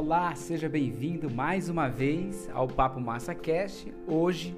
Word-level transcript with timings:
Olá, 0.00 0.32
seja 0.36 0.68
bem-vindo 0.68 1.28
mais 1.28 1.68
uma 1.68 1.88
vez 1.88 2.48
ao 2.52 2.68
Papo 2.68 3.00
Massa 3.00 3.34
Cast. 3.34 3.92
Hoje, 4.06 4.56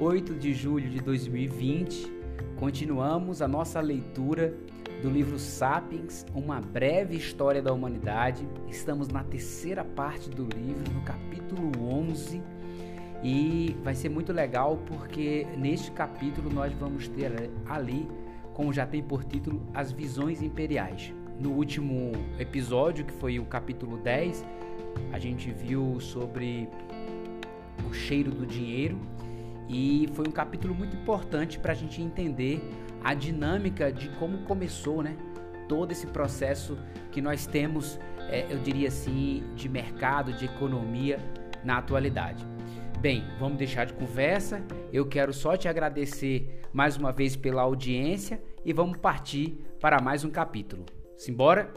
8 0.00 0.34
de 0.34 0.52
julho 0.52 0.90
de 0.90 1.00
2020, 1.00 2.12
continuamos 2.56 3.40
a 3.40 3.46
nossa 3.46 3.80
leitura 3.80 4.52
do 5.00 5.08
livro 5.08 5.38
Sapiens, 5.38 6.26
uma 6.34 6.60
breve 6.60 7.16
história 7.16 7.62
da 7.62 7.72
humanidade. 7.72 8.48
Estamos 8.68 9.06
na 9.06 9.22
terceira 9.22 9.84
parte 9.84 10.28
do 10.28 10.42
livro, 10.42 10.92
no 10.92 11.02
capítulo 11.02 11.70
11, 11.80 12.42
e 13.22 13.76
vai 13.84 13.94
ser 13.94 14.08
muito 14.08 14.32
legal 14.32 14.76
porque 14.88 15.46
neste 15.56 15.92
capítulo 15.92 16.52
nós 16.52 16.72
vamos 16.72 17.06
ter 17.06 17.48
ali, 17.66 18.08
como 18.52 18.72
já 18.72 18.84
tem 18.84 19.04
por 19.04 19.22
título, 19.22 19.62
as 19.72 19.92
visões 19.92 20.42
imperiais. 20.42 21.14
No 21.38 21.50
último 21.50 22.12
episódio, 22.38 23.04
que 23.04 23.12
foi 23.12 23.38
o 23.38 23.44
capítulo 23.44 23.98
10, 23.98 24.44
a 25.12 25.18
gente 25.18 25.50
viu 25.50 25.98
sobre 26.00 26.68
o 27.88 27.92
cheiro 27.92 28.30
do 28.30 28.46
dinheiro 28.46 28.98
e 29.68 30.08
foi 30.14 30.26
um 30.28 30.30
capítulo 30.30 30.74
muito 30.74 30.96
importante 30.96 31.58
para 31.58 31.72
a 31.72 31.74
gente 31.74 32.00
entender 32.00 32.62
a 33.02 33.14
dinâmica 33.14 33.92
de 33.92 34.08
como 34.10 34.38
começou, 34.44 35.02
né? 35.02 35.16
Todo 35.68 35.92
esse 35.92 36.06
processo 36.06 36.78
que 37.10 37.20
nós 37.20 37.46
temos, 37.46 37.98
é, 38.28 38.46
eu 38.50 38.58
diria 38.58 38.88
assim, 38.88 39.42
de 39.56 39.68
mercado, 39.68 40.32
de 40.32 40.44
economia 40.44 41.18
na 41.64 41.78
atualidade. 41.78 42.46
Bem, 43.00 43.24
vamos 43.38 43.58
deixar 43.58 43.86
de 43.86 43.92
conversa. 43.94 44.62
Eu 44.92 45.06
quero 45.06 45.32
só 45.32 45.56
te 45.56 45.68
agradecer 45.68 46.62
mais 46.72 46.96
uma 46.96 47.12
vez 47.12 47.36
pela 47.36 47.62
audiência 47.62 48.40
e 48.64 48.72
vamos 48.72 48.98
partir 48.98 49.58
para 49.80 50.00
mais 50.00 50.24
um 50.24 50.30
capítulo. 50.30 50.84
Simbora? 51.16 51.72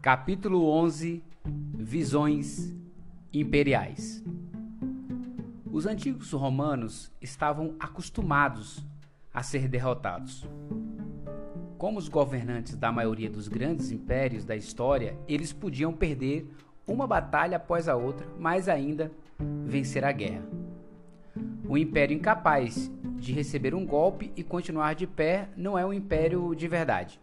Capítulo 0.00 0.64
11 0.70 1.22
Visões 1.74 2.74
Imperiais 3.32 4.24
Os 5.70 5.84
antigos 5.84 6.32
romanos 6.32 7.12
estavam 7.20 7.76
acostumados 7.78 8.84
a 9.32 9.42
ser 9.42 9.68
derrotados. 9.68 10.48
Como 11.76 11.98
os 11.98 12.08
governantes 12.08 12.74
da 12.74 12.90
maioria 12.90 13.30
dos 13.30 13.46
grandes 13.46 13.92
impérios 13.92 14.44
da 14.44 14.56
história, 14.56 15.16
eles 15.28 15.52
podiam 15.52 15.92
perder 15.92 16.50
uma 16.88 17.06
batalha 17.06 17.58
após 17.58 17.88
a 17.88 17.94
outra, 17.94 18.26
mas 18.38 18.68
ainda 18.68 19.12
vencer 19.64 20.04
a 20.04 20.10
guerra. 20.10 20.42
O 21.68 21.76
império 21.76 22.16
incapaz 22.16 22.90
de 23.18 23.32
receber 23.32 23.74
um 23.74 23.84
golpe 23.84 24.32
e 24.34 24.42
continuar 24.42 24.94
de 24.94 25.06
pé 25.06 25.48
não 25.56 25.78
é 25.78 25.84
um 25.84 25.92
império 25.92 26.54
de 26.54 26.66
verdade. 26.66 27.20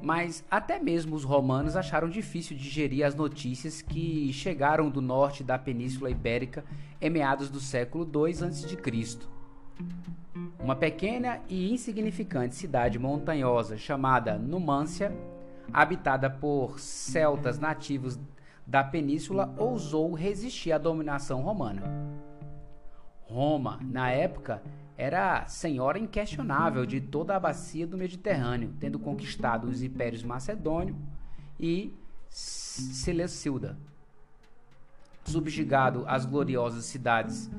Mas 0.00 0.44
até 0.50 0.78
mesmo 0.78 1.14
os 1.14 1.24
romanos 1.24 1.76
acharam 1.76 2.08
difícil 2.08 2.56
digerir 2.56 3.04
as 3.04 3.14
notícias 3.14 3.82
que 3.82 4.32
chegaram 4.32 4.88
do 4.88 5.02
norte 5.02 5.44
da 5.44 5.58
Península 5.58 6.10
Ibérica 6.10 6.64
em 7.00 7.10
meados 7.10 7.50
do 7.50 7.60
século 7.60 8.04
II 8.04 8.46
a.C. 8.46 9.18
Uma 10.58 10.76
pequena 10.76 11.40
e 11.48 11.72
insignificante 11.72 12.54
cidade 12.54 12.98
montanhosa 12.98 13.76
chamada 13.76 14.38
Numância, 14.38 15.12
habitada 15.72 16.28
por 16.28 16.78
celtas 16.78 17.58
nativos 17.58 18.18
da 18.66 18.84
península, 18.84 19.52
ousou 19.56 20.12
resistir 20.12 20.72
à 20.72 20.78
dominação 20.78 21.42
romana. 21.42 21.82
Roma, 23.22 23.78
na 23.82 24.10
época, 24.10 24.62
era 24.96 25.46
senhora 25.46 25.98
inquestionável 25.98 26.84
de 26.84 27.00
toda 27.00 27.34
a 27.34 27.40
bacia 27.40 27.86
do 27.86 27.96
Mediterrâneo, 27.96 28.74
tendo 28.78 28.98
conquistado 28.98 29.64
os 29.64 29.82
impérios 29.82 30.22
macedônio 30.22 30.96
e 31.58 31.94
Seleucida, 32.28 33.76
subjugado 35.24 36.04
as 36.06 36.24
gloriosas 36.24 36.84
cidades 36.84 37.50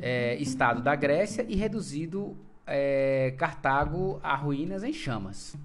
é, 0.00 0.36
estado 0.36 0.82
da 0.82 0.94
Grécia 0.94 1.46
e 1.48 1.56
reduzido 1.56 2.36
é, 2.66 3.34
Cartago 3.38 4.20
a 4.22 4.34
ruínas 4.36 4.82
em 4.82 4.92
chamas. 4.92 5.56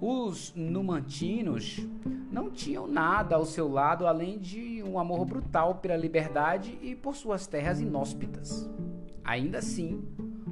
Os 0.00 0.52
numantinos 0.54 1.86
não 2.30 2.50
tinham 2.50 2.86
nada 2.86 3.36
ao 3.36 3.46
seu 3.46 3.68
lado 3.68 4.06
além 4.06 4.38
de 4.38 4.82
um 4.82 4.98
amor 4.98 5.24
brutal 5.24 5.76
pela 5.76 5.96
liberdade 5.96 6.78
e 6.82 6.94
por 6.94 7.14
suas 7.14 7.46
terras 7.46 7.80
inóspitas. 7.80 8.68
Ainda 9.24 9.58
assim, 9.58 10.04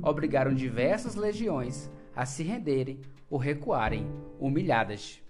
obrigaram 0.03 0.55
diversas 0.55 1.15
legiões 1.15 1.91
a 2.15 2.25
se 2.25 2.43
renderem 2.43 3.01
ou 3.29 3.39
recuarem, 3.39 4.07
humilhadas. 4.39 5.21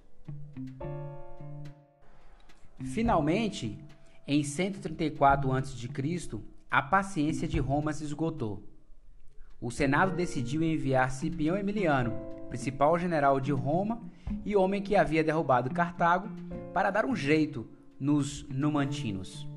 Finalmente, 2.84 3.78
em 4.26 4.42
134 4.42 5.52
a.C., 5.52 5.88
a 6.70 6.82
paciência 6.82 7.46
de 7.46 7.58
Roma 7.58 7.92
se 7.92 8.04
esgotou. 8.04 8.62
O 9.62 9.70
Senado 9.70 10.16
decidiu 10.16 10.60
enviar 10.60 11.08
Cipião 11.12 11.56
Emiliano, 11.56 12.12
principal 12.48 12.98
general 12.98 13.38
de 13.38 13.52
Roma 13.52 14.02
e 14.44 14.56
homem 14.56 14.82
que 14.82 14.96
havia 14.96 15.22
derrubado 15.22 15.70
Cartago, 15.70 16.28
para 16.74 16.90
dar 16.90 17.06
um 17.06 17.14
jeito 17.14 17.68
nos 17.98 18.44
numantinos. 18.48 19.48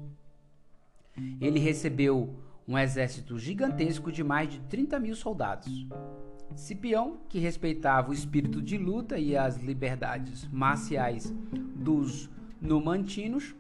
Ele 1.42 1.58
recebeu 1.58 2.36
um 2.68 2.78
exército 2.78 3.40
gigantesco 3.40 4.12
de 4.12 4.24
mais 4.24 4.48
de 4.48 4.60
30 4.60 5.00
mil 5.00 5.16
soldados. 5.16 5.88
Cipião, 6.56 7.18
que 7.28 7.40
respeitava 7.40 8.12
o 8.12 8.14
espírito 8.14 8.62
de 8.62 8.78
luta 8.78 9.18
e 9.18 9.36
as 9.36 9.58
liberdades 9.58 10.48
marciais 10.50 11.34
dos 11.76 12.30
numantinos, 12.62 13.56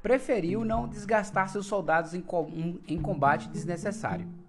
preferiu 0.00 0.64
não 0.64 0.86
desgastar 0.86 1.48
seus 1.48 1.66
soldados 1.66 2.14
em, 2.14 2.22
combate 3.00 3.48
desnecessário. 3.48 4.39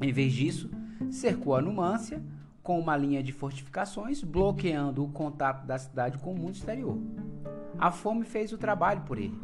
Em 0.00 0.12
vez 0.12 0.32
disso, 0.32 0.70
cercou 1.10 1.54
a 1.54 1.62
Numância 1.62 2.22
com 2.62 2.78
uma 2.80 2.96
linha 2.96 3.22
de 3.22 3.32
fortificações, 3.32 4.22
bloqueando 4.22 5.04
o 5.04 5.08
contato 5.08 5.64
da 5.64 5.78
cidade 5.78 6.18
com 6.18 6.32
o 6.32 6.38
mundo 6.38 6.54
exterior. 6.54 6.98
A 7.78 7.90
fome 7.90 8.24
fez 8.24 8.52
o 8.52 8.58
trabalho 8.58 9.02
por 9.02 9.18
ele. 9.18 9.38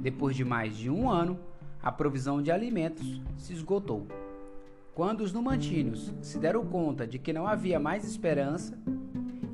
Depois 0.00 0.34
de 0.34 0.44
mais 0.44 0.76
de 0.76 0.90
um 0.90 1.08
ano, 1.08 1.38
a 1.82 1.92
provisão 1.92 2.42
de 2.42 2.50
alimentos 2.50 3.20
se 3.36 3.52
esgotou. 3.52 4.06
Quando 4.94 5.20
os 5.20 5.32
numantinos 5.32 6.12
se 6.20 6.38
deram 6.38 6.66
conta 6.66 7.06
de 7.06 7.18
que 7.18 7.32
não 7.32 7.46
havia 7.46 7.78
mais 7.78 8.04
esperança, 8.04 8.76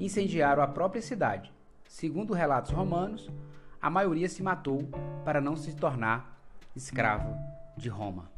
incendiaram 0.00 0.62
a 0.62 0.66
própria 0.66 1.03
cidade. 1.03 1.53
Segundo 1.87 2.33
relatos 2.33 2.71
romanos, 2.71 3.28
a 3.81 3.91
maioria 3.91 4.28
se 4.28 4.43
matou 4.43 4.88
para 5.25 5.43
não 5.43 5.56
se 5.56 5.77
tornar 5.77 6.41
escravo 6.75 7.37
de 7.77 7.91
Roma. 7.91 8.34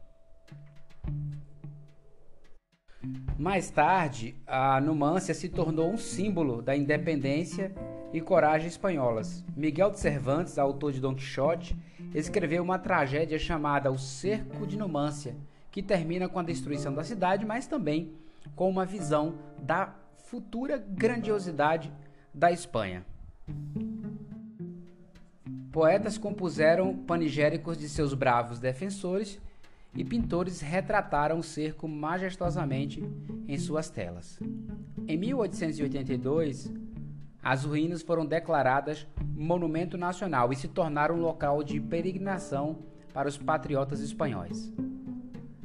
Mais 3.39 3.69
tarde, 3.69 4.35
a 4.47 4.81
Numância 4.81 5.35
se 5.35 5.51
tornou 5.51 5.93
um 5.93 5.99
símbolo 5.99 6.63
da 6.63 6.75
independência 6.75 7.71
e 8.11 8.19
coragem 8.19 8.67
espanholas. 8.67 9.45
Miguel 9.55 9.91
de 9.91 9.99
Cervantes, 9.99 10.59
autor 10.59 10.91
de 10.91 11.01
Dom 11.01 11.15
Quixote, 11.15 11.77
escreveu 12.15 12.63
uma 12.63 12.79
tragédia 12.79 13.39
chamada 13.39 13.93
O 13.93 13.99
Cerco 13.99 14.67
de 14.67 14.79
Numância, 14.79 15.37
que 15.71 15.83
termina 15.83 16.31
com 16.31 16.39
a 16.39 16.43
destruição 16.43 16.95
da 16.95 17.05
cidade, 17.05 17.45
mas 17.45 17.67
também 17.67 18.11
com 18.55 18.71
uma 18.71 18.87
visão 18.87 19.35
da 19.61 19.95
futura 20.17 20.79
grandiosidade 20.79 21.93
da 22.33 22.51
Espanha. 22.51 23.05
Poetas 25.71 26.17
compuseram 26.17 26.97
panegíricos 26.97 27.77
de 27.77 27.87
seus 27.87 28.15
bravos 28.15 28.59
defensores 28.59 29.39
e 29.97 30.05
pintores 30.05 30.61
retrataram 30.61 31.39
o 31.39 31.43
cerco 31.43 31.89
majestosamente 31.89 33.03
em 33.49 33.59
suas 33.59 33.89
telas. 33.89 34.39
Em 35.09 35.17
1882, 35.17 36.73
as 37.43 37.65
ruínas 37.65 38.03
foram 38.03 38.27
declaradas 38.27 39.07
Monumento 39.35 39.97
Nacional 39.97 40.53
e 40.53 40.57
se 40.57 40.69
tornaram 40.69 41.17
um 41.17 41.21
local 41.21 41.63
de 41.63 41.81
peregrinação 41.81 42.79
para 43.15 43.29
os 43.29 43.39
patriotas 43.39 44.01
espanhóis. 44.01 44.73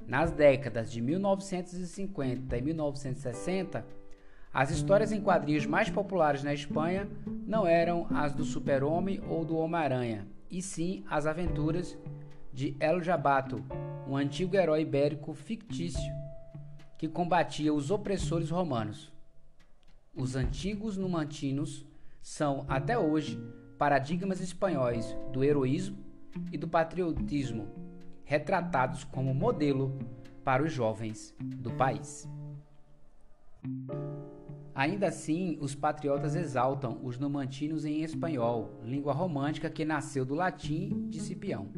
Nas 0.08 0.32
décadas 0.32 0.92
de 0.92 1.02
1950 1.02 2.58
e 2.58 2.62
1960, 2.62 3.86
as 4.54 4.70
histórias 4.70 5.12
em 5.12 5.22
quadrinhos 5.22 5.66
mais 5.66 5.90
populares 5.90 6.44
na 6.44 6.54
Espanha 6.54 7.10
não 7.48 7.66
eram 7.66 8.06
as 8.10 8.34
do 8.34 8.44
Super-Homem 8.44 9.22
ou 9.28 9.46
do 9.46 9.56
Homem-Aranha, 9.56 10.28
e 10.50 10.62
sim 10.62 11.06
as 11.10 11.26
aventuras 11.26 11.98
de 12.54 12.76
El 12.80 13.02
Jabato, 13.02 13.64
um 14.08 14.16
antigo 14.16 14.56
herói 14.56 14.82
ibérico 14.82 15.34
fictício 15.34 16.14
que 16.98 17.08
combatia 17.08 17.74
os 17.74 17.90
opressores 17.90 18.50
romanos. 18.50 19.12
Os 20.16 20.36
antigos 20.36 20.98
numantinos 20.98 21.86
são, 22.22 22.66
até 22.68 22.98
hoje, 22.98 23.42
paradigmas 23.78 24.40
espanhóis 24.40 25.18
do 25.32 25.44
heroísmo 25.44 25.98
e 26.52 26.58
do 26.58 26.68
patriotismo, 26.68 27.68
retratados 28.24 29.04
como 29.04 29.34
modelo 29.34 29.98
para 30.44 30.64
os 30.64 30.72
jovens 30.72 31.34
do 31.40 31.72
país. 31.72 32.30
Ainda 34.74 35.08
assim, 35.08 35.58
os 35.60 35.76
patriotas 35.76 36.36
exaltam 36.36 37.00
os 37.04 37.18
numantinos 37.18 37.86
em 37.86 38.04
espanhol, 38.04 38.80
língua 38.84 39.14
romântica 39.14 39.70
que 39.70 39.84
nasceu 39.84 40.26
do 40.26 40.34
latim 40.34 41.10
de 41.10 41.20
Cipião. 41.20 41.70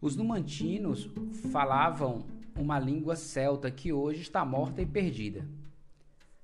Os 0.00 0.14
numantinos 0.14 1.10
falavam 1.50 2.24
uma 2.58 2.78
língua 2.78 3.16
celta 3.16 3.70
que 3.70 3.92
hoje 3.92 4.22
está 4.22 4.44
morta 4.44 4.82
e 4.82 4.86
perdida. 4.86 5.46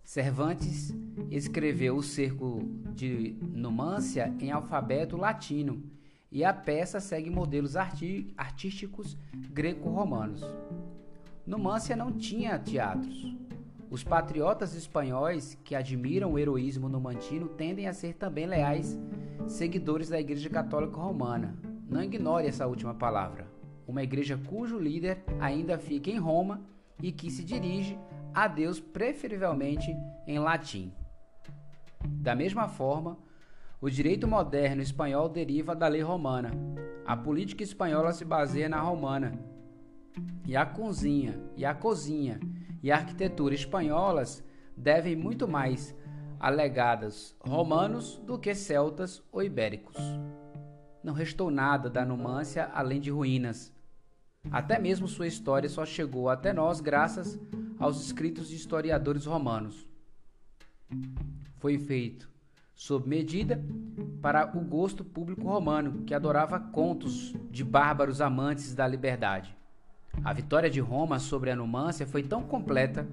Cervantes 0.05 0.95
escreveu 1.31 1.97
o 1.97 2.03
cerco 2.03 2.63
de 2.95 3.37
Numância 3.41 4.35
em 4.41 4.51
alfabeto 4.51 5.17
latino 5.17 5.83
e 6.31 6.45
a 6.45 6.53
peça 6.53 6.99
segue 6.99 7.31
modelos 7.31 7.77
artísticos 7.77 9.17
greco-romanos. 9.51 10.43
Numância 11.47 11.95
não 11.95 12.13
tinha 12.13 12.59
teatros. 12.59 13.37
Os 13.91 14.03
patriotas 14.03 14.75
espanhóis 14.75 15.59
que 15.63 15.75
admiram 15.75 16.33
o 16.33 16.39
heroísmo 16.39 16.89
numantino 16.89 17.49
tendem 17.49 17.87
a 17.87 17.93
ser 17.93 18.15
também 18.15 18.47
leais 18.47 18.99
seguidores 19.47 20.09
da 20.09 20.19
Igreja 20.19 20.49
Católica 20.49 20.97
Romana. 20.97 21.72
Não 21.93 22.03
ignore 22.03 22.47
essa 22.47 22.67
última 22.67 22.95
palavra. 22.95 23.47
Uma 23.87 24.03
igreja 24.03 24.41
cujo 24.49 24.79
líder 24.79 25.23
ainda 25.39 25.77
fica 25.77 26.09
em 26.09 26.19
Roma 26.19 26.63
e 27.03 27.13
que 27.13 27.31
se 27.31 27.45
dirige 27.45 27.99
a 28.33 28.49
Deus 28.49 28.81
preferivelmente 28.81 29.95
em 30.27 30.39
latim. 30.39 30.91
Da 32.03 32.35
mesma 32.35 32.67
forma, 32.67 33.19
o 33.79 33.91
direito 33.91 34.27
moderno 34.27 34.81
espanhol 34.81 35.29
deriva 35.29 35.77
da 35.77 35.87
lei 35.87 36.01
romana. 36.01 36.51
A 37.05 37.15
política 37.15 37.63
espanhola 37.63 38.15
se 38.15 38.25
baseia 38.25 38.71
na 38.71 38.81
romana. 38.81 39.39
E 40.47 40.57
a 40.57 40.65
cozinha, 40.65 41.39
e 41.59 41.67
a 41.67 41.75
cozinha 41.75 42.41
e 42.83 42.91
a 42.91 42.97
arquitetura 42.97 43.55
espanholas 43.55 44.43
devem 44.75 45.15
muito 45.15 45.47
mais 45.47 45.95
a 46.41 46.49
legados 46.49 47.37
romanos 47.39 48.17
do 48.25 48.39
que 48.39 48.55
celtas 48.55 49.23
ou 49.31 49.43
ibéricos. 49.43 49.97
Não 51.03 51.13
restou 51.13 51.51
nada 51.51 51.91
da 51.91 52.05
Numância 52.05 52.71
além 52.73 53.01
de 53.01 53.11
ruínas. 53.11 53.73
Até 54.51 54.79
mesmo 54.79 55.07
sua 55.07 55.27
história 55.27 55.69
só 55.69 55.85
chegou 55.85 56.29
até 56.29 56.53
nós 56.53 56.81
graças 56.81 57.39
aos 57.79 58.05
escritos 58.05 58.49
de 58.49 58.57
historiadores 58.57 59.27
romanos. 59.27 59.87
Foi 61.59 61.79
feito 61.79 62.29
sob 62.75 63.09
medida 63.09 63.63
para 64.21 64.57
o 64.57 64.61
gosto 64.61 65.05
público 65.05 65.49
romano, 65.49 66.03
que 66.05 66.15
adorava 66.15 66.59
contos 66.59 67.33
de 67.51 67.63
bárbaros 67.63 68.21
amantes 68.21 68.75
da 68.75 68.87
liberdade. 68.87 69.57
A 70.25 70.33
vitória 70.33 70.69
de 70.69 70.81
Roma 70.81 71.19
sobre 71.19 71.51
a 71.51 71.57
Numância 71.57 72.07
foi 72.07 72.23
tão 72.23 72.43
completa 72.43 73.07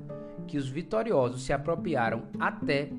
que 0.48 0.58
os 0.58 0.68
vitoriosos 0.68 1.44
se 1.44 1.54
apropriaram 1.54 2.24
até 2.40 2.90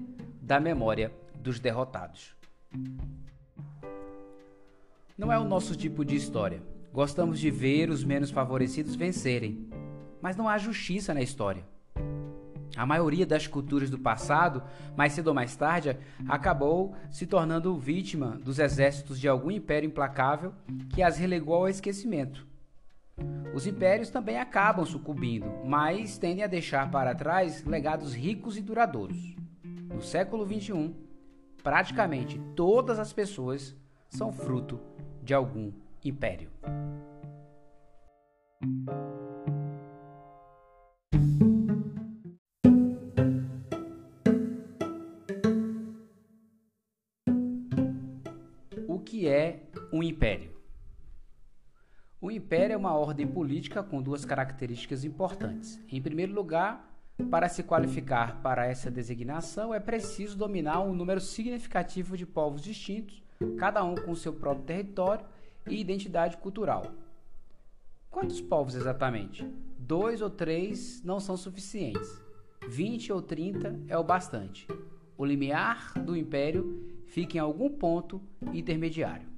da 0.41 0.61
memória 0.61 1.13
dos 1.35 1.59
derrotados. 1.59 2.35
Não 5.21 5.31
é 5.31 5.39
o 5.39 5.45
nosso 5.45 5.77
tipo 5.77 6.03
de 6.03 6.17
história. 6.17 6.63
Gostamos 6.95 7.39
de 7.39 7.51
ver 7.51 7.91
os 7.91 8.03
menos 8.03 8.31
favorecidos 8.31 8.95
vencerem, 8.95 9.69
mas 10.19 10.35
não 10.35 10.49
há 10.49 10.57
justiça 10.57 11.13
na 11.13 11.21
história. 11.21 11.63
A 12.75 12.87
maioria 12.87 13.27
das 13.27 13.47
culturas 13.47 13.91
do 13.91 13.99
passado, 13.99 14.63
mais 14.97 15.13
cedo 15.13 15.29
ou 15.29 15.35
mais 15.35 15.55
tarde, 15.55 15.95
acabou 16.27 16.95
se 17.11 17.27
tornando 17.27 17.77
vítima 17.77 18.41
dos 18.43 18.59
exércitos 18.59 19.21
de 19.21 19.29
algum 19.29 19.51
império 19.51 19.87
implacável 19.87 20.55
que 20.95 21.03
as 21.03 21.19
relegou 21.19 21.57
ao 21.57 21.69
esquecimento. 21.69 22.47
Os 23.55 23.67
impérios 23.67 24.09
também 24.09 24.39
acabam 24.39 24.87
sucumbindo, 24.87 25.53
mas 25.67 26.17
tendem 26.17 26.45
a 26.45 26.47
deixar 26.47 26.91
para 26.91 27.15
trás 27.15 27.63
legados 27.63 28.15
ricos 28.15 28.57
e 28.57 28.63
duradouros. 28.63 29.37
No 29.63 30.01
século 30.01 30.47
XXI, 30.47 30.95
praticamente 31.63 32.41
todas 32.57 32.99
as 32.99 33.13
pessoas 33.13 33.77
são 34.09 34.33
fruto 34.33 34.81
de 35.23 35.35
algum 35.35 35.73
império. 36.05 36.51
O 48.89 48.99
que 48.99 49.29
é 49.29 49.63
um 49.93 50.03
império? 50.03 50.61
O 52.21 52.31
império 52.31 52.75
é 52.75 52.77
uma 52.77 52.95
ordem 52.95 53.27
política 53.27 53.83
com 53.83 54.03
duas 54.03 54.25
características 54.27 55.05
importantes. 55.05 55.81
Em 55.89 56.03
primeiro 56.03 56.35
lugar, 56.35 56.91
para 57.31 57.49
se 57.49 57.63
qualificar 57.63 58.41
para 58.43 58.67
essa 58.67 58.91
designação, 58.91 59.73
é 59.75 59.81
preciso 59.81 60.37
dominar 60.37 60.81
um 60.83 60.95
número 60.95 61.21
significativo 61.21 62.17
de 62.17 62.27
povos 62.27 62.63
distintos, 62.63 63.23
cada 63.57 63.83
um 63.83 63.95
com 63.95 64.15
seu 64.15 64.33
próprio 64.33 64.67
território 64.67 65.25
e 65.67 65.81
identidade 65.81 66.37
cultural. 66.37 66.87
Quantos 68.11 68.41
povos 68.41 68.75
exatamente? 68.75 69.45
Dois 69.79 70.21
ou 70.21 70.29
três 70.29 71.03
não 71.03 71.21
são 71.21 71.37
suficientes. 71.37 72.21
20 72.69 73.13
ou 73.13 73.23
30 73.23 73.81
é 73.89 73.97
o 73.97 74.05
bastante. 74.05 74.67
O 75.17 75.25
limiar 75.25 75.93
do 76.03 76.17
império 76.17 77.03
fica 77.07 77.37
em 77.37 77.41
algum 77.41 77.71
ponto 77.71 78.21
intermediário. 78.53 79.29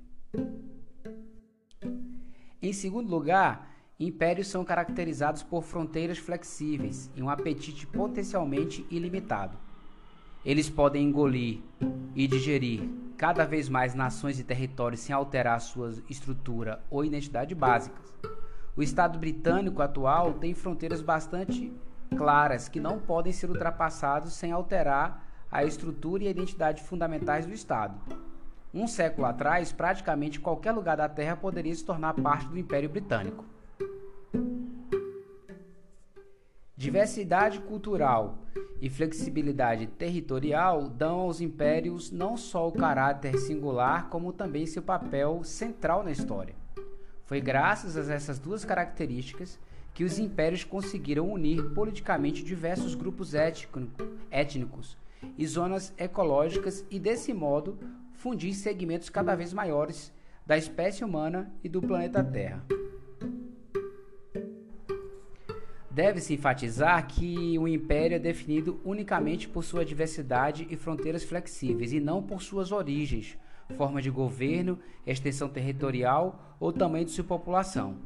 Em 2.60 2.72
segundo 2.72 3.10
lugar, 3.10 3.74
impérios 3.98 4.48
são 4.48 4.64
caracterizados 4.64 5.42
por 5.42 5.62
fronteiras 5.62 6.18
flexíveis 6.18 7.10
e 7.14 7.22
um 7.22 7.28
apetite 7.28 7.86
potencialmente 7.86 8.86
ilimitado. 8.90 9.58
Eles 10.44 10.68
podem 10.68 11.04
engolir 11.04 11.60
e 12.16 12.26
digerir 12.26 12.88
cada 13.16 13.44
vez 13.44 13.68
mais 13.68 13.94
nações 13.94 14.40
e 14.40 14.44
territórios 14.44 15.00
sem 15.00 15.14
alterar 15.14 15.60
sua 15.60 15.92
estrutura 16.10 16.82
ou 16.90 17.04
identidade 17.04 17.54
básicas. 17.54 18.12
O 18.76 18.82
Estado 18.82 19.20
britânico 19.20 19.80
atual 19.80 20.32
tem 20.34 20.52
fronteiras 20.52 21.00
bastante 21.00 21.72
claras 22.16 22.68
que 22.68 22.80
não 22.80 22.98
podem 22.98 23.32
ser 23.32 23.48
ultrapassadas 23.48 24.32
sem 24.32 24.50
alterar 24.50 25.24
a 25.50 25.64
estrutura 25.64 26.24
e 26.24 26.26
a 26.26 26.30
identidade 26.30 26.82
fundamentais 26.82 27.46
do 27.46 27.52
Estado. 27.52 27.94
Um 28.74 28.88
século 28.88 29.26
atrás, 29.28 29.70
praticamente 29.70 30.40
qualquer 30.40 30.72
lugar 30.72 30.96
da 30.96 31.08
Terra 31.08 31.36
poderia 31.36 31.74
se 31.74 31.84
tornar 31.84 32.14
parte 32.14 32.48
do 32.48 32.58
Império 32.58 32.88
Britânico. 32.88 33.44
Diversidade 36.82 37.60
cultural 37.60 38.38
e 38.80 38.90
flexibilidade 38.90 39.86
territorial 39.86 40.88
dão 40.88 41.20
aos 41.20 41.40
impérios 41.40 42.10
não 42.10 42.36
só 42.36 42.66
o 42.66 42.72
caráter 42.72 43.38
singular, 43.38 44.08
como 44.08 44.32
também 44.32 44.66
seu 44.66 44.82
papel 44.82 45.44
central 45.44 46.02
na 46.02 46.10
história. 46.10 46.56
Foi 47.24 47.40
graças 47.40 47.96
a 47.96 48.12
essas 48.12 48.40
duas 48.40 48.64
características 48.64 49.60
que 49.94 50.02
os 50.02 50.18
impérios 50.18 50.64
conseguiram 50.64 51.30
unir 51.30 51.62
politicamente 51.72 52.42
diversos 52.42 52.96
grupos 52.96 53.32
étnicos 53.32 54.98
e 55.38 55.46
zonas 55.46 55.94
ecológicas 55.96 56.84
e, 56.90 56.98
desse 56.98 57.32
modo, 57.32 57.78
fundir 58.14 58.54
segmentos 58.54 59.08
cada 59.08 59.36
vez 59.36 59.52
maiores 59.52 60.12
da 60.44 60.58
espécie 60.58 61.04
humana 61.04 61.48
e 61.62 61.68
do 61.68 61.80
planeta 61.80 62.24
Terra. 62.24 62.66
Deve-se 65.94 66.32
enfatizar 66.32 67.06
que 67.06 67.58
o 67.58 67.68
império 67.68 68.14
é 68.14 68.18
definido 68.18 68.80
unicamente 68.82 69.46
por 69.46 69.62
sua 69.62 69.84
diversidade 69.84 70.66
e 70.70 70.76
fronteiras 70.76 71.22
flexíveis, 71.22 71.92
e 71.92 72.00
não 72.00 72.22
por 72.22 72.40
suas 72.40 72.72
origens, 72.72 73.36
forma 73.76 74.00
de 74.00 74.08
governo, 74.08 74.78
extensão 75.06 75.50
territorial 75.50 76.56
ou 76.58 76.72
tamanho 76.72 77.04
de 77.04 77.10
sua 77.10 77.24
população. 77.24 77.96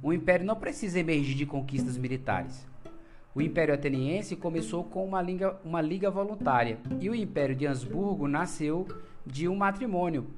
O 0.00 0.12
império 0.12 0.46
não 0.46 0.54
precisa 0.54 1.00
emergir 1.00 1.34
de 1.34 1.44
conquistas 1.44 1.98
militares. 1.98 2.64
O 3.34 3.42
Império 3.42 3.74
Ateniense 3.74 4.36
começou 4.36 4.84
com 4.84 5.04
uma 5.04 5.20
liga, 5.20 5.58
uma 5.64 5.82
liga 5.82 6.08
voluntária, 6.08 6.78
e 7.00 7.10
o 7.10 7.14
Império 7.14 7.56
de 7.56 7.66
Habsburgo 7.66 8.28
nasceu 8.28 8.86
de 9.26 9.48
um 9.48 9.56
matrimônio, 9.56 10.28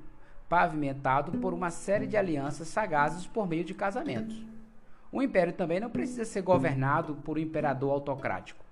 pavimentado 0.48 1.32
por 1.38 1.52
uma 1.52 1.70
série 1.70 2.06
de 2.06 2.16
alianças 2.16 2.66
sagazes 2.68 3.26
por 3.26 3.46
meio 3.46 3.62
de 3.62 3.74
casamentos. 3.74 4.42
O 5.10 5.22
império 5.22 5.52
também 5.52 5.80
não 5.80 5.88
precisa 5.88 6.24
ser 6.24 6.42
governado 6.42 7.14
por 7.16 7.38
um 7.38 7.40
imperador 7.40 7.92
autocrático. 7.92 8.64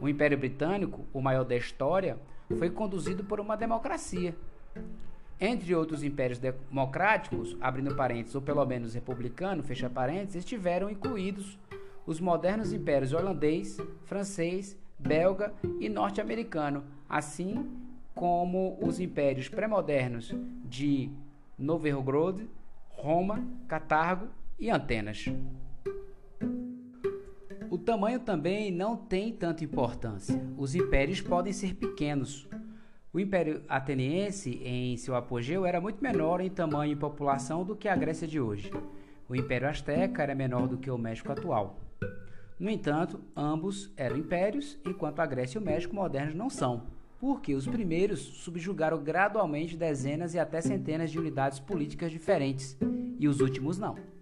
O 0.00 0.08
Império 0.08 0.38
Britânico, 0.38 1.04
o 1.12 1.20
maior 1.20 1.44
da 1.44 1.56
história, 1.56 2.16
foi 2.58 2.70
conduzido 2.70 3.24
por 3.24 3.40
uma 3.40 3.56
democracia. 3.56 4.36
Entre 5.40 5.74
outros 5.74 6.04
impérios 6.04 6.38
democráticos, 6.38 7.56
abrindo 7.60 7.96
parênteses, 7.96 8.36
ou 8.36 8.42
pelo 8.42 8.64
menos 8.64 8.94
republicano, 8.94 9.62
fecha 9.64 9.90
parênteses, 9.90 10.36
estiveram 10.36 10.88
incluídos 10.88 11.58
os 12.06 12.20
modernos 12.20 12.72
impérios 12.72 13.12
holandês, 13.12 13.78
francês, 14.04 14.76
belga 14.96 15.52
e 15.80 15.88
norte-americano, 15.88 16.84
assim 17.08 17.68
como 18.14 18.78
os 18.80 19.00
impérios 19.00 19.48
pré-modernos 19.48 20.32
de 20.64 21.10
Novgorod, 21.58 22.48
Roma, 22.90 23.44
Catargo 23.66 24.28
e 24.62 24.70
Antenas. 24.70 25.24
O 27.68 27.76
tamanho 27.76 28.20
também 28.20 28.70
não 28.70 28.96
tem 28.96 29.32
tanta 29.32 29.64
importância. 29.64 30.40
Os 30.56 30.76
impérios 30.76 31.20
podem 31.20 31.52
ser 31.52 31.74
pequenos. 31.74 32.48
O 33.12 33.18
Império 33.18 33.64
Ateniense, 33.68 34.60
em 34.62 34.96
seu 34.96 35.16
apogeu, 35.16 35.66
era 35.66 35.80
muito 35.80 36.00
menor 36.00 36.40
em 36.40 36.48
tamanho 36.48 36.92
e 36.92 36.96
população 36.96 37.64
do 37.64 37.74
que 37.74 37.88
a 37.88 37.96
Grécia 37.96 38.28
de 38.28 38.38
hoje. 38.38 38.70
O 39.28 39.34
Império 39.34 39.68
Azteca 39.68 40.22
era 40.22 40.32
menor 40.32 40.68
do 40.68 40.78
que 40.78 40.88
o 40.92 40.96
México 40.96 41.32
atual. 41.32 41.80
No 42.56 42.70
entanto, 42.70 43.20
ambos 43.34 43.92
eram 43.96 44.16
impérios, 44.16 44.78
enquanto 44.86 45.18
a 45.18 45.26
Grécia 45.26 45.58
e 45.58 45.60
o 45.60 45.64
México 45.64 45.96
modernos 45.96 46.36
não 46.36 46.48
são, 46.48 46.86
porque 47.18 47.52
os 47.56 47.66
primeiros 47.66 48.20
subjugaram 48.20 49.02
gradualmente 49.02 49.76
dezenas 49.76 50.34
e 50.34 50.38
até 50.38 50.60
centenas 50.60 51.10
de 51.10 51.18
unidades 51.18 51.58
políticas 51.58 52.12
diferentes, 52.12 52.78
e 53.18 53.26
os 53.26 53.40
últimos 53.40 53.76
não. 53.76 54.21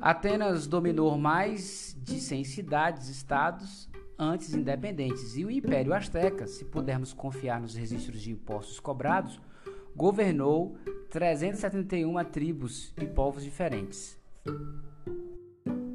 Atenas 0.00 0.66
dominou 0.66 1.16
mais 1.16 1.96
de 2.02 2.20
100 2.20 2.44
cidades, 2.44 3.08
estados 3.08 3.88
antes 4.18 4.54
independentes, 4.54 5.36
e 5.36 5.44
o 5.44 5.50
Império 5.50 5.92
Azteca, 5.92 6.46
se 6.46 6.64
pudermos 6.64 7.12
confiar 7.12 7.60
nos 7.60 7.74
registros 7.74 8.20
de 8.20 8.30
impostos 8.30 8.78
cobrados, 8.78 9.40
governou 9.96 10.76
371 11.10 12.24
tribos 12.24 12.92
e 13.00 13.06
povos 13.06 13.42
diferentes. 13.42 14.18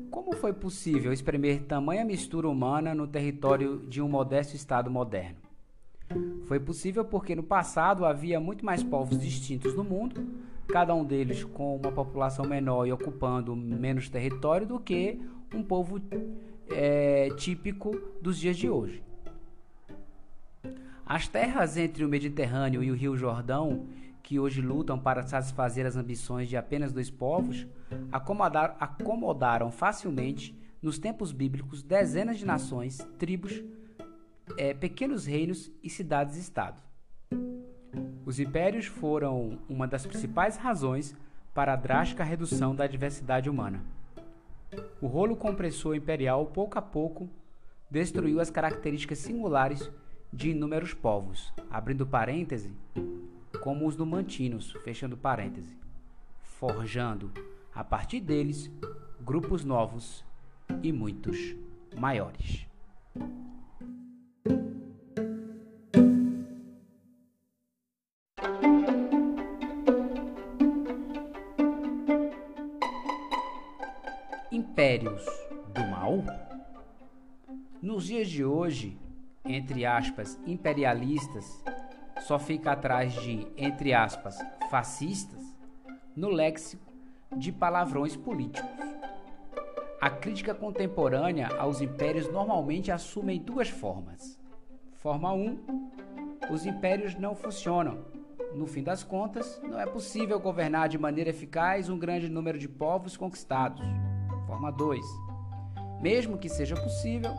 Como 0.10 0.34
foi 0.36 0.54
possível 0.54 1.14
espremer 1.14 1.64
tamanha 1.64 2.06
mistura 2.06 2.48
humana 2.48 2.94
no 2.94 3.08
território 3.08 3.80
de 3.88 4.02
um 4.02 4.10
modesto 4.10 4.56
Estado 4.56 4.90
moderno? 4.90 5.49
Foi 6.46 6.60
possível 6.60 7.06
porque 7.06 7.36
no 7.36 7.44
passado 7.44 8.06
havia 8.06 8.40
muito 8.40 8.66
mais 8.66 8.84
povos 8.84 9.20
distintos 9.20 9.76
no 9.76 9.84
mundo, 9.84 10.28
cada 10.68 10.94
um 10.96 11.04
deles 11.04 11.44
com 11.44 11.76
uma 11.76 11.92
população 11.92 12.46
menor 12.46 12.88
e 12.88 12.92
ocupando 12.92 13.56
menos 13.56 14.10
território 14.10 14.66
do 14.66 14.80
que 14.80 15.20
um 15.54 15.64
povo 15.64 16.02
é, 16.70 17.30
típico 17.38 18.00
dos 18.22 18.40
dias 18.40 18.58
de 18.58 18.70
hoje. 18.70 19.04
As 21.06 21.28
terras 21.28 21.76
entre 21.76 22.06
o 22.06 22.10
Mediterrâneo 22.10 22.84
e 22.84 22.92
o 22.92 22.96
Rio 22.96 23.18
Jordão, 23.18 23.88
que 24.22 24.40
hoje 24.40 24.62
lutam 24.62 25.00
para 25.00 25.26
satisfazer 25.26 25.86
as 25.86 25.96
ambições 25.96 26.48
de 26.48 26.56
apenas 26.56 26.94
dois 26.94 27.10
povos, 27.10 27.66
acomodaram, 28.12 29.72
facilmente, 29.72 30.56
nos 30.82 31.00
tempos 31.00 31.32
bíblicos, 31.32 31.82
dezenas 31.82 32.38
de 32.38 32.46
nações, 32.46 33.00
tribos, 33.18 33.64
é, 34.58 34.74
pequenos 34.74 35.26
reinos 35.26 35.72
e 35.84 35.90
cidades-estado. 35.90 36.82
Os 38.26 38.40
impérios 38.40 38.86
foram 38.86 39.60
uma 39.68 39.88
das 39.88 40.06
principais 40.06 40.56
razões 40.56 41.16
para 41.54 41.74
a 41.74 41.76
drástica 41.76 42.24
redução 42.24 42.76
da 42.76 42.86
diversidade 42.86 43.50
humana. 43.50 43.84
O 45.02 45.08
rolo 45.08 45.36
compressor 45.36 45.96
imperial, 45.96 46.46
pouco 46.46 46.78
a 46.78 46.82
pouco, 46.82 47.30
destruiu 47.90 48.40
as 48.40 48.52
características 48.52 49.18
singulares 49.18 49.90
de 50.32 50.52
inúmeros 50.52 50.94
povos, 50.94 51.52
abrindo 51.72 52.06
parêntese, 52.06 52.72
como 53.62 53.88
os 53.88 53.98
numantinos, 53.98 54.74
fechando 54.84 55.18
parêntese, 55.18 55.76
forjando, 56.44 57.32
a 57.74 57.84
partir 57.84 58.20
deles, 58.20 58.70
grupos 59.20 59.66
novos 59.66 60.24
e 60.84 60.92
muitos 60.92 61.56
maiores. 61.98 62.68
Impérios 74.80 75.26
do 75.74 75.86
mal? 75.88 76.24
Nos 77.82 78.06
dias 78.06 78.30
de 78.30 78.46
hoje, 78.46 78.98
entre 79.44 79.86
aspas, 79.86 80.40
imperialistas, 80.48 81.62
só 82.22 82.40
fica 82.40 82.72
atrás 82.72 83.12
de, 83.12 83.46
entre 83.58 83.94
aspas, 83.94 84.40
fascistas, 84.72 85.44
no 86.16 86.30
léxico 86.30 86.94
de 87.36 87.52
palavrões 87.52 88.16
políticos. 88.16 88.70
A 90.00 90.10
crítica 90.10 90.56
contemporânea 90.56 91.50
aos 91.58 91.82
impérios 91.82 92.32
normalmente 92.32 92.90
assume 92.90 93.38
duas 93.38 93.68
formas. 93.68 94.40
Forma 94.94 95.34
1: 95.34 95.46
um, 95.46 95.90
os 96.50 96.66
impérios 96.66 97.16
não 97.16 97.36
funcionam. 97.36 98.06
No 98.56 98.66
fim 98.66 98.82
das 98.82 99.04
contas, 99.04 99.62
não 99.62 99.78
é 99.78 99.86
possível 99.86 100.40
governar 100.40 100.88
de 100.88 100.98
maneira 100.98 101.32
eficaz 101.32 101.90
um 101.90 102.00
grande 102.00 102.30
número 102.30 102.58
de 102.58 102.70
povos 102.70 103.18
conquistados. 103.18 103.86
Forma 104.50 104.72
2. 104.72 105.06
Mesmo 106.02 106.36
que 106.36 106.50
seja 106.50 106.76
possível, 106.76 107.32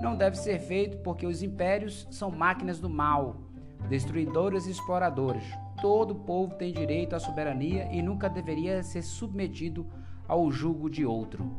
não 0.00 0.14
deve 0.14 0.38
ser 0.38 0.60
feito 0.60 0.98
porque 0.98 1.26
os 1.26 1.42
impérios 1.42 2.06
são 2.08 2.30
máquinas 2.30 2.78
do 2.78 2.88
mal, 2.88 3.34
destruidoras 3.88 4.68
e 4.68 4.70
exploradoras. 4.70 5.42
Todo 5.80 6.14
povo 6.14 6.54
tem 6.54 6.72
direito 6.72 7.16
à 7.16 7.18
soberania 7.18 7.88
e 7.90 8.00
nunca 8.00 8.28
deveria 8.28 8.80
ser 8.84 9.02
submetido 9.02 9.84
ao 10.28 10.52
jugo 10.52 10.88
de 10.88 11.04
outro. 11.04 11.50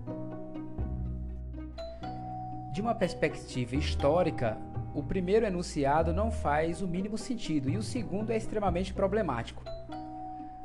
De 2.72 2.80
uma 2.80 2.96
perspectiva 2.96 3.76
histórica, 3.76 4.58
o 4.96 5.04
primeiro 5.04 5.46
enunciado 5.46 6.14
não 6.14 6.32
faz 6.32 6.82
o 6.82 6.88
mínimo 6.88 7.18
sentido 7.18 7.70
e 7.70 7.76
o 7.76 7.84
segundo 7.84 8.32
é 8.32 8.38
extremamente 8.38 8.94
problemático. 8.94 9.64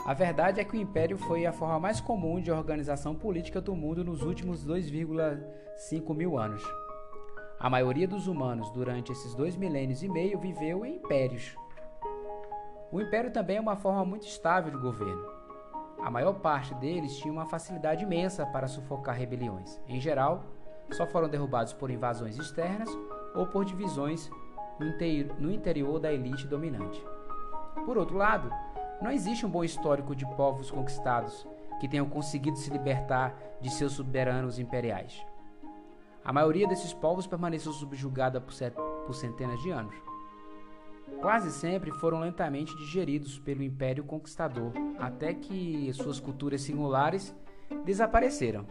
A 0.08 0.14
verdade 0.14 0.58
é 0.58 0.64
que 0.64 0.74
o 0.74 0.80
império 0.80 1.18
foi 1.18 1.44
a 1.44 1.52
forma 1.52 1.78
mais 1.78 2.00
comum 2.00 2.40
de 2.40 2.50
organização 2.50 3.14
política 3.14 3.60
do 3.60 3.76
mundo 3.76 4.02
nos 4.02 4.22
últimos 4.22 4.66
2,5 4.66 6.16
mil 6.16 6.38
anos. 6.38 6.64
A 7.60 7.68
maioria 7.68 8.08
dos 8.08 8.26
humanos 8.26 8.70
durante 8.70 9.12
esses 9.12 9.34
dois 9.34 9.54
milênios 9.54 10.02
e 10.02 10.08
meio 10.08 10.38
viveu 10.38 10.86
em 10.86 10.96
impérios. 10.96 11.54
O 12.90 13.02
império 13.02 13.30
também 13.30 13.58
é 13.58 13.60
uma 13.60 13.76
forma 13.76 14.02
muito 14.02 14.26
estável 14.26 14.72
de 14.72 14.78
governo. 14.78 15.26
A 16.00 16.10
maior 16.10 16.40
parte 16.40 16.74
deles 16.76 17.14
tinha 17.18 17.30
uma 17.30 17.44
facilidade 17.44 18.02
imensa 18.02 18.46
para 18.46 18.66
sufocar 18.66 19.14
rebeliões. 19.14 19.78
Em 19.86 20.00
geral, 20.00 20.42
só 20.90 21.06
foram 21.06 21.28
derrubados 21.28 21.74
por 21.74 21.90
invasões 21.90 22.38
externas 22.38 22.88
ou 23.34 23.46
por 23.46 23.62
divisões 23.62 24.30
no 25.38 25.52
interior 25.52 26.00
da 26.00 26.10
elite 26.10 26.46
dominante. 26.46 27.04
Por 27.84 27.98
outro 27.98 28.16
lado, 28.16 28.50
não 29.00 29.10
existe 29.10 29.46
um 29.46 29.50
bom 29.50 29.62
histórico 29.62 30.14
de 30.14 30.26
povos 30.34 30.70
conquistados 30.70 31.46
que 31.80 31.88
tenham 31.88 32.08
conseguido 32.08 32.56
se 32.56 32.70
libertar 32.70 33.34
de 33.60 33.70
seus 33.70 33.92
soberanos 33.92 34.58
imperiais. 34.58 35.24
A 36.24 36.32
maioria 36.32 36.66
desses 36.66 36.92
povos 36.92 37.26
permaneceu 37.26 37.72
subjugada 37.72 38.40
por 38.40 39.14
centenas 39.14 39.62
de 39.62 39.70
anos. 39.70 39.94
Quase 41.20 41.50
sempre 41.50 41.90
foram 41.90 42.20
lentamente 42.20 42.76
digeridos 42.76 43.38
pelo 43.38 43.62
Império 43.62 44.04
Conquistador, 44.04 44.72
até 44.98 45.32
que 45.32 45.90
suas 45.94 46.20
culturas 46.20 46.60
singulares 46.60 47.34
desapareceram. 47.84 48.66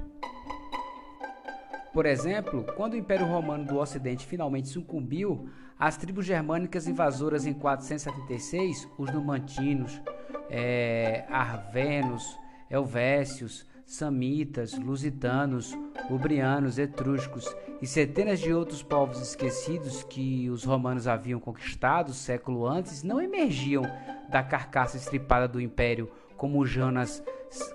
Por 1.94 2.06
exemplo, 2.06 2.66
quando 2.76 2.94
o 2.94 2.98
Império 2.98 3.26
Romano 3.26 3.66
do 3.66 3.78
Ocidente 3.78 4.26
finalmente 4.26 4.68
sucumbiu, 4.68 5.50
as 5.80 5.98
tribos 5.98 6.26
germânicas 6.26 6.88
invasoras 6.88 7.46
em 7.46 7.54
476, 7.54 8.88
os 8.98 9.12
numantinos, 9.12 10.02
é, 10.50 11.26
arvenos, 11.30 12.38
helvécios, 12.70 13.66
samitas, 13.86 14.78
lusitanos, 14.78 15.74
ubrianos, 16.10 16.78
etruscos 16.78 17.56
e 17.82 17.88
centenas 17.88 18.40
de 18.40 18.54
outros 18.54 18.84
povos 18.84 19.22
esquecidos 19.22 20.04
que 20.04 20.50
os 20.50 20.64
romanos 20.66 21.08
haviam 21.08 21.40
conquistado 21.40 22.14
século 22.14 22.68
antes 22.68 23.02
não 23.02 23.22
emergiam 23.22 23.84
da 24.30 24.44
carcaça 24.44 24.98
estripada 24.98 25.48
do 25.48 25.62
império 25.62 26.12
como 26.36 26.66
Jonas, 26.66 27.24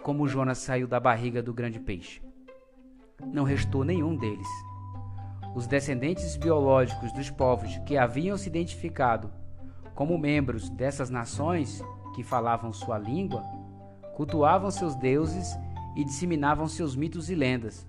como 0.03 0.29
Jonas 0.29 0.59
saiu 0.59 0.87
da 0.87 1.01
barriga 1.01 1.43
do 1.43 1.55
grande 1.55 1.81
peixe. 1.81 2.21
Não 3.27 3.45
restou 3.45 3.85
nenhum 3.85 4.17
deles. 4.17 4.49
Os 5.55 5.67
descendentes 5.67 6.37
biológicos 6.37 7.13
dos 7.13 7.31
povos 7.31 7.77
que 7.87 7.99
haviam 7.99 8.37
se 8.39 8.49
identificado 8.49 9.31
como 9.95 10.19
membros 10.19 10.71
dessas 10.71 11.11
nações 11.11 11.83
que 12.15 12.23
falavam 12.23 12.73
sua 12.73 12.99
língua, 12.99 13.43
cultuavam 14.15 14.71
seus 14.71 14.95
deuses 14.95 15.57
e 15.95 16.05
disseminavam 16.05 16.67
seus 16.67 16.97
mitos 16.97 17.31
e 17.31 17.35
lendas. 17.35 17.87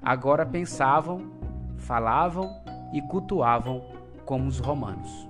Agora 0.00 0.44
pensavam, 0.46 1.32
falavam 1.76 2.50
e 2.92 3.02
cultuavam 3.02 3.82
como 4.24 4.46
os 4.46 4.58
romanos. 4.58 5.28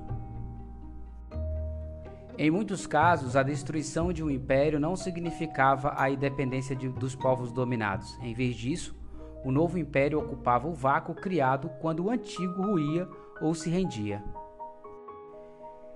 Em 2.36 2.50
muitos 2.50 2.84
casos, 2.84 3.36
a 3.36 3.44
destruição 3.44 4.12
de 4.12 4.22
um 4.22 4.28
império 4.28 4.80
não 4.80 4.96
significava 4.96 5.94
a 5.96 6.10
independência 6.10 6.74
de, 6.74 6.88
dos 6.88 7.14
povos 7.14 7.52
dominados. 7.52 8.18
Em 8.20 8.34
vez 8.34 8.56
disso, 8.56 8.96
o 9.44 9.52
novo 9.52 9.78
império 9.78 10.18
ocupava 10.18 10.66
o 10.66 10.72
vácuo 10.72 11.14
criado 11.14 11.68
quando 11.80 12.04
o 12.04 12.10
antigo 12.10 12.62
ruía 12.62 13.06
ou 13.40 13.54
se 13.54 13.68
rendia. 13.68 14.22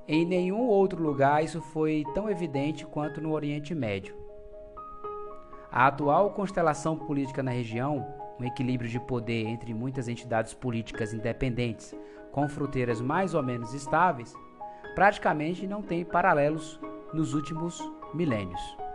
Em 0.07 0.25
nenhum 0.25 0.67
outro 0.67 1.03
lugar 1.03 1.43
isso 1.43 1.61
foi 1.61 2.05
tão 2.15 2.31
evidente 2.31 2.87
quanto 2.87 3.21
no 3.21 3.33
Oriente 3.33 3.75
Médio. 3.75 4.15
A 5.71 5.87
atual 5.87 6.31
constelação 6.31 6.97
política 6.97 7.43
na 7.43 7.51
região, 7.51 8.07
um 8.39 8.45
equilíbrio 8.45 8.89
de 8.89 9.01
poder 9.01 9.47
entre 9.47 9.75
muitas 9.75 10.09
entidades 10.09 10.55
políticas 10.55 11.13
independentes 11.13 11.95
com 12.33 12.49
fronteiras 12.49 13.01
mais 13.01 13.35
ou 13.35 13.43
menos 13.43 13.75
estáveis, 13.75 14.35
praticamente 14.95 15.67
não 15.67 15.83
tem 15.83 16.05
paralelos 16.05 16.81
nos 17.13 17.35
últimos 17.35 17.79
milênios. 18.15 18.88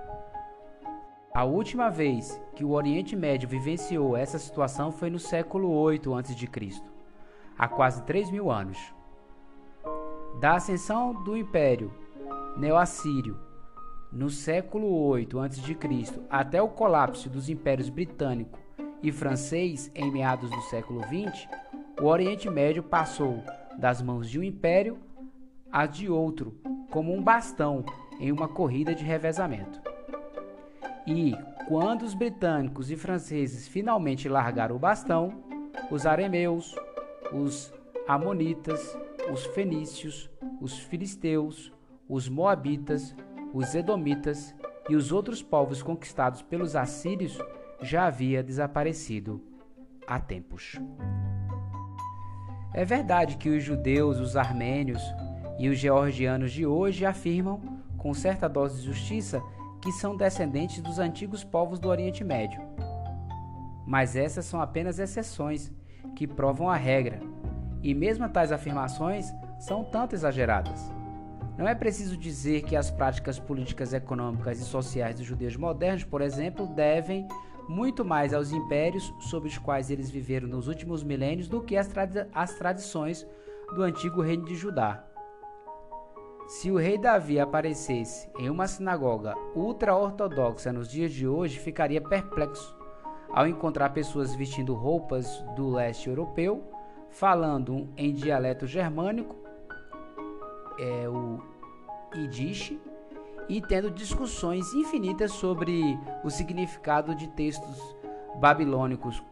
A 1.36 1.46
última 1.46 1.90
vez 1.90 2.40
que 2.56 2.64
o 2.64 2.74
Oriente 2.74 3.16
Médio 3.16 3.50
vivenciou 3.50 4.16
essa 4.16 4.38
situação 4.38 4.92
foi 4.92 5.10
no 5.10 5.18
século 5.18 5.72
8 5.72 6.14
a.C., 6.14 6.48
há 7.58 7.68
quase 7.68 8.04
3 8.04 8.30
mil 8.30 8.52
anos. 8.52 8.78
Da 10.40 10.58
ascensão 10.58 11.24
do 11.24 11.36
Império 11.36 11.92
Neo-Assírio 12.56 13.40
no 14.12 14.30
século 14.30 14.88
8 15.08 15.40
a.C. 15.40 15.76
até 16.30 16.62
o 16.62 16.70
colapso 16.70 17.32
dos 17.32 17.50
impérios 17.50 17.90
britânico 17.90 18.60
e 19.02 19.12
francês 19.12 19.92
em 19.96 20.12
meados 20.12 20.52
do 20.52 20.62
século 20.62 21.02
20, 21.10 21.50
o 22.00 22.06
Oriente 22.06 22.48
Médio 22.48 22.84
passou 22.84 23.44
das 23.80 24.04
mãos 24.04 24.30
de 24.30 24.38
um 24.38 24.44
império 24.44 25.00
a 25.72 25.88
de 25.88 26.08
outro, 26.08 26.56
como 26.92 27.12
um 27.12 27.24
bastão 27.24 27.84
em 28.20 28.32
uma 28.32 28.48
corrida 28.48 28.94
de 28.94 29.04
revezamento. 29.04 29.93
E, 31.06 31.36
quando 31.68 32.04
os 32.04 32.14
britânicos 32.14 32.90
e 32.90 32.96
franceses 32.96 33.68
finalmente 33.68 34.30
largaram 34.30 34.76
o 34.76 34.80
bastão, 34.80 35.44
os 35.92 36.06
arameus, 36.06 36.76
os 37.32 37.74
amonitas, 38.08 38.98
os 39.32 39.46
fenícios, 39.48 40.30
os 40.62 40.80
filisteus, 40.80 41.72
os 42.08 42.30
moabitas, 42.30 43.16
os 43.54 43.76
edomitas 43.76 44.56
e 44.90 44.96
os 44.96 45.12
outros 45.12 45.42
povos 45.42 45.82
conquistados 45.82 46.42
pelos 46.42 46.76
assírios 46.76 47.38
já 47.82 48.06
havia 48.06 48.44
desaparecido 48.44 49.42
há 50.08 50.20
tempos. 50.20 50.80
É 52.74 52.84
verdade 52.84 53.38
que 53.38 53.50
os 53.50 53.64
judeus, 53.64 54.20
os 54.20 54.36
armênios 54.36 55.02
e 55.60 55.70
os 55.70 55.78
georgianos 55.78 56.52
de 56.52 56.66
hoje 56.66 57.06
afirmam, 57.06 57.62
com 57.98 58.14
certa 58.14 58.50
dose 58.50 58.82
de 58.82 58.88
justiça, 58.88 59.42
que 59.84 59.92
são 59.92 60.16
descendentes 60.16 60.82
dos 60.82 60.98
antigos 60.98 61.44
povos 61.44 61.78
do 61.78 61.90
Oriente 61.90 62.24
Médio. 62.24 62.62
Mas 63.86 64.16
essas 64.16 64.46
são 64.46 64.62
apenas 64.62 64.98
exceções 64.98 65.74
que 66.16 66.26
provam 66.26 66.70
a 66.70 66.76
regra, 66.78 67.20
e 67.82 67.94
mesmo 67.94 68.30
tais 68.30 68.54
afirmações 68.54 69.28
são 69.60 69.84
tanto 69.84 70.16
exageradas. 70.16 70.90
Não 71.58 71.68
é 71.68 71.76
preciso 71.76 72.16
dizer 72.16 72.64
que 72.64 72.78
as 72.78 72.90
práticas 72.90 73.38
políticas, 73.38 73.94
econômicas 73.94 74.58
e 74.62 74.64
sociais 74.64 75.18
dos 75.18 75.26
judeus 75.26 75.58
modernos, 75.58 76.06
por 76.06 76.22
exemplo, 76.22 76.66
devem 76.66 77.28
muito 77.68 78.06
mais 78.06 78.34
aos 78.34 78.54
impérios 78.54 79.14
sob 79.20 79.50
os 79.50 79.58
quais 79.58 79.92
eles 79.92 80.10
viveram 80.10 80.48
nos 80.48 80.70
últimos 80.70 81.04
milênios 81.04 81.50
do 81.50 81.62
que 81.62 81.76
às, 81.76 82.54
tradições 82.58 83.28
do 83.76 83.84
antigo 83.84 84.22
reino 84.22 84.46
de 84.46 84.56
Judá. 84.56 85.06
Se 86.54 86.70
o 86.70 86.78
rei 86.78 87.00
Davi 87.00 87.40
aparecesse 87.40 88.30
em 88.38 88.48
uma 88.48 88.68
sinagoga 88.68 89.36
ultra-ortodoxa 89.56 90.72
nos 90.72 90.88
dias 90.88 91.12
de 91.12 91.28
hoje, 91.28 91.58
ficaria 91.58 92.00
perplexo 92.00 92.78
ao 93.32 93.48
encontrar 93.48 93.90
pessoas 93.90 94.36
vestindo 94.36 94.76
roupas 94.76 95.42
do 95.56 95.72
leste 95.72 96.08
europeu, 96.08 96.64
falando 97.10 97.90
em 97.98 98.14
dialeto 98.14 98.68
germânico 98.68 99.36
é, 100.80 101.10
o 101.10 101.42
Yiddish 102.16 102.78
e 103.50 103.60
tendo 103.60 103.90
discussões 103.90 104.72
infinitas 104.76 105.32
sobre 105.32 106.00
o 106.24 106.30
significado 106.30 107.16
de 107.16 107.30
textos 107.30 107.96
babilônicos, 108.40 109.24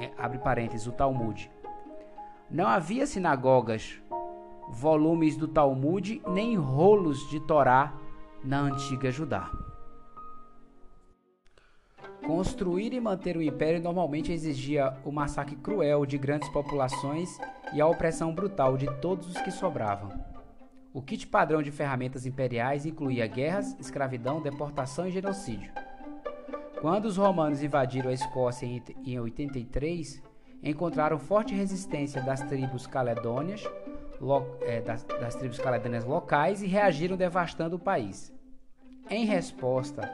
é, 0.00 0.12
abre 0.16 0.38
parênteses, 0.38 0.86
o 0.86 0.92
Talmud. 0.92 1.50
Não 2.48 2.68
havia 2.68 3.08
sinagogas, 3.08 4.00
volumes 4.70 5.36
do 5.36 5.48
Talmud, 5.48 6.22
nem 6.28 6.56
rolos 6.56 7.28
de 7.28 7.40
Torá 7.40 7.92
na 8.42 8.60
antiga 8.60 9.10
Judá. 9.10 9.50
Construir 12.26 12.92
e 12.92 13.00
manter 13.00 13.36
o 13.36 13.42
império 13.42 13.82
normalmente 13.82 14.32
exigia 14.32 14.96
o 15.04 15.10
massacre 15.10 15.56
cruel 15.56 16.06
de 16.06 16.16
grandes 16.16 16.48
populações 16.50 17.38
e 17.72 17.80
a 17.80 17.86
opressão 17.86 18.34
brutal 18.34 18.76
de 18.76 18.86
todos 19.00 19.28
os 19.28 19.40
que 19.40 19.50
sobravam. 19.50 20.12
O 20.92 21.00
kit 21.00 21.26
padrão 21.26 21.62
de 21.62 21.70
ferramentas 21.70 22.26
imperiais 22.26 22.84
incluía 22.84 23.26
guerras, 23.26 23.76
escravidão, 23.78 24.40
deportação 24.40 25.06
e 25.06 25.10
genocídio. 25.10 25.72
Quando 26.80 27.04
os 27.04 27.16
romanos 27.16 27.62
invadiram 27.62 28.10
a 28.10 28.14
Escócia 28.14 28.66
em 29.04 29.18
83, 29.18 30.22
encontraram 30.62 31.18
forte 31.18 31.54
resistência 31.54 32.22
das 32.22 32.42
tribos 32.42 32.86
caledônias, 32.86 33.64
das, 34.84 35.02
das 35.04 35.34
tribos 35.34 35.58
caledônias 35.58 36.04
locais 36.04 36.62
e 36.62 36.66
reagiram 36.66 37.16
devastando 37.16 37.76
o 37.76 37.78
país. 37.78 38.32
Em 39.08 39.24
resposta 39.24 40.08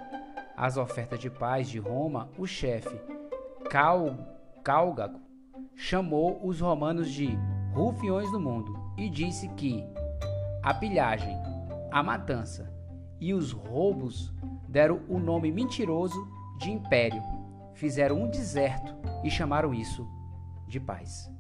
às 0.57 0.77
ofertas 0.77 1.19
de 1.19 1.29
paz 1.29 1.69
de 1.69 1.79
Roma, 1.79 2.31
o 2.39 2.47
chefe 2.47 2.99
Cal, 3.69 4.17
Cálgago 4.63 5.21
chamou 5.75 6.41
os 6.43 6.61
romanos 6.61 7.11
de 7.11 7.37
rufiões 7.75 8.31
do 8.31 8.41
mundo 8.41 8.75
e 8.97 9.11
disse 9.11 9.49
que 9.51 9.85
a 10.63 10.73
pilhagem, 10.73 11.37
a 11.91 12.03
matança 12.03 12.73
e 13.21 13.35
os 13.35 13.53
roubos 13.53 14.33
deram 14.69 15.03
o 15.09 15.19
nome 15.19 15.53
mentiroso 15.53 16.27
de 16.59 16.71
império, 16.71 17.23
fizeram 17.75 18.23
um 18.23 18.29
deserto 18.29 18.95
e 19.23 19.31
chamaram 19.31 19.75
isso 19.75 20.09
de 20.67 20.81
paz. 20.81 21.31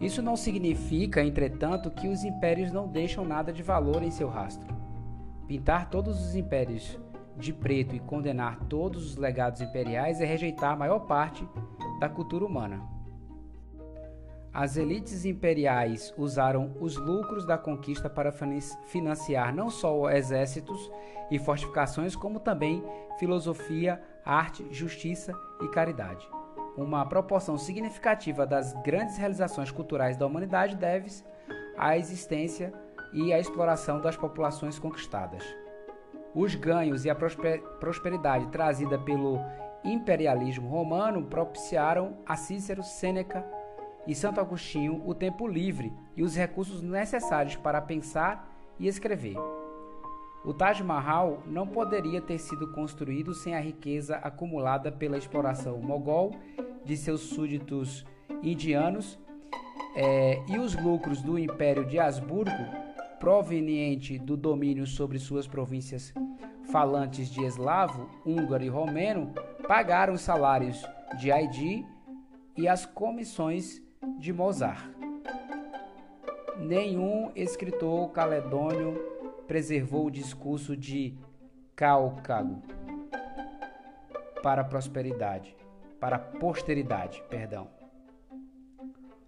Isso 0.00 0.22
não 0.22 0.36
significa, 0.36 1.22
entretanto, 1.22 1.90
que 1.90 2.08
os 2.08 2.24
impérios 2.24 2.72
não 2.72 2.88
deixam 2.88 3.24
nada 3.24 3.52
de 3.52 3.62
valor 3.62 4.02
em 4.02 4.10
seu 4.10 4.28
rastro. 4.28 4.74
Pintar 5.46 5.90
todos 5.90 6.20
os 6.20 6.34
impérios 6.34 6.98
de 7.36 7.52
preto 7.52 7.94
e 7.94 8.00
condenar 8.00 8.58
todos 8.68 9.06
os 9.06 9.16
legados 9.16 9.60
imperiais 9.60 10.20
é 10.20 10.24
rejeitar 10.24 10.72
a 10.72 10.76
maior 10.76 11.00
parte 11.00 11.46
da 12.00 12.08
cultura 12.08 12.44
humana. 12.44 12.80
As 14.52 14.76
elites 14.76 15.24
imperiais 15.24 16.12
usaram 16.16 16.72
os 16.80 16.96
lucros 16.96 17.46
da 17.46 17.56
conquista 17.56 18.10
para 18.10 18.32
financiar 18.86 19.54
não 19.54 19.70
só 19.70 20.10
exércitos 20.10 20.90
e 21.30 21.38
fortificações, 21.38 22.16
como 22.16 22.40
também 22.40 22.82
filosofia, 23.18 24.02
arte, 24.24 24.66
justiça 24.70 25.32
e 25.62 25.68
caridade. 25.68 26.28
Uma 26.78 27.04
proporção 27.04 27.58
significativa 27.58 28.46
das 28.46 28.72
grandes 28.84 29.16
realizações 29.16 29.68
culturais 29.68 30.16
da 30.16 30.24
humanidade 30.24 30.76
deve-se 30.76 31.24
à 31.76 31.98
existência 31.98 32.72
e 33.12 33.32
à 33.32 33.40
exploração 33.40 34.00
das 34.00 34.16
populações 34.16 34.78
conquistadas. 34.78 35.42
Os 36.32 36.54
ganhos 36.54 37.04
e 37.04 37.10
a 37.10 37.16
prosperidade 37.16 38.46
trazida 38.46 38.96
pelo 38.96 39.40
imperialismo 39.82 40.68
romano 40.68 41.24
propiciaram 41.24 42.18
a 42.24 42.36
Cícero, 42.36 42.84
Sêneca, 42.84 43.44
e 44.06 44.14
Santo 44.14 44.40
Agostinho 44.40 45.02
o 45.04 45.12
tempo 45.12 45.48
livre 45.48 45.92
e 46.16 46.22
os 46.22 46.36
recursos 46.36 46.80
necessários 46.80 47.56
para 47.56 47.80
pensar 47.80 48.48
e 48.78 48.86
escrever. 48.86 49.36
O 50.44 50.54
Taj 50.54 50.82
Mahal 50.82 51.42
não 51.46 51.66
poderia 51.66 52.20
ter 52.20 52.38
sido 52.38 52.72
construído 52.72 53.34
sem 53.34 53.54
a 53.54 53.60
riqueza 53.60 54.16
acumulada 54.16 54.90
pela 54.90 55.18
exploração 55.18 55.78
mogol 55.78 56.34
de 56.84 56.96
seus 56.96 57.20
súditos 57.20 58.04
indianos 58.42 59.18
é, 59.96 60.40
e 60.48 60.58
os 60.58 60.74
lucros 60.76 61.20
do 61.20 61.38
Império 61.38 61.84
de 61.84 61.98
Habsburgo, 61.98 62.50
proveniente 63.18 64.18
do 64.18 64.36
domínio 64.36 64.86
sobre 64.86 65.18
suas 65.18 65.46
províncias 65.46 66.14
falantes 66.70 67.28
de 67.28 67.44
eslavo, 67.44 68.08
húngaro 68.24 68.62
e 68.62 68.68
romeno, 68.68 69.32
pagaram 69.66 70.14
os 70.14 70.20
salários 70.20 70.82
de 71.18 71.32
Haydn 71.32 71.84
e 72.56 72.68
as 72.68 72.86
comissões 72.86 73.82
de 74.18 74.32
Mozart. 74.32 74.84
Nenhum 76.58 77.30
escritor 77.34 78.10
caledônio 78.10 79.17
preservou 79.48 80.06
o 80.06 80.10
discurso 80.10 80.76
de 80.76 81.18
Cálcago 81.74 82.62
para 84.42 84.60
a 84.60 84.64
prosperidade, 84.64 85.56
para 85.98 86.16
a 86.16 86.18
posteridade, 86.18 87.22
perdão. 87.30 87.68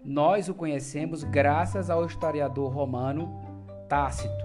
Nós 0.04 0.48
o 0.48 0.54
conhecemos 0.54 1.24
graças 1.24 1.88
ao 1.88 2.04
historiador 2.04 2.70
romano 2.70 3.40
Tácito. 3.88 4.44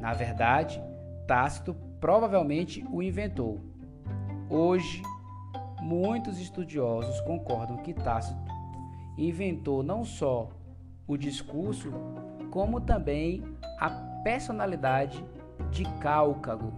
Na 0.00 0.12
verdade, 0.12 0.82
Tácito 1.26 1.74
provavelmente 1.98 2.84
o 2.92 3.02
inventou. 3.02 3.60
Hoje, 4.50 5.02
muitos 5.80 6.38
estudiosos 6.38 7.20
concordam 7.22 7.78
que 7.78 7.94
Tácito 7.94 8.38
inventou 9.16 9.82
não 9.82 10.04
só 10.04 10.50
o 11.06 11.16
discurso, 11.16 11.90
como 12.50 12.80
também 12.80 13.42
a 13.78 14.15
personalidade 14.26 15.24
de 15.70 15.84
Cálcago. 16.00 16.72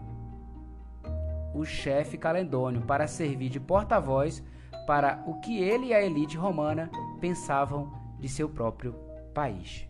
o 1.54 1.64
chefe 1.64 2.18
Calendônio 2.18 2.82
para 2.82 3.06
servir 3.06 3.48
de 3.48 3.58
porta-voz 3.58 4.44
para 4.86 5.24
o 5.26 5.40
que 5.40 5.58
ele 5.58 5.86
e 5.86 5.94
a 5.94 6.02
elite 6.02 6.36
romana 6.36 6.90
pensavam 7.22 7.90
de 8.20 8.28
seu 8.28 8.50
próprio 8.50 8.94
país. 9.32 9.88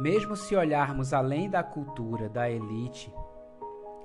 Mesmo 0.00 0.34
se 0.34 0.56
olharmos 0.56 1.12
além 1.12 1.50
da 1.50 1.62
cultura 1.62 2.30
da 2.30 2.48
elite 2.48 3.12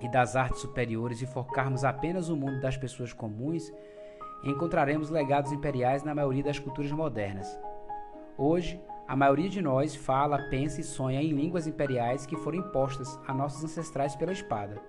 e 0.01 0.11
das 0.11 0.35
artes 0.35 0.59
superiores 0.59 1.21
e 1.21 1.25
focarmos 1.25 1.85
apenas 1.85 2.27
o 2.27 2.35
mundo 2.35 2.59
das 2.59 2.75
pessoas 2.75 3.13
comuns, 3.13 3.71
encontraremos 4.43 5.09
legados 5.09 5.53
imperiais 5.53 6.03
na 6.03 6.13
maioria 6.13 6.43
das 6.43 6.59
culturas 6.59 6.91
modernas. 6.91 7.47
Hoje, 8.37 8.77
a 9.07 9.15
maioria 9.15 9.49
de 9.49 9.61
nós 9.61 9.95
fala, 9.95 10.47
pensa 10.49 10.79
e 10.79 10.83
sonha 10.83 11.21
em 11.21 11.33
línguas 11.33 11.67
imperiais 11.67 12.25
que 12.25 12.37
foram 12.37 12.59
impostas 12.59 13.19
a 13.27 13.33
nossos 13.33 13.63
ancestrais 13.63 14.15
pela 14.15 14.31
espada. 14.31 14.81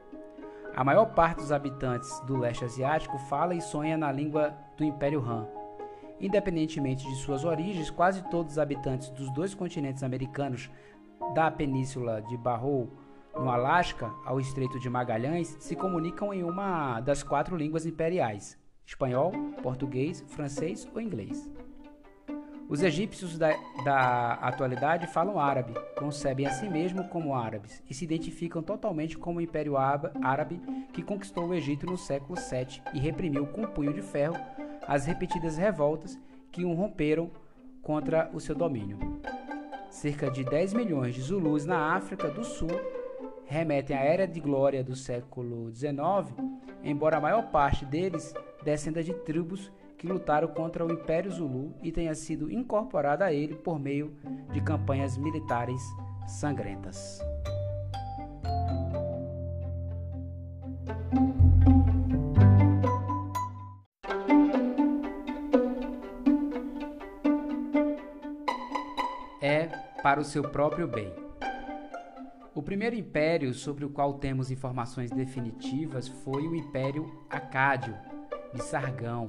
A 0.75 0.85
maior 0.85 1.07
parte 1.07 1.39
dos 1.39 1.53
habitantes 1.53 2.21
do 2.21 2.37
leste 2.37 2.65
asiático 2.65 3.19
fala 3.19 3.55
e 3.55 3.61
sonha 3.61 3.97
na 3.97 4.11
língua 4.11 4.55
do 4.77 4.85
Império 4.85 5.21
Han. 5.21 5.47
Independentemente 6.21 7.07
de 7.07 7.17
suas 7.17 7.45
origens, 7.45 7.91
quase 7.91 8.23
todos 8.31 8.53
os 8.53 8.59
habitantes 8.59 9.11
dos 9.11 9.31
dois 9.33 9.55
continentes 9.55 10.03
americanos 10.03 10.71
da 11.35 11.51
península 11.51 12.23
de 12.23 12.37
Barrow, 12.37 12.89
no 13.37 13.51
Alasca, 13.51 14.13
ao 14.25 14.39
Estreito 14.39 14.79
de 14.79 14.89
Magalhães, 14.89 15.57
se 15.59 15.75
comunicam 15.75 16.33
em 16.33 16.45
uma 16.45 17.01
das 17.01 17.25
quatro 17.25 17.57
línguas 17.57 17.85
imperiais: 17.85 18.57
espanhol, 18.87 19.33
português, 19.61 20.25
francês 20.29 20.89
ou 20.95 21.01
inglês. 21.01 21.51
Os 22.69 22.83
egípcios 22.83 23.37
da, 23.37 23.51
da, 23.85 24.35
atualidade 24.35 25.07
falam 25.07 25.39
árabe, 25.39 25.75
concebem 25.99 26.47
a 26.47 26.51
si 26.51 26.69
mesmos 26.69 27.07
como 27.09 27.35
árabes 27.35 27.83
e 27.89 27.95
se 27.95 28.05
identificam 28.05 28.63
totalmente 28.63 29.19
como 29.19 29.39
o 29.39 29.43
Império 29.43 29.77
Árabe 29.77 30.61
que 30.93 31.03
conquistou 31.03 31.49
o 31.49 31.55
Egito 31.55 31.85
no 31.85 31.99
século 31.99 32.39
VII 32.39 32.83
e 32.95 32.99
reprimiu 32.99 33.47
com 33.47 33.63
um 33.63 33.67
punho 33.67 33.93
de 33.93 34.01
ferro 34.01 34.37
as 34.87 35.05
repetidas 35.05 35.57
revoltas 35.57 36.19
que 36.51 36.65
o 36.65 36.73
romperam 36.73 37.31
contra 37.83 38.31
o 38.33 38.41
seu 38.41 38.55
domínio. 38.55 38.99
Cerca 39.91 40.31
de 40.31 40.43
10 40.43 40.73
milhões 40.73 41.15
de 41.15 41.21
Zulus 41.21 41.67
na 41.67 41.95
África 41.95 42.29
do 42.29 42.45
Sul 42.45 42.71
remetem 43.45 43.97
à 43.97 44.01
era 44.01 44.27
de 44.27 44.41
glória 44.41 44.83
do 44.83 44.97
século 44.97 45.71
XIX, 45.71 45.97
embora 46.83 47.19
a 47.19 47.21
maior 47.21 47.51
parte 47.51 47.85
deles 47.85 48.35
descenda 48.65 49.03
de 49.03 49.13
tribos 49.13 49.71
que 50.05 50.13
lutaram 50.13 50.49
contra 50.49 50.85
o 50.85 50.93
Império 50.93 51.31
Zulu 51.31 51.75
e 51.83 51.91
tenha 51.91 52.15
sido 52.15 52.53
incorporada 52.53 53.25
a 53.25 53.33
ele 53.33 53.55
por 53.55 53.81
meio 53.81 54.15
de 54.53 54.61
campanhas 54.61 55.17
militares 55.17 55.81
sangrentas. 56.27 57.23
para 70.03 70.21
o 70.21 70.25
seu 70.25 70.43
próprio 70.43 70.87
bem. 70.87 71.11
O 72.55 72.63
primeiro 72.63 72.95
império 72.95 73.55
sobre 73.55 73.87
o 73.87 73.89
qual 73.89 74.19
temos 74.19 74.51
informações 74.51 75.11
definitivas 75.11 76.07
foi 76.09 76.47
o 76.47 76.55
Império 76.55 77.11
Acádio, 77.31 77.97
de 78.53 78.63
Sargão, 78.63 79.27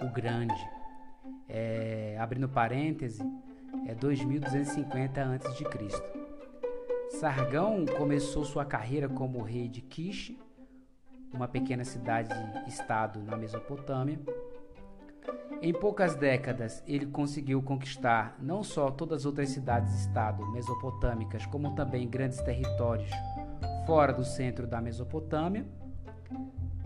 o 0.00 0.12
Grande. 0.12 0.54
É, 1.48 2.16
abrindo 2.18 2.48
parêntese, 2.48 3.22
é 3.86 3.94
2250 3.94 5.22
a.C. 5.22 5.64
Sargão 7.18 7.84
começou 7.96 8.44
sua 8.44 8.64
carreira 8.64 9.08
como 9.08 9.42
rei 9.42 9.68
de 9.68 9.80
Kish, 9.80 10.36
uma 11.32 11.48
pequena 11.48 11.84
cidade-estado 11.84 13.22
na 13.22 13.36
Mesopotâmia, 13.36 14.18
em 15.62 15.72
poucas 15.72 16.14
décadas, 16.14 16.82
ele 16.86 17.06
conseguiu 17.06 17.62
conquistar 17.62 18.36
não 18.38 18.62
só 18.62 18.90
todas 18.90 19.20
as 19.20 19.26
outras 19.26 19.48
cidades-estado 19.48 20.46
mesopotâmicas, 20.52 21.46
como 21.46 21.74
também 21.74 22.08
grandes 22.08 22.40
territórios 22.42 23.10
fora 23.86 24.12
do 24.12 24.24
centro 24.24 24.66
da 24.66 24.80
Mesopotâmia. 24.80 25.66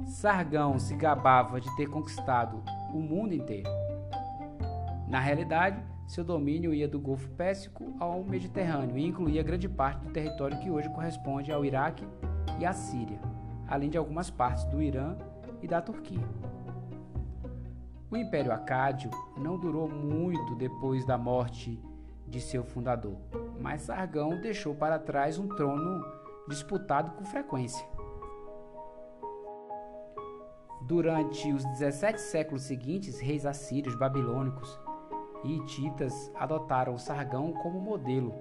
Sargão 0.07 0.79
se 0.79 0.95
gabava 0.95 1.61
de 1.61 1.75
ter 1.77 1.89
conquistado 1.89 2.63
o 2.93 3.01
mundo 3.01 3.35
inteiro. 3.35 3.69
Na 5.09 5.19
realidade, 5.19 5.83
seu 6.07 6.25
domínio 6.25 6.75
ia 6.75 6.89
do 6.89 6.99
Golfo 6.99 7.29
Pérsico 7.31 7.95
ao 7.99 8.25
Mediterrâneo 8.25 8.99
e 8.99 9.07
incluía 9.07 9.43
grande 9.43 9.69
parte 9.69 10.05
do 10.05 10.13
território 10.13 10.59
que 10.59 10.71
hoje 10.71 10.89
corresponde 10.91 11.53
ao 11.53 11.65
Iraque 11.65 12.07
e 12.59 12.67
à 12.67 12.73
Síria, 12.73 13.21
além 13.69 13.91
de 13.91 13.97
algumas 13.97 14.31
partes 14.31 14.65
do 14.65 14.83
Irã 14.83 15.17
e 15.63 15.69
da 15.69 15.81
Turquia. 15.81 16.25
O 18.11 18.17
Império 18.17 18.51
Acádio 18.51 19.11
não 19.37 19.57
durou 19.57 19.89
muito 19.89 20.57
depois 20.57 21.05
da 21.05 21.17
morte 21.17 21.81
de 22.27 22.41
seu 22.41 22.65
fundador, 22.65 23.17
mas 23.61 23.83
Sargão 23.83 24.41
deixou 24.41 24.75
para 24.75 24.99
trás 24.99 25.39
um 25.39 25.47
trono 25.47 26.05
disputado 26.49 27.13
com 27.13 27.25
frequência. 27.25 27.87
Durante 30.91 31.53
os 31.53 31.65
17 31.67 32.21
séculos 32.21 32.63
seguintes, 32.63 33.21
reis 33.21 33.47
assírios, 33.47 33.95
babilônicos 33.95 34.77
e 35.45 35.55
hititas 35.55 36.33
adotaram 36.35 36.99
Sargão 36.99 37.53
como 37.53 37.81
modelo, 37.81 38.35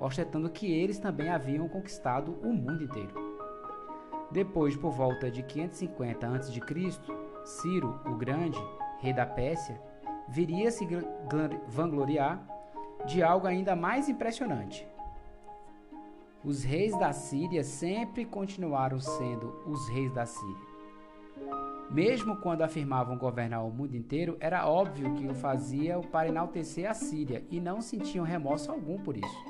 ostentando 0.00 0.48
que 0.48 0.70
eles 0.72 1.00
também 1.00 1.30
haviam 1.30 1.68
conquistado 1.68 2.38
o 2.44 2.52
mundo 2.52 2.84
inteiro. 2.84 3.12
Depois, 4.30 4.76
por 4.76 4.92
volta 4.92 5.28
de 5.28 5.42
550 5.42 6.28
a.C., 6.28 6.60
Ciro 7.44 8.00
o 8.06 8.14
Grande 8.14 8.58
rei 9.00 9.12
da 9.12 9.26
Pérsia, 9.26 9.82
viria 10.28 10.70
se 10.70 10.86
vangloriar 11.66 12.40
de 13.04 13.20
algo 13.20 13.48
ainda 13.48 13.74
mais 13.74 14.08
impressionante. 14.08 14.86
Os 16.44 16.62
reis 16.62 16.96
da 17.00 17.12
Síria 17.12 17.64
sempre 17.64 18.24
continuaram 18.24 19.00
sendo 19.00 19.60
os 19.66 19.88
reis 19.88 20.12
da 20.14 20.24
Síria. 20.24 20.65
Mesmo 21.90 22.36
quando 22.36 22.62
afirmavam 22.62 23.16
governar 23.16 23.64
o 23.64 23.70
mundo 23.70 23.96
inteiro, 23.96 24.36
era 24.40 24.68
óbvio 24.68 25.14
que 25.14 25.26
o 25.26 25.34
faziam 25.34 26.02
para 26.02 26.28
enaltecer 26.28 26.88
a 26.88 26.94
Síria 26.94 27.44
e 27.50 27.60
não 27.60 27.80
sentiam 27.80 28.24
remorso 28.24 28.70
algum 28.70 28.98
por 28.98 29.16
isso. 29.16 29.44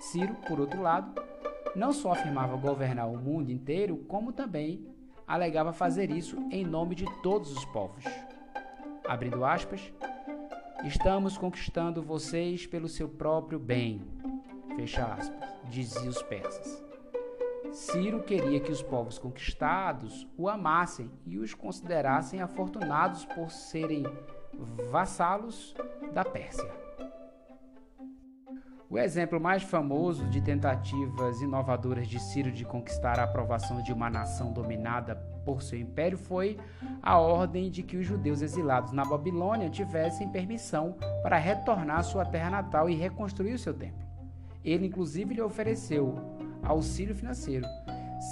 Ciro, 0.00 0.34
por 0.46 0.60
outro 0.60 0.82
lado, 0.82 1.20
não 1.76 1.92
só 1.92 2.12
afirmava 2.12 2.56
governar 2.56 3.08
o 3.08 3.18
mundo 3.18 3.50
inteiro, 3.50 3.98
como 4.08 4.32
também 4.32 4.86
alegava 5.26 5.72
fazer 5.72 6.10
isso 6.10 6.36
em 6.50 6.64
nome 6.64 6.94
de 6.94 7.06
todos 7.22 7.50
os 7.50 7.64
povos 7.66 8.04
abrindo 9.06 9.44
aspas, 9.44 9.92
estamos 10.84 11.36
conquistando 11.36 12.02
vocês 12.02 12.66
pelo 12.66 12.88
seu 12.88 13.08
próprio 13.08 13.58
bem, 13.58 14.00
fecha 14.76 15.04
aspas, 15.04 15.50
diziam 15.68 16.08
os 16.08 16.22
persas. 16.22 16.83
Ciro 17.74 18.22
queria 18.22 18.60
que 18.60 18.70
os 18.70 18.80
povos 18.80 19.18
conquistados 19.18 20.28
o 20.38 20.48
amassem 20.48 21.10
e 21.26 21.38
os 21.38 21.54
considerassem 21.54 22.40
afortunados 22.40 23.24
por 23.24 23.50
serem 23.50 24.04
vassalos 24.92 25.74
da 26.12 26.24
Pérsia. 26.24 26.70
O 28.88 28.96
exemplo 28.96 29.40
mais 29.40 29.64
famoso 29.64 30.24
de 30.26 30.40
tentativas 30.40 31.40
inovadoras 31.40 32.06
de 32.06 32.20
Ciro 32.20 32.52
de 32.52 32.64
conquistar 32.64 33.18
a 33.18 33.24
aprovação 33.24 33.82
de 33.82 33.92
uma 33.92 34.08
nação 34.08 34.52
dominada 34.52 35.16
por 35.44 35.60
seu 35.60 35.76
império 35.76 36.16
foi 36.16 36.56
a 37.02 37.18
ordem 37.18 37.72
de 37.72 37.82
que 37.82 37.96
os 37.96 38.06
judeus 38.06 38.40
exilados 38.40 38.92
na 38.92 39.04
Babilônia 39.04 39.68
tivessem 39.68 40.30
permissão 40.30 40.96
para 41.24 41.38
retornar 41.38 41.98
à 41.98 42.02
sua 42.04 42.24
terra 42.24 42.50
natal 42.50 42.88
e 42.88 42.94
reconstruir 42.94 43.54
o 43.54 43.58
seu 43.58 43.74
templo. 43.74 44.04
Ele, 44.64 44.86
inclusive, 44.86 45.34
lhe 45.34 45.42
ofereceu 45.42 46.33
auxílio 46.64 47.14
financeiro. 47.14 47.66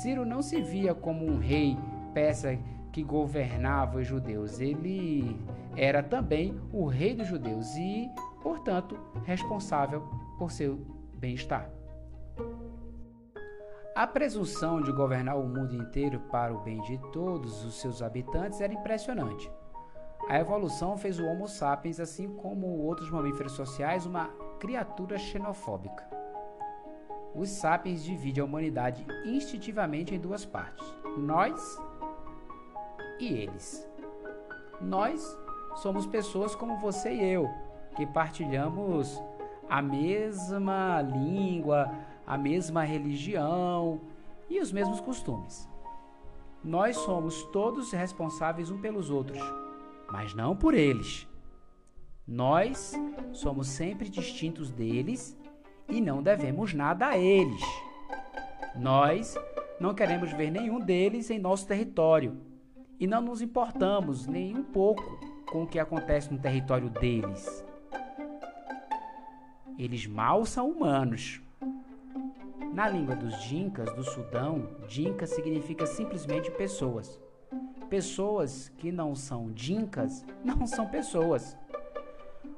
Ciro 0.01 0.25
não 0.25 0.42
se 0.42 0.61
via 0.61 0.95
como 0.95 1.27
um 1.27 1.38
rei 1.38 1.77
persa 2.14 2.59
que 2.92 3.03
governava 3.03 3.99
os 3.99 4.07
judeus. 4.07 4.61
Ele 4.61 5.37
era 5.77 6.03
também 6.03 6.61
o 6.73 6.87
rei 6.87 7.14
dos 7.14 7.27
judeus 7.27 7.75
e, 7.77 8.11
portanto, 8.42 8.99
responsável 9.25 10.03
por 10.38 10.51
seu 10.51 10.79
bem-estar. 11.14 11.71
A 13.95 14.07
presunção 14.07 14.81
de 14.81 14.90
governar 14.90 15.38
o 15.38 15.47
mundo 15.47 15.77
inteiro 15.77 16.18
para 16.31 16.55
o 16.55 16.62
bem 16.62 16.81
de 16.83 16.97
todos 17.12 17.62
os 17.64 17.81
seus 17.81 18.03
habitantes 18.03 18.61
era 18.61 18.73
impressionante. 18.73 19.51
A 20.29 20.38
evolução 20.38 20.97
fez 20.97 21.18
o 21.18 21.27
Homo 21.27 21.47
sapiens, 21.47 22.01
assim 22.01 22.29
como 22.37 22.66
outros 22.66 23.11
mamíferos 23.11 23.53
sociais, 23.53 24.07
uma 24.07 24.29
criatura 24.59 25.18
xenofóbica. 25.18 26.09
Os 27.35 27.49
sapiens 27.49 28.05
dividem 28.05 28.42
a 28.42 28.45
humanidade 28.45 29.07
instintivamente 29.25 30.14
em 30.14 30.18
duas 30.18 30.45
partes: 30.45 30.87
nós 31.16 31.79
e 33.18 33.27
eles. 33.27 33.88
Nós 34.81 35.38
somos 35.77 36.07
pessoas 36.07 36.55
como 36.55 36.79
você 36.79 37.12
e 37.14 37.33
eu, 37.33 37.49
que 37.97 38.07
partilhamos 38.07 39.23
a 39.68 39.81
mesma 39.81 41.01
língua, 41.01 41.90
a 42.27 42.37
mesma 42.37 42.83
religião 42.83 44.01
e 44.51 44.61
os 44.61 44.73
mesmos 44.73 45.01
costumes. 45.01 45.68
nós 46.62 46.97
somos 46.97 47.42
todos 47.45 47.90
responsáveis 47.92 48.71
um 48.71 48.81
pelos 48.81 49.11
outros, 49.11 49.40
mas 50.11 50.35
não 50.35 50.55
por 50.55 50.75
eles. 50.75 51.27
Nós 52.27 52.92
somos 53.33 53.66
sempre 53.66 54.09
distintos 54.09 54.71
deles 54.71 55.37
e 55.88 56.01
não 56.01 56.23
devemos 56.23 56.73
nada 56.73 57.09
a 57.09 57.18
eles. 57.18 57.62
Nós 58.77 59.37
não 59.79 59.95
queremos 59.95 60.33
ver 60.33 60.51
nenhum 60.51 60.81
deles 60.81 61.31
em 61.31 61.38
nosso 61.38 61.66
território 61.66 62.37
e 62.99 63.07
não 63.07 63.21
nos 63.21 63.42
importamos 63.42 64.27
nem 64.27 64.57
um 64.57 64.62
pouco 64.62 65.03
com 65.47 65.64
o 65.64 65.66
que 65.66 65.79
acontece 65.79 66.33
no 66.33 66.38
território 66.38 66.88
deles. 66.88 67.64
Eles 69.79 70.07
mal 70.07 70.47
são 70.47 70.71
humanos. 70.71 71.40
Na 72.73 72.88
língua 72.88 73.16
dos 73.16 73.42
Dinkas 73.42 73.92
do 73.95 74.05
Sudão, 74.05 74.68
Dinka 74.88 75.27
significa 75.27 75.85
simplesmente 75.85 76.51
pessoas. 76.53 77.21
Pessoas 77.90 78.71
que 78.79 78.90
não 78.90 79.14
são 79.14 79.51
Dinkas 79.51 80.25
não 80.45 80.66
são 80.66 80.87
pessoas. 80.87 81.59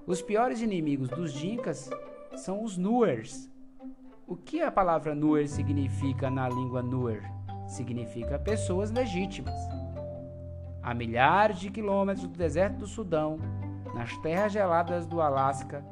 Os 0.06 0.20
piores 0.22 0.60
inimigos 0.60 1.08
dos 1.08 1.32
Dinkas 1.32 1.90
são 2.36 2.62
os 2.62 2.76
Nuers. 2.76 3.50
O 4.26 4.36
que 4.36 4.60
a 4.60 4.70
palavra 4.70 5.14
Nuer 5.14 5.48
significa 5.48 6.30
na 6.30 6.48
língua 6.48 6.82
Nuer? 6.82 7.22
Significa 7.66 8.38
pessoas 8.38 8.90
legítimas. 8.90 9.58
A 10.82 10.92
milhares 10.94 11.58
de 11.58 11.70
quilômetros 11.70 12.26
do 12.26 12.36
deserto 12.36 12.78
do 12.78 12.86
Sudão, 12.86 13.38
nas 13.94 14.16
terras 14.18 14.52
geladas 14.52 15.06
do 15.06 15.20
Alasca 15.20 15.84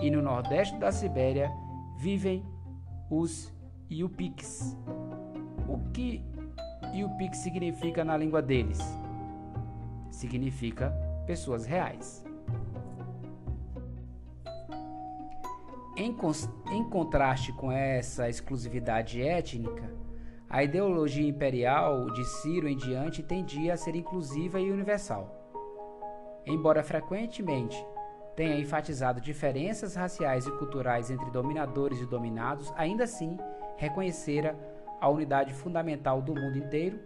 e 0.00 0.10
no 0.10 0.20
nordeste 0.20 0.76
da 0.78 0.92
Sibéria, 0.92 1.50
vivem 1.96 2.44
os 3.10 3.52
Yupiks. 3.90 4.76
O 5.68 5.78
que 5.92 6.24
Yupik 6.94 7.36
significa 7.36 8.04
na 8.04 8.16
língua 8.16 8.42
deles? 8.42 8.80
Significa 10.10 10.90
pessoas 11.26 11.64
reais. 11.64 12.25
Em, 15.96 16.14
em 16.72 16.84
contraste 16.84 17.54
com 17.54 17.72
essa 17.72 18.28
exclusividade 18.28 19.22
étnica, 19.22 19.90
a 20.48 20.62
ideologia 20.62 21.26
imperial 21.26 22.10
de 22.10 22.22
Ciro 22.22 22.68
em 22.68 22.76
diante 22.76 23.22
tendia 23.22 23.72
a 23.72 23.76
ser 23.78 23.96
inclusiva 23.96 24.60
e 24.60 24.70
universal. 24.70 25.34
Embora 26.44 26.82
frequentemente 26.82 27.82
tenha 28.36 28.60
enfatizado 28.60 29.22
diferenças 29.22 29.96
raciais 29.96 30.46
e 30.46 30.50
culturais 30.58 31.10
entre 31.10 31.30
dominadores 31.30 31.98
e 31.98 32.06
dominados, 32.06 32.70
ainda 32.76 33.04
assim 33.04 33.38
reconhecera 33.78 34.54
a 35.00 35.08
unidade 35.08 35.54
fundamental 35.54 36.20
do 36.20 36.34
mundo 36.34 36.58
inteiro, 36.58 37.00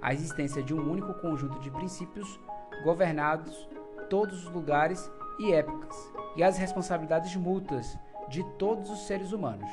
a 0.00 0.12
existência 0.12 0.64
de 0.64 0.74
um 0.74 0.90
único 0.90 1.14
conjunto 1.14 1.60
de 1.60 1.70
princípios 1.70 2.40
governados 2.82 3.68
todos 4.10 4.44
os 4.44 4.52
lugares 4.52 5.08
e 5.38 5.52
épocas, 5.52 5.96
e 6.36 6.42
as 6.42 6.58
responsabilidades 6.58 7.34
mútuas 7.36 7.96
de 8.32 8.42
todos 8.56 8.88
os 8.88 9.00
seres 9.00 9.30
humanos. 9.30 9.70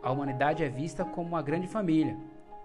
A 0.00 0.08
humanidade 0.12 0.62
é 0.62 0.68
vista 0.68 1.04
como 1.04 1.30
uma 1.30 1.42
grande 1.42 1.66
família. 1.66 2.16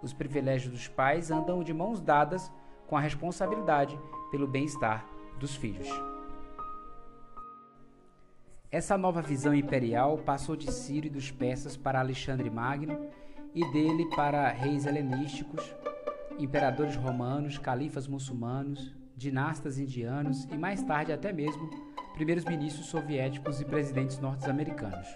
Os 0.03 0.13
privilégios 0.13 0.71
dos 0.71 0.87
pais 0.87 1.31
andam 1.31 1.63
de 1.63 1.73
mãos 1.73 1.99
dadas 1.99 2.51
com 2.85 2.95
a 2.95 3.01
responsabilidade 3.01 3.99
pelo 4.29 4.47
bem-estar 4.47 5.03
dos 5.39 5.55
filhos. 5.55 5.89
Essa 8.71 8.99
nova 8.99 9.19
visão 9.19 9.55
imperial 9.55 10.19
passou 10.19 10.55
de 10.55 10.71
Ciro 10.71 11.07
e 11.07 11.09
dos 11.09 11.31
persas 11.31 11.75
para 11.75 11.99
Alexandre 11.99 12.47
Magno 12.47 13.09
e 13.55 13.65
dele 13.71 14.05
para 14.15 14.47
reis 14.49 14.85
helenísticos, 14.85 15.73
imperadores 16.37 16.95
romanos, 16.95 17.57
califas 17.57 18.07
muçulmanos, 18.07 18.95
dinastas 19.17 19.79
indianos 19.79 20.45
e 20.51 20.55
mais 20.55 20.83
tarde 20.83 21.11
até 21.11 21.33
mesmo 21.33 21.88
primeiros 22.19 22.43
ministros 22.43 22.87
soviéticos 22.87 23.61
e 23.61 23.65
presidentes 23.65 24.19
norte-americanos. 24.19 25.07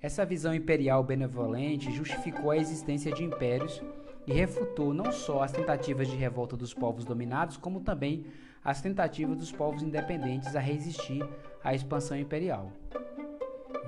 Essa 0.00 0.24
visão 0.24 0.54
imperial 0.54 1.02
benevolente 1.02 1.90
justificou 1.90 2.52
a 2.52 2.56
existência 2.56 3.12
de 3.12 3.24
impérios 3.24 3.82
e 4.24 4.32
refutou 4.32 4.94
não 4.94 5.10
só 5.10 5.42
as 5.42 5.50
tentativas 5.50 6.06
de 6.06 6.16
revolta 6.16 6.56
dos 6.56 6.72
povos 6.72 7.04
dominados, 7.04 7.56
como 7.56 7.80
também 7.80 8.24
as 8.62 8.80
tentativas 8.80 9.36
dos 9.36 9.50
povos 9.50 9.82
independentes 9.82 10.54
a 10.54 10.60
resistir 10.60 11.28
à 11.64 11.74
expansão 11.74 12.16
imperial. 12.16 12.70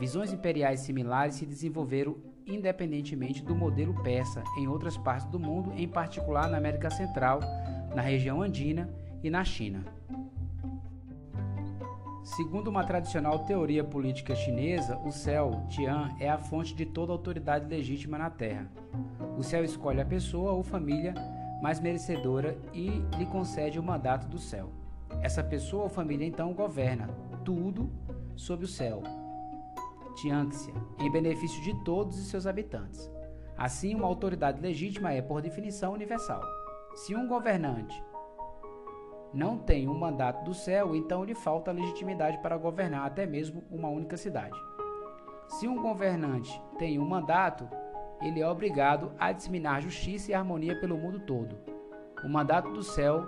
Visões 0.00 0.32
imperiais 0.32 0.80
similares 0.80 1.36
se 1.36 1.46
desenvolveram 1.46 2.16
independentemente 2.44 3.44
do 3.44 3.54
modelo 3.54 3.94
persa 4.02 4.42
em 4.58 4.66
outras 4.66 4.98
partes 4.98 5.26
do 5.26 5.38
mundo, 5.38 5.72
em 5.76 5.86
particular 5.86 6.50
na 6.50 6.58
América 6.58 6.90
Central, 6.90 7.38
na 7.94 8.02
região 8.02 8.42
andina 8.42 8.90
e 9.22 9.30
na 9.30 9.44
China. 9.44 9.84
Segundo 12.26 12.66
uma 12.66 12.82
tradicional 12.82 13.38
teoria 13.44 13.84
política 13.84 14.34
chinesa, 14.34 14.98
o 15.04 15.12
céu, 15.12 15.64
Tian, 15.68 16.10
é 16.18 16.28
a 16.28 16.36
fonte 16.36 16.74
de 16.74 16.84
toda 16.84 17.12
autoridade 17.12 17.68
legítima 17.68 18.18
na 18.18 18.28
Terra. 18.28 18.68
O 19.38 19.44
céu 19.44 19.62
escolhe 19.62 20.00
a 20.00 20.04
pessoa 20.04 20.50
ou 20.50 20.64
família 20.64 21.14
mais 21.62 21.78
merecedora 21.78 22.58
e 22.74 22.90
lhe 23.16 23.26
concede 23.26 23.78
o 23.78 23.82
mandato 23.82 24.26
do 24.26 24.40
céu. 24.40 24.72
Essa 25.22 25.40
pessoa 25.40 25.84
ou 25.84 25.88
família 25.88 26.26
então 26.26 26.52
governa 26.52 27.08
tudo 27.44 27.88
sob 28.34 28.64
o 28.64 28.68
céu, 28.68 29.04
Tianxia, 30.16 30.74
em 30.98 31.08
benefício 31.08 31.62
de 31.62 31.84
todos 31.84 32.18
os 32.18 32.26
seus 32.26 32.44
habitantes. 32.44 33.08
Assim, 33.56 33.94
uma 33.94 34.08
autoridade 34.08 34.60
legítima 34.60 35.12
é, 35.12 35.22
por 35.22 35.40
definição, 35.40 35.92
universal. 35.92 36.42
Se 36.92 37.14
um 37.14 37.28
governante 37.28 38.02
não 39.32 39.58
tem 39.58 39.88
um 39.88 39.98
mandato 39.98 40.44
do 40.44 40.54
céu, 40.54 40.94
então 40.94 41.24
lhe 41.24 41.34
falta 41.34 41.72
legitimidade 41.72 42.38
para 42.38 42.56
governar 42.56 43.06
até 43.06 43.26
mesmo 43.26 43.64
uma 43.70 43.88
única 43.88 44.16
cidade. 44.16 44.58
Se 45.48 45.68
um 45.68 45.80
governante 45.80 46.60
tem 46.78 46.98
um 46.98 47.06
mandato, 47.06 47.68
ele 48.20 48.40
é 48.40 48.48
obrigado 48.48 49.12
a 49.18 49.32
disseminar 49.32 49.82
justiça 49.82 50.30
e 50.30 50.34
harmonia 50.34 50.78
pelo 50.80 50.96
mundo 50.96 51.20
todo. 51.20 51.56
O 52.24 52.28
mandato 52.28 52.70
do 52.72 52.82
céu 52.82 53.24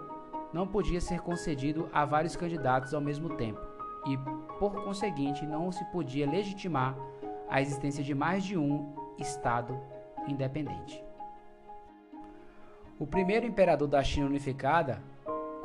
não 0.53 0.67
podia 0.67 1.01
ser 1.01 1.21
concedido 1.21 1.89
a 1.93 2.05
vários 2.05 2.35
candidatos 2.35 2.95
ao 2.95 3.01
mesmo 3.01 3.37
tempo, 3.37 3.61
e, 4.07 4.17
por 4.59 4.83
conseguinte, 4.85 5.47
não 5.47 5.71
se 5.71 5.85
podia 5.87 6.29
legitimar 6.29 6.97
a 7.49 7.61
existência 7.61 8.03
de 8.03 8.15
mais 8.15 8.43
de 8.45 8.57
um 8.57 8.95
Estado 9.19 9.77
independente. 10.29 11.05
O 12.99 13.07
primeiro 13.07 13.47
imperador 13.47 13.89
da 13.89 14.03
China 14.03 14.27
unificada, 14.27 15.03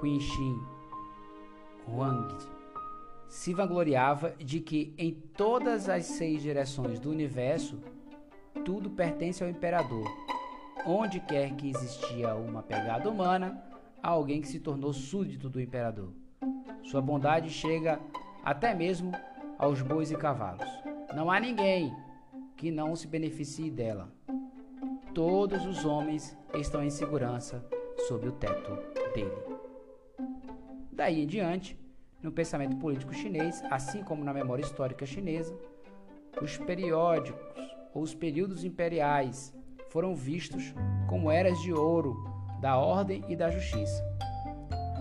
Qin 0.04 0.62
Huang 1.88 2.28
se 3.30 3.54
vangloriava 3.54 4.32
de 4.38 4.60
que 4.60 4.94
em 4.98 5.14
todas 5.14 5.88
as 5.88 6.06
seis 6.06 6.42
direções 6.42 7.00
do 7.00 7.10
universo 7.10 7.80
tudo 8.66 8.90
pertence 8.90 9.42
ao 9.42 9.50
imperador. 9.50 10.06
Onde 10.86 11.22
quer 11.22 11.56
que 11.56 11.70
existia 11.70 12.36
uma 12.36 12.62
pegada 12.62 13.10
humana, 13.10 13.64
há 14.02 14.10
alguém 14.10 14.42
que 14.42 14.48
se 14.50 14.60
tornou 14.60 14.92
súdito 14.92 15.50
do 15.50 15.62
imperador. 15.62 16.12
Sua 16.84 17.02
bondade 17.02 17.50
chega 17.50 17.98
até 18.44 18.76
mesmo 18.76 19.14
aos 19.58 19.82
bois 19.82 20.12
e 20.12 20.18
cavalos. 20.18 20.68
Não 21.16 21.32
há 21.32 21.40
ninguém 21.40 21.96
que 22.58 22.70
não 22.70 22.94
se 22.94 23.08
beneficie 23.08 23.72
dela. 23.72 24.12
Todos 25.14 25.66
os 25.66 25.86
homens 25.86 26.38
estão 26.56 26.84
em 26.84 26.90
segurança 26.90 27.66
sob 28.08 28.28
o 28.28 28.32
teto 28.34 28.78
dele. 29.14 29.53
Daí 30.96 31.24
em 31.24 31.28
diante, 31.28 31.78
no 32.22 32.32
pensamento 32.32 32.76
político 32.78 33.14
chinês, 33.14 33.64
assim 33.72 34.04
como 34.04 34.24
na 34.24 34.32
memória 34.32 34.62
histórica 34.62 35.06
chinesa, 35.06 35.58
os 36.42 36.58
periódicos 36.58 37.42
ou 37.94 38.04
os 38.04 38.14
períodos 38.14 38.64
imperiais 38.64 39.54
foram 39.90 40.16
vistos 40.16 40.74
como 41.10 41.32
eras 41.32 41.60
de 41.62 41.74
ouro 41.74 42.16
da 42.62 42.78
ordem 42.78 43.24
e 43.28 43.36
da 43.36 43.50
justiça. 43.50 44.04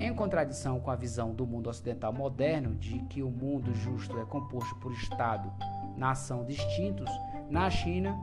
Em 0.01 0.15
contradição 0.15 0.81
com 0.81 0.91
a 0.91 0.97
visão 0.97 1.35
do 1.35 1.47
mundo 1.47 1.69
ocidental 1.69 2.13
moderno 2.13 2.75
de 2.75 2.99
que 3.05 3.23
o 3.23 3.31
mundo 3.31 3.75
justo 3.75 4.19
é 4.19 4.25
composto 4.25 4.75
por 4.77 4.93
Estado, 4.93 5.53
nação 5.97 6.45
distintos, 6.45 7.11
na 7.51 7.69
China, 7.69 8.19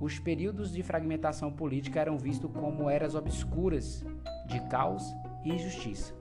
os 0.00 0.18
períodos 0.18 0.72
de 0.72 0.82
fragmentação 0.82 1.52
política 1.52 2.00
eram 2.00 2.18
vistos 2.18 2.50
como 2.52 2.90
eras 2.90 3.14
obscuras 3.14 4.04
de 4.46 4.60
caos 4.68 5.02
e 5.44 5.52
injustiça. 5.52 6.12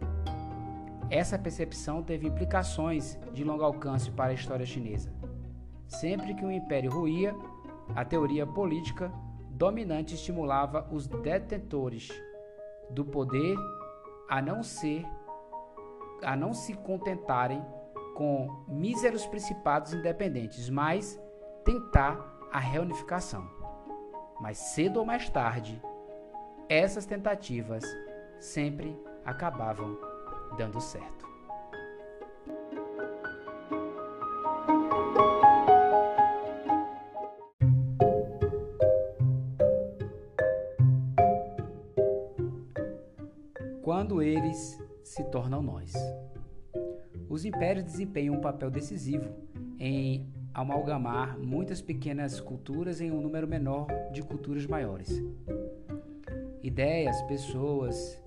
Essa 1.10 1.40
percepção 1.40 2.04
teve 2.04 2.28
implicações 2.28 3.18
de 3.32 3.44
longo 3.44 3.64
alcance 3.64 4.12
para 4.12 4.32
a 4.32 4.34
história 4.34 4.66
chinesa. 4.66 5.12
Sempre 5.88 6.34
que 6.34 6.44
um 6.44 6.52
império 6.52 6.92
ruía, 6.92 7.34
a 7.96 8.04
teoria 8.04 8.46
política 8.46 9.12
dominante 9.52 10.16
estimulava 10.16 10.86
os 10.92 11.08
detentores 11.08 12.12
do 12.90 13.06
poder 13.06 13.56
a 14.30 14.42
não 14.42 14.62
ser 14.62 15.06
a 16.24 16.36
não 16.36 16.52
se 16.52 16.74
contentarem 16.74 17.64
com 18.16 18.66
míseros 18.68 19.26
principados 19.28 19.94
independentes, 19.94 20.68
mas 20.70 21.22
tentar 21.64 22.18
a 22.52 22.60
reunificação. 22.60 23.48
Mas 24.42 24.58
cedo 24.58 24.98
ou 24.98 25.06
mais 25.06 25.30
tarde, 25.30 25.80
essas 26.68 27.06
tentativas 27.06 27.84
sempre 28.40 29.00
acabavam 29.24 29.98
dando 30.56 30.80
certo. 30.80 31.26
Quando 43.82 44.22
eles 44.22 44.78
se 45.04 45.24
tornam 45.26 45.62
nós. 45.62 45.94
Os 47.30 47.46
impérios 47.46 47.86
desempenham 47.86 48.36
um 48.36 48.42
papel 48.42 48.70
decisivo 48.70 49.34
em 49.80 50.28
amalgamar 50.54 51.38
muitas 51.40 51.82
pequenas 51.82 52.40
culturas 52.42 53.00
em 53.00 53.12
um 53.12 53.22
número 53.22 53.48
menor 53.48 53.88
de 54.12 54.22
culturas 54.22 54.66
maiores. 54.66 55.24
Ideias, 56.62 57.22
pessoas, 57.24 58.22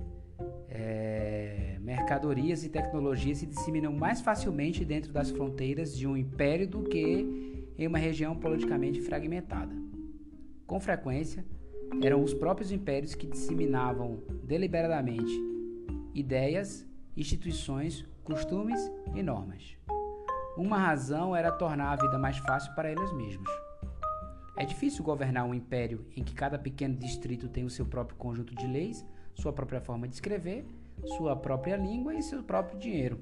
mercadorias 2.11 2.65
e 2.65 2.69
tecnologias 2.69 3.39
se 3.39 3.47
disseminam 3.47 3.93
mais 3.93 4.21
facilmente 4.21 4.85
dentro 4.85 5.13
das 5.13 5.31
fronteiras 5.31 5.97
de 5.97 6.09
um 6.09 6.17
império 6.17 6.67
do 6.67 6.83
que 6.83 7.73
em 7.79 7.87
uma 7.87 7.99
região 7.99 8.35
politicamente 8.35 9.01
fragmentada. 9.01 9.73
Com 10.67 10.81
frequência, 10.81 11.45
eram 12.03 12.21
os 12.21 12.35
próprios 12.35 12.73
impérios 12.73 13.15
que 13.15 13.29
disseminavam 13.29 14.25
deliberadamente 14.43 15.31
ideias, 16.13 16.85
instituições, 17.17 18.05
costumes 18.25 18.91
e 19.15 19.23
normas. 19.23 19.77
Uma 20.57 20.79
razão 20.79 21.37
era 21.37 21.53
tornar 21.53 21.93
a 21.93 22.03
vida 22.03 22.19
mais 22.19 22.39
fácil 22.39 22.75
para 22.75 22.91
eles 22.91 23.13
mesmos. 23.13 23.49
É 24.57 24.65
difícil 24.65 25.05
governar 25.05 25.45
um 25.45 25.55
império 25.55 26.05
em 26.17 26.25
que 26.25 26.35
cada 26.35 26.59
pequeno 26.59 26.97
distrito 26.97 27.49
tem 27.49 27.65
o 27.65 27.71
seu 27.71 27.87
próprio 27.87 28.17
conjunto 28.19 28.53
de 28.53 28.67
leis, 28.67 29.07
sua 29.33 29.53
própria 29.53 29.81
forma 29.81 30.09
de 30.09 30.15
escrever, 30.15 30.67
sua 31.05 31.37
própria 31.37 31.77
língua 31.77 32.15
e 32.15 32.23
seu 32.23 32.43
próprio 32.43 32.79
dinheiro. 32.79 33.19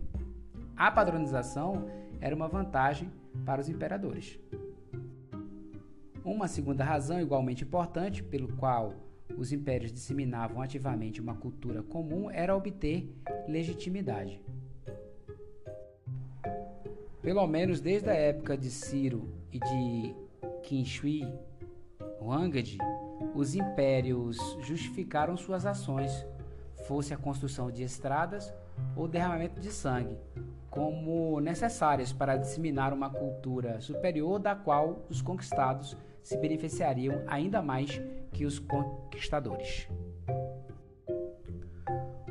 A 0.77 0.91
padronização 0.91 1.87
era 2.21 2.35
uma 2.35 2.49
vantagem 2.49 3.11
para 3.45 3.61
os 3.61 3.69
imperadores. 3.69 4.38
Uma 6.25 6.47
segunda 6.47 6.85
razão 6.85 7.21
igualmente 7.21 7.64
importante 7.64 8.23
pelo 8.23 8.55
qual 8.57 8.95
os 9.37 9.53
impérios 9.53 9.93
disseminavam 9.93 10.61
ativamente 10.61 11.21
uma 11.21 11.35
cultura 11.35 11.83
comum 11.83 12.31
era 12.31 12.57
obter 12.57 13.12
legitimidade. 13.47 14.41
Pelo 17.23 17.47
menos 17.47 17.81
desde 17.81 18.11
a 18.11 18.14
época 18.14 18.57
de 18.57 18.71
Ciro 18.71 19.29
e 19.53 19.59
de 19.59 20.14
Qin 20.62 20.85
Shi 20.85 21.23
Huangdi, 22.21 22.79
os 23.35 23.55
impérios 23.55 24.37
justificaram 24.61 25.37
suas 25.37 25.64
ações, 25.64 26.27
fosse 26.88 27.12
a 27.12 27.18
construção 27.18 27.70
de 27.70 27.83
estradas 27.83 28.53
ou 28.96 29.07
derramamento 29.07 29.61
de 29.61 29.70
sangue, 29.70 30.16
como 30.70 31.38
necessárias 31.38 32.14
para 32.14 32.38
disseminar 32.38 32.94
uma 32.94 33.11
cultura 33.11 33.79
superior 33.79 34.38
da 34.38 34.57
qual 34.57 35.05
os 35.11 35.20
conquistados 35.20 35.94
se 36.22 36.38
beneficiariam 36.38 37.22
ainda 37.27 37.61
mais 37.61 38.01
que 38.33 38.46
os 38.46 38.59
conquistadores. 38.59 39.87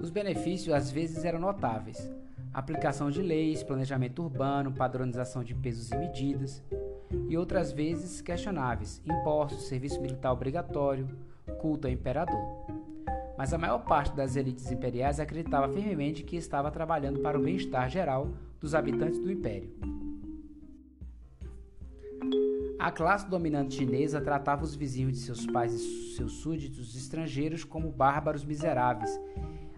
Os 0.01 0.09
benefícios 0.09 0.73
às 0.73 0.89
vezes 0.89 1.23
eram 1.23 1.39
notáveis, 1.39 2.11
aplicação 2.51 3.11
de 3.11 3.21
leis, 3.21 3.61
planejamento 3.61 4.23
urbano, 4.23 4.71
padronização 4.71 5.43
de 5.43 5.53
pesos 5.53 5.91
e 5.91 5.97
medidas, 5.97 6.63
e 7.29 7.37
outras 7.37 7.71
vezes 7.71 8.21
questionáveis, 8.21 9.01
impostos, 9.05 9.67
serviço 9.67 10.01
militar 10.01 10.31
obrigatório, 10.31 11.07
culto 11.59 11.87
ao 11.87 11.93
imperador. 11.93 12.86
Mas 13.37 13.53
a 13.53 13.57
maior 13.57 13.79
parte 13.79 14.15
das 14.15 14.35
elites 14.35 14.71
imperiais 14.71 15.19
acreditava 15.19 15.71
firmemente 15.71 16.23
que 16.23 16.35
estava 16.35 16.71
trabalhando 16.71 17.19
para 17.19 17.37
o 17.37 17.43
bem-estar 17.43 17.89
geral 17.89 18.29
dos 18.59 18.73
habitantes 18.73 19.19
do 19.19 19.31
império. 19.31 19.71
A 22.79 22.91
classe 22.91 23.27
dominante 23.27 23.75
chinesa 23.75 24.21
tratava 24.21 24.63
os 24.63 24.75
vizinhos 24.75 25.13
de 25.13 25.19
seus 25.19 25.45
pais 25.47 25.73
e 25.73 26.15
seus 26.15 26.33
súditos 26.33 26.95
estrangeiros 26.95 27.63
como 27.63 27.91
bárbaros 27.91 28.45
miseráveis, 28.45 29.11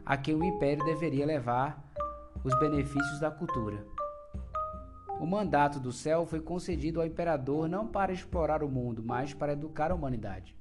a 0.05 0.17
quem 0.17 0.35
o 0.35 0.43
império 0.43 0.83
deveria 0.83 1.25
levar 1.25 1.89
os 2.43 2.57
benefícios 2.59 3.19
da 3.19 3.31
cultura. 3.31 3.85
O 5.19 5.25
mandato 5.25 5.79
do 5.79 5.91
céu 5.91 6.25
foi 6.25 6.41
concedido 6.41 6.99
ao 6.99 7.07
imperador 7.07 7.67
não 7.69 7.87
para 7.87 8.11
explorar 8.11 8.63
o 8.63 8.69
mundo, 8.69 9.01
mas 9.03 9.33
para 9.33 9.53
educar 9.53 9.91
a 9.91 9.95
humanidade. 9.95 10.58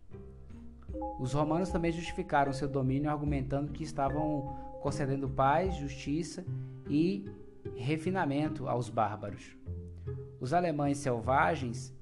Os 1.18 1.33
romanos 1.33 1.70
também 1.70 1.92
justificaram 1.92 2.53
seu 2.53 2.68
domínio 2.68 3.11
argumentando 3.11 3.72
que 3.72 3.83
estavam 3.83 4.57
concedendo 4.81 5.29
paz, 5.29 5.77
justiça 5.77 6.44
e 6.88 7.24
refinamento 7.77 8.68
aos 8.68 8.88
bárbaros. 8.88 9.57
Os 10.40 10.53
alemães 10.53 10.98
selvagens 10.98 11.94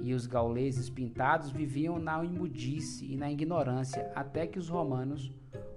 e 0.00 0.14
os 0.14 0.26
gauleses 0.26 0.88
pintados 0.90 1.50
viviam 1.50 1.98
na 1.98 2.24
imundice 2.24 3.04
e 3.12 3.16
na 3.16 3.30
ignorância 3.30 4.10
até 4.14 4.46
que 4.46 4.58
os 4.58 4.68
romanos 4.68 5.32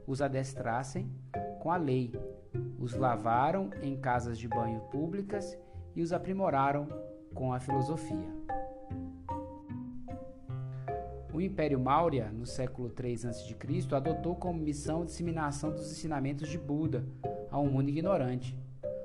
os 0.08 0.21
adestrassem 0.21 1.12
com 1.60 1.71
a 1.71 1.78
lei 1.78 2.13
os 2.86 2.93
lavaram 2.93 3.71
em 3.82 3.97
casas 3.97 4.38
de 4.38 4.47
banho 4.47 4.80
públicas 4.91 5.58
e 5.95 6.01
os 6.01 6.13
aprimoraram 6.13 6.88
com 7.34 7.51
a 7.51 7.60
filosofia. 7.60 8.28
O 11.36 11.41
Império 11.41 11.78
Maurya, 11.78 12.32
no 12.32 12.45
século 12.45 12.89
III 12.98 13.28
a.C., 13.28 13.93
adotou 13.93 14.38
como 14.38 14.58
missão 14.58 15.02
a 15.02 15.06
disseminação 15.06 15.69
dos 15.69 15.91
ensinamentos 15.91 16.48
de 16.48 16.58
Buda 16.58 17.06
a 17.52 17.60
um 17.60 17.69
mundo 17.69 17.89
ignorante. 17.89 18.58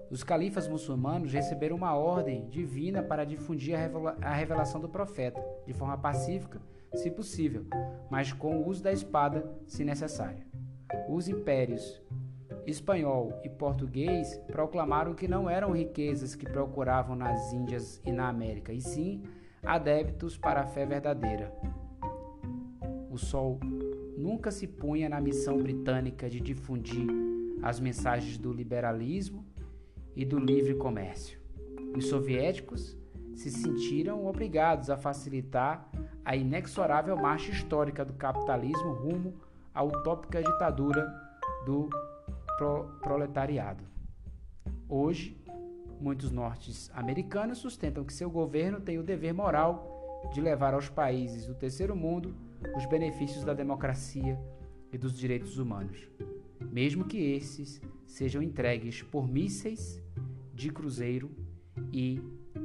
Os 0.09 0.23
califas 0.23 0.69
muçulmanos 0.69 1.33
receberam 1.33 1.75
uma 1.75 1.97
ordem 1.97 2.49
divina 2.49 3.03
para 3.03 3.25
difundir 3.25 3.75
a 4.23 4.33
revelação 4.33 4.81
do 4.81 4.89
profeta, 4.89 5.45
de 5.67 5.73
forma 5.73 5.99
pacífica, 5.99 6.61
se 6.95 7.11
possível, 7.11 7.67
mas 8.09 8.33
com 8.33 8.59
o 8.59 8.69
uso 8.69 8.81
da 8.81 8.93
espada, 8.93 9.53
se 9.67 9.83
necessário. 9.83 10.47
Os 11.09 11.27
impérios 11.27 12.01
espanhol 12.65 13.41
e 13.43 13.49
português 13.49 14.41
proclamaram 14.47 15.15
que 15.15 15.27
não 15.27 15.51
eram 15.51 15.73
riquezas 15.73 16.37
que 16.37 16.49
procuravam 16.49 17.17
nas 17.17 17.53
Índias 17.53 18.01
e 18.05 18.13
na 18.13 18.29
América, 18.29 18.73
e 18.73 18.81
sim 18.81 19.25
adeptos 19.65 20.39
para 20.39 20.61
a 20.61 20.67
fé 20.67 20.87
verdadeira. 20.87 21.53
O 23.11 23.19
sol 23.19 23.59
nunca 24.17 24.53
se 24.53 24.69
punha 24.69 25.09
na 25.09 25.21
missão 25.21 25.59
britânica 25.59 26.31
de 26.31 26.39
difundir 26.39 27.09
as 27.61 27.81
mensagens 27.81 28.39
do 28.39 28.53
liberalismo 28.53 29.45
e 30.15 30.25
do 30.25 30.39
livre 30.39 30.77
comércio. 30.77 31.41
Os 31.97 32.07
soviéticos 32.07 32.97
se 33.35 33.51
sentiram 33.51 34.25
obrigados 34.27 34.91
a 34.91 34.97
facilitar 34.97 35.91
a 36.25 36.37
inexorável 36.37 37.17
marcha 37.17 37.51
histórica 37.51 38.05
do 38.05 38.13
capitalismo 38.13 38.93
rumo 38.93 39.35
à 39.75 39.83
utópica 39.83 40.41
ditadura 40.41 41.13
do 41.67 41.89
pro 42.57 42.85
proletariado. 43.01 43.83
Hoje, 44.89 45.37
muitos 46.01 46.31
norte-americanos 46.31 47.59
sustentam 47.59 48.05
que 48.05 48.13
seu 48.13 48.31
governo 48.31 48.81
tem 48.81 48.99
o 48.99 49.03
dever 49.03 49.33
moral 49.33 50.23
de 50.33 50.41
levar 50.41 50.75
aos 50.75 50.89
países 50.89 51.47
do 51.47 51.55
terceiro 51.55 51.97
mundo 51.97 52.35
os 52.77 52.87
benefícios 52.87 53.45
da 53.45 53.55
democracia 53.55 54.39
e 54.93 54.99
dos 54.99 55.17
direitos 55.17 55.59
humanos, 55.59 56.09
mesmo 56.71 57.05
que 57.05 57.19
esses 57.19 57.81
sejam 58.07 58.43
entregues 58.43 59.03
por 59.03 59.29
mísseis 59.29 60.03
de 60.53 60.71
cruzeiro 60.71 61.31
e 61.93 62.21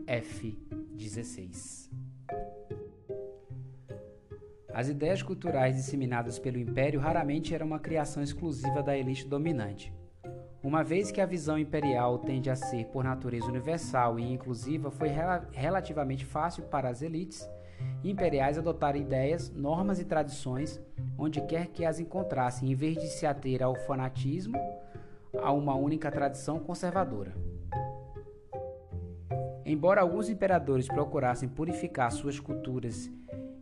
F-16. 0.07 1.89
As 4.73 4.89
ideias 4.89 5.23
culturais 5.23 5.77
disseminadas 5.77 6.37
pelo 6.37 6.57
império 6.57 6.99
raramente 6.99 7.55
eram 7.55 7.65
uma 7.65 7.79
criação 7.79 8.21
exclusiva 8.21 8.83
da 8.83 8.97
elite 8.97 9.25
dominante. 9.25 9.93
Uma 10.61 10.83
vez 10.83 11.11
que 11.11 11.21
a 11.21 11.25
visão 11.25 11.57
imperial 11.57 12.19
tende 12.19 12.49
a 12.49 12.55
ser, 12.55 12.85
por 12.87 13.03
natureza, 13.03 13.45
universal 13.45 14.19
e 14.19 14.23
inclusiva, 14.23 14.91
foi 14.91 15.07
rel 15.07 15.43
relativamente 15.51 16.25
fácil 16.25 16.63
para 16.63 16.89
as 16.89 17.01
elites 17.01 17.47
imperiais 18.03 18.57
adotar 18.57 18.95
ideias, 18.95 19.49
normas 19.51 19.99
e 19.99 20.05
tradições 20.05 20.81
onde 21.17 21.41
quer 21.41 21.67
que 21.67 21.85
as 21.85 21.99
encontrassem, 21.99 22.71
em 22.71 22.75
vez 22.75 22.95
de 22.95 23.07
se 23.07 23.25
ater 23.25 23.63
ao 23.63 23.75
fanatismo, 23.75 24.57
a 25.41 25.51
uma 25.51 25.75
única 25.75 26.11
tradição 26.11 26.59
conservadora. 26.59 27.33
Embora 29.65 30.01
alguns 30.01 30.29
imperadores 30.29 30.87
procurassem 30.87 31.49
purificar 31.49 32.11
suas 32.11 32.39
culturas 32.39 33.09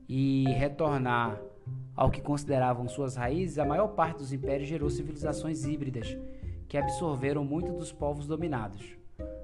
e 0.09 0.45
retornar 0.49 1.39
ao 1.95 2.11
que 2.11 2.21
consideravam 2.21 2.87
suas 2.87 3.15
raízes, 3.15 3.57
a 3.57 3.65
maior 3.65 3.89
parte 3.89 4.17
dos 4.17 4.33
impérios 4.33 4.67
gerou 4.67 4.89
civilizações 4.89 5.63
híbridas 5.63 6.17
que 6.67 6.77
absorveram 6.77 7.45
muito 7.45 7.71
dos 7.71 7.91
povos 7.91 8.27
dominados. 8.27 8.97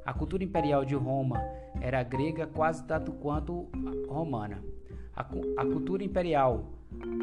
A 0.05 0.13
cultura 0.13 0.43
imperial 0.43 0.83
de 0.83 0.95
Roma 0.95 1.39
era 1.81 2.03
grega 2.03 2.47
quase 2.47 2.83
tanto 2.85 3.11
quanto 3.13 3.69
romana. 4.07 4.63
A, 5.15 5.21
a 5.21 5.65
cultura 5.65 6.03
imperial 6.03 6.65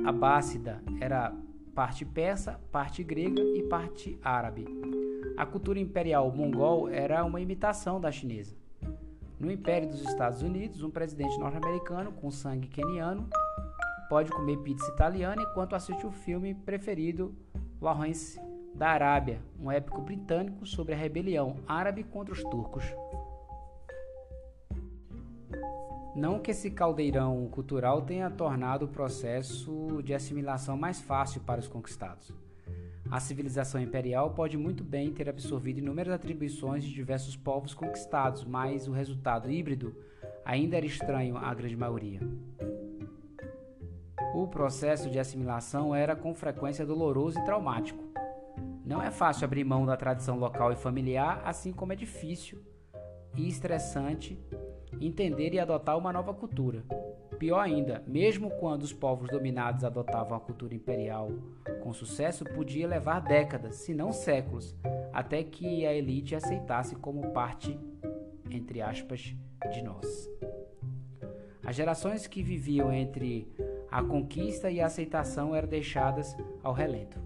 abássida 0.04 0.82
era 1.00 1.34
parte 1.74 2.04
persa, 2.04 2.60
parte 2.72 3.02
grega 3.02 3.42
e 3.42 3.62
parte 3.64 4.18
árabe. 4.22 4.66
A 5.36 5.44
cultura 5.44 5.78
imperial 5.78 6.30
mongol 6.30 6.88
era 6.88 7.24
uma 7.24 7.40
imitação 7.40 8.00
da 8.00 8.10
chinesa. 8.10 8.56
No 9.38 9.50
Império 9.50 9.88
dos 9.88 10.00
Estados 10.00 10.40
Unidos, 10.40 10.82
um 10.82 10.90
presidente 10.90 11.38
norte-americano 11.38 12.10
com 12.12 12.30
sangue 12.30 12.68
queniano 12.68 13.28
pode 14.08 14.30
comer 14.30 14.56
pizza 14.58 14.90
italiana 14.92 15.42
enquanto 15.42 15.74
assiste 15.74 16.06
o 16.06 16.10
filme 16.10 16.54
preferido 16.54 17.34
Lawrence 17.80 18.40
da 18.74 18.88
Arábia, 18.88 19.40
um 19.60 19.70
épico 19.70 20.00
britânico 20.00 20.66
sobre 20.66 20.94
a 20.94 20.96
rebelião 20.96 21.56
árabe 21.66 22.04
contra 22.04 22.32
os 22.32 22.42
turcos. 22.44 22.84
Não 26.16 26.38
que 26.38 26.50
esse 26.50 26.70
caldeirão 26.70 27.46
cultural 27.50 28.00
tenha 28.00 28.30
tornado 28.30 28.86
o 28.86 28.88
processo 28.88 30.02
de 30.02 30.14
assimilação 30.14 30.74
mais 30.74 30.98
fácil 30.98 31.42
para 31.42 31.60
os 31.60 31.68
conquistados. 31.68 32.32
A 33.10 33.20
civilização 33.20 33.78
imperial 33.78 34.30
pode 34.30 34.56
muito 34.56 34.82
bem 34.82 35.12
ter 35.12 35.28
absorvido 35.28 35.78
inúmeras 35.78 36.14
atribuições 36.14 36.84
de 36.84 36.94
diversos 36.94 37.36
povos 37.36 37.74
conquistados, 37.74 38.44
mas 38.44 38.88
o 38.88 38.92
resultado 38.92 39.50
híbrido 39.50 39.94
ainda 40.42 40.78
era 40.78 40.86
estranho 40.86 41.36
à 41.36 41.52
grande 41.52 41.76
maioria. 41.76 42.20
O 44.34 44.48
processo 44.48 45.10
de 45.10 45.18
assimilação 45.18 45.94
era 45.94 46.16
com 46.16 46.34
frequência 46.34 46.86
doloroso 46.86 47.38
e 47.38 47.44
traumático. 47.44 48.02
Não 48.86 49.02
é 49.02 49.10
fácil 49.10 49.44
abrir 49.44 49.64
mão 49.64 49.84
da 49.84 49.98
tradição 49.98 50.38
local 50.38 50.72
e 50.72 50.76
familiar, 50.76 51.42
assim 51.44 51.74
como 51.74 51.92
é 51.92 51.96
difícil 51.96 52.62
e 53.36 53.46
estressante 53.46 54.38
entender 55.00 55.54
e 55.54 55.58
adotar 55.58 55.96
uma 55.96 56.12
nova 56.12 56.32
cultura. 56.32 56.84
Pior 57.38 57.58
ainda, 57.58 58.02
mesmo 58.06 58.50
quando 58.50 58.82
os 58.82 58.92
povos 58.92 59.28
dominados 59.28 59.84
adotavam 59.84 60.36
a 60.36 60.40
cultura 60.40 60.74
imperial 60.74 61.30
com 61.82 61.92
sucesso, 61.92 62.44
podia 62.44 62.88
levar 62.88 63.20
décadas, 63.20 63.76
se 63.76 63.94
não 63.94 64.12
séculos, 64.12 64.74
até 65.12 65.42
que 65.42 65.86
a 65.86 65.92
elite 65.92 66.34
aceitasse 66.34 66.96
como 66.96 67.32
parte, 67.32 67.78
entre 68.50 68.80
aspas, 68.80 69.34
de 69.72 69.82
nós. 69.82 70.30
As 71.64 71.74
gerações 71.74 72.26
que 72.26 72.42
viviam 72.42 72.92
entre 72.92 73.52
a 73.90 74.02
conquista 74.02 74.70
e 74.70 74.80
a 74.80 74.86
aceitação 74.86 75.54
eram 75.54 75.68
deixadas 75.68 76.36
ao 76.62 76.72
relento. 76.72 77.20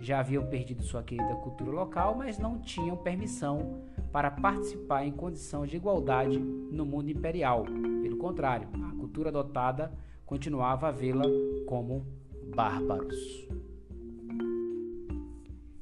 Já 0.00 0.20
haviam 0.20 0.46
perdido 0.46 0.82
sua 0.82 1.02
querida 1.02 1.34
cultura 1.36 1.70
local, 1.70 2.14
mas 2.14 2.38
não 2.38 2.58
tinham 2.58 2.96
permissão 2.96 3.82
para 4.10 4.30
participar 4.30 5.04
em 5.04 5.12
condição 5.12 5.66
de 5.66 5.76
igualdade 5.76 6.38
no 6.38 6.86
mundo 6.86 7.10
imperial. 7.10 7.64
Pelo 8.02 8.16
contrário, 8.16 8.68
a 8.88 8.96
cultura 8.98 9.28
adotada 9.28 9.92
continuava 10.24 10.88
a 10.88 10.90
vê-la 10.90 11.24
como 11.66 12.06
bárbaros. 12.54 13.46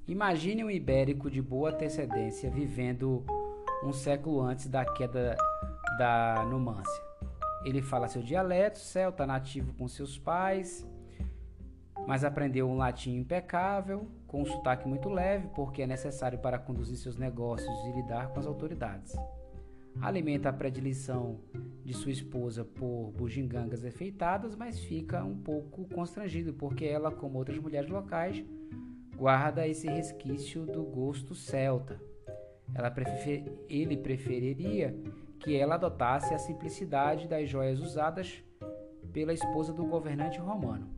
Imagine 0.08 0.64
um 0.64 0.70
ibérico 0.70 1.30
de 1.30 1.40
boa 1.40 1.70
antecedência 1.70 2.50
vivendo 2.50 3.24
um 3.84 3.92
século 3.92 4.40
antes 4.40 4.66
da 4.66 4.84
queda 4.84 5.36
da 5.98 6.44
Numância. 6.50 7.02
Ele 7.64 7.82
fala 7.82 8.08
seu 8.08 8.22
dialeto 8.22 8.78
celta 8.78 9.26
nativo 9.26 9.72
com 9.74 9.86
seus 9.86 10.18
pais, 10.18 10.86
mas 12.06 12.24
aprendeu 12.24 12.68
um 12.68 12.76
latim 12.76 13.16
impecável, 13.16 14.06
com 14.26 14.42
um 14.42 14.46
sotaque 14.46 14.86
muito 14.88 15.08
leve, 15.08 15.48
porque 15.54 15.82
é 15.82 15.86
necessário 15.86 16.38
para 16.38 16.58
conduzir 16.58 16.96
seus 16.96 17.16
negócios 17.16 17.74
e 17.86 17.92
lidar 17.92 18.28
com 18.28 18.40
as 18.40 18.46
autoridades. 18.46 19.14
Alimenta 20.00 20.48
a 20.48 20.52
predileção 20.52 21.40
de 21.84 21.92
sua 21.92 22.12
esposa 22.12 22.64
por 22.64 23.10
bugigangas 23.16 23.84
efeitadas, 23.84 24.54
mas 24.54 24.78
fica 24.78 25.24
um 25.24 25.36
pouco 25.36 25.86
constrangido, 25.88 26.54
porque 26.54 26.84
ela, 26.84 27.10
como 27.10 27.38
outras 27.38 27.58
mulheres 27.58 27.90
locais, 27.90 28.44
guarda 29.16 29.66
esse 29.66 29.88
resquício 29.88 30.64
do 30.64 30.84
gosto 30.84 31.34
celta. 31.34 32.00
Prefer... 32.94 33.44
Ele 33.68 33.96
preferiria 33.96 34.94
que 35.40 35.56
ela 35.56 35.74
adotasse 35.74 36.32
a 36.32 36.38
simplicidade 36.38 37.26
das 37.26 37.48
joias 37.48 37.80
usadas 37.80 38.42
pela 39.12 39.32
esposa 39.32 39.72
do 39.72 39.84
governante 39.84 40.38
romano. 40.38 40.88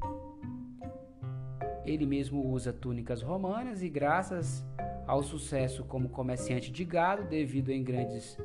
Ele 1.90 2.06
mesmo 2.06 2.46
usa 2.46 2.72
túnicas 2.72 3.20
romanas 3.20 3.82
e, 3.82 3.88
graças 3.88 4.64
ao 5.08 5.24
sucesso 5.24 5.82
como 5.82 6.08
comerciante 6.08 6.70
de 6.70 6.84
gado, 6.84 7.24
devido 7.24 7.70
em 7.70 7.82
grandes 7.82 8.38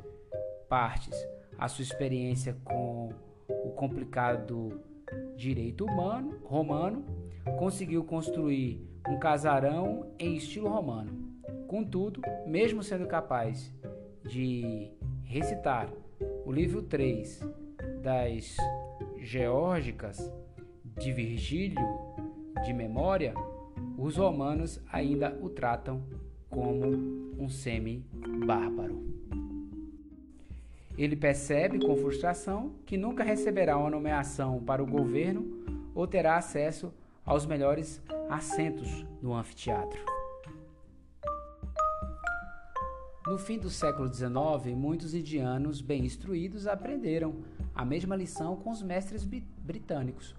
partes 0.67 1.15
à 1.55 1.67
sua 1.67 1.83
experiência 1.83 2.57
com 2.65 3.13
o 3.47 3.69
complicado 3.69 4.81
direito 5.35 5.85
humano 5.85 6.39
romano, 6.43 7.05
conseguiu 7.59 8.03
construir 8.03 8.83
um 9.07 9.19
casarão 9.19 10.11
em 10.17 10.35
estilo 10.35 10.67
romano. 10.67 11.11
Contudo, 11.67 12.21
mesmo 12.47 12.81
sendo 12.81 13.05
capaz 13.05 13.71
de 14.23 14.91
recitar 15.23 15.93
o 16.43 16.51
livro 16.51 16.81
3 16.81 17.41
das 18.01 18.57
Geórgicas 19.19 20.33
de 20.97 21.13
Virgílio 21.13 22.14
de 22.63 22.73
memória, 22.73 23.33
os 23.97 24.17
romanos 24.17 24.79
ainda 24.91 25.37
o 25.41 25.49
tratam 25.49 26.01
como 26.49 26.87
um 27.37 27.49
semi-bárbaro. 27.49 29.03
Ele 30.97 31.15
percebe 31.15 31.79
com 31.79 31.95
frustração 31.97 32.75
que 32.85 32.97
nunca 32.97 33.23
receberá 33.23 33.77
uma 33.77 33.89
nomeação 33.89 34.63
para 34.63 34.81
o 34.81 34.87
governo 34.87 35.45
ou 35.93 36.07
terá 36.07 36.37
acesso 36.37 36.93
aos 37.25 37.45
melhores 37.45 38.01
assentos 38.29 39.05
no 39.21 39.33
anfiteatro. 39.33 39.99
No 43.27 43.39
fim 43.39 43.57
do 43.57 43.71
século 43.71 44.13
XIX, 44.13 44.75
muitos 44.77 45.15
indianos 45.15 45.81
bem 45.81 46.05
instruídos 46.05 46.67
aprenderam 46.67 47.37
a 47.73 47.83
mesma 47.83 48.15
lição 48.15 48.55
com 48.55 48.69
os 48.69 48.83
mestres 48.83 49.25
britânicos, 49.25 50.35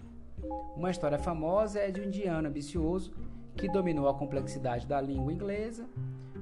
uma 0.76 0.90
história 0.90 1.18
famosa 1.18 1.80
é 1.80 1.90
de 1.90 2.00
um 2.00 2.04
indiano 2.04 2.48
ambicioso 2.48 3.12
que 3.56 3.68
dominou 3.68 4.08
a 4.08 4.14
complexidade 4.14 4.86
da 4.86 5.00
língua 5.00 5.32
inglesa, 5.32 5.86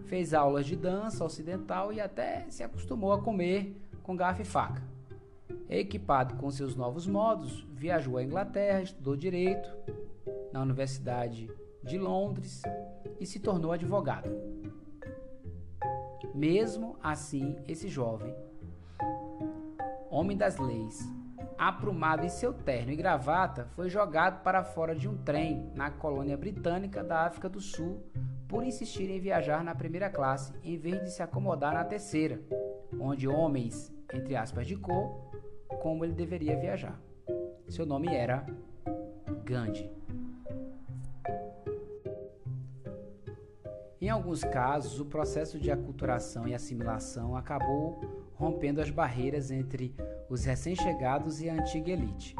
fez 0.06 0.34
aulas 0.34 0.66
de 0.66 0.76
dança 0.76 1.24
ocidental 1.24 1.92
e 1.92 2.00
até 2.00 2.46
se 2.50 2.62
acostumou 2.62 3.12
a 3.12 3.22
comer 3.22 3.76
com 4.02 4.16
garfo 4.16 4.42
e 4.42 4.44
faca. 4.44 4.82
Equipado 5.68 6.34
com 6.36 6.50
seus 6.50 6.74
novos 6.74 7.06
modos, 7.06 7.66
viajou 7.72 8.18
à 8.18 8.22
Inglaterra, 8.22 8.82
estudou 8.82 9.16
direito 9.16 9.70
na 10.52 10.62
Universidade 10.62 11.50
de 11.82 11.98
Londres 11.98 12.62
e 13.20 13.26
se 13.26 13.38
tornou 13.38 13.72
advogado. 13.72 14.30
Mesmo 16.34 16.96
assim, 17.02 17.56
esse 17.68 17.88
jovem, 17.88 18.34
homem 20.10 20.36
das 20.36 20.58
leis, 20.58 21.08
aprumado 21.68 22.24
em 22.24 22.28
seu 22.28 22.52
terno 22.52 22.92
e 22.92 22.96
gravata, 22.96 23.68
foi 23.74 23.88
jogado 23.88 24.42
para 24.42 24.62
fora 24.62 24.94
de 24.94 25.08
um 25.08 25.16
trem 25.16 25.70
na 25.74 25.90
colônia 25.90 26.36
britânica 26.36 27.02
da 27.02 27.26
África 27.26 27.48
do 27.48 27.60
Sul 27.60 28.02
por 28.48 28.64
insistir 28.64 29.10
em 29.10 29.20
viajar 29.20 29.64
na 29.64 29.74
primeira 29.74 30.10
classe 30.10 30.52
em 30.62 30.76
vez 30.76 31.02
de 31.02 31.10
se 31.10 31.22
acomodar 31.22 31.72
na 31.74 31.84
terceira, 31.84 32.40
onde 33.00 33.26
homens, 33.26 33.92
entre 34.12 34.36
aspas, 34.36 34.66
de 34.66 34.76
cor, 34.76 35.30
como 35.80 36.04
ele 36.04 36.12
deveria 36.12 36.58
viajar. 36.58 37.00
Seu 37.68 37.86
nome 37.86 38.08
era 38.08 38.46
Gandhi. 39.44 39.90
Em 44.00 44.10
alguns 44.10 44.44
casos, 44.44 45.00
o 45.00 45.06
processo 45.06 45.58
de 45.58 45.70
aculturação 45.70 46.46
e 46.46 46.54
assimilação 46.54 47.34
acabou 47.34 48.23
rompendo 48.34 48.80
as 48.80 48.90
barreiras 48.90 49.50
entre 49.50 49.94
os 50.28 50.44
recém-chegados 50.44 51.40
e 51.40 51.48
a 51.48 51.54
antiga 51.54 51.92
elite. 51.92 52.34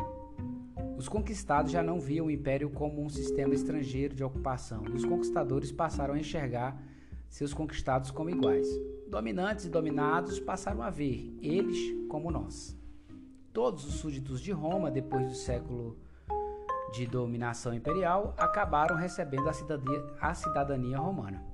Os 0.96 1.08
conquistados 1.08 1.72
já 1.72 1.82
não 1.82 1.98
viam 1.98 2.26
o 2.26 2.30
império 2.30 2.70
como 2.70 3.02
um 3.02 3.08
sistema 3.08 3.54
estrangeiro 3.54 4.14
de 4.14 4.22
ocupação, 4.22 4.82
os 4.94 5.04
conquistadores 5.04 5.72
passaram 5.72 6.14
a 6.14 6.18
enxergar 6.18 6.80
seus 7.28 7.52
conquistados 7.52 8.10
como 8.10 8.30
iguais. 8.30 8.68
Dominantes 9.08 9.64
e 9.64 9.70
dominados 9.70 10.38
passaram 10.38 10.82
a 10.82 10.90
ver 10.90 11.36
eles 11.42 11.78
como 12.08 12.30
nós. 12.30 12.76
Todos 13.52 13.84
os 13.84 13.94
súditos 13.94 14.40
de 14.40 14.52
Roma, 14.52 14.90
depois 14.90 15.26
do 15.26 15.34
século 15.34 15.98
de 16.92 17.06
dominação 17.06 17.74
imperial, 17.74 18.34
acabaram 18.38 18.96
recebendo 18.96 19.48
a 19.48 19.52
cidadania, 19.52 20.04
a 20.20 20.34
cidadania 20.34 20.98
romana 20.98 21.53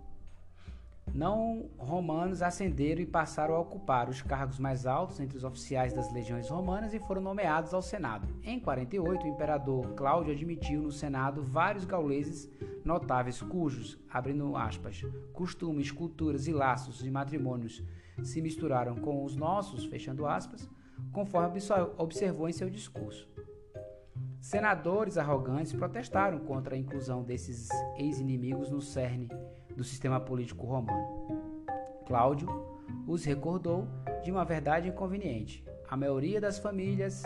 não 1.14 1.68
romanos 1.76 2.42
ascenderam 2.42 3.00
e 3.00 3.06
passaram 3.06 3.54
a 3.54 3.60
ocupar 3.60 4.08
os 4.08 4.22
cargos 4.22 4.58
mais 4.58 4.86
altos 4.86 5.20
entre 5.20 5.36
os 5.36 5.44
oficiais 5.44 5.92
das 5.92 6.12
legiões 6.12 6.48
romanas 6.48 6.94
e 6.94 6.98
foram 7.00 7.20
nomeados 7.20 7.74
ao 7.74 7.82
Senado. 7.82 8.28
Em 8.42 8.60
48, 8.60 9.24
o 9.24 9.28
imperador 9.28 9.94
Cláudio 9.94 10.32
admitiu 10.32 10.82
no 10.82 10.92
Senado 10.92 11.42
vários 11.42 11.84
gauleses 11.84 12.50
notáveis 12.84 13.42
cujos, 13.42 13.98
abrindo 14.10 14.56
aspas, 14.56 15.02
costumes, 15.32 15.90
culturas 15.90 16.46
e 16.46 16.52
laços 16.52 16.98
de 16.98 17.10
matrimônios 17.10 17.82
se 18.22 18.40
misturaram 18.40 18.96
com 18.96 19.24
os 19.24 19.36
nossos, 19.36 19.84
fechando 19.84 20.26
aspas, 20.26 20.68
conforme 21.12 21.58
observou 21.96 22.48
em 22.48 22.52
seu 22.52 22.70
discurso. 22.70 23.28
Senadores 24.40 25.18
arrogantes 25.18 25.72
protestaram 25.72 26.38
contra 26.40 26.74
a 26.74 26.78
inclusão 26.78 27.22
desses 27.22 27.68
ex-inimigos 27.96 28.70
no 28.70 28.80
cerne 28.80 29.28
do 29.80 29.84
sistema 29.84 30.20
político 30.20 30.66
romano. 30.66 31.08
Cláudio 32.06 32.46
os 33.06 33.24
recordou 33.24 33.88
de 34.22 34.30
uma 34.30 34.44
verdade 34.44 34.90
inconveniente. 34.90 35.64
A 35.88 35.96
maioria 35.96 36.38
das 36.38 36.58
famílias 36.58 37.22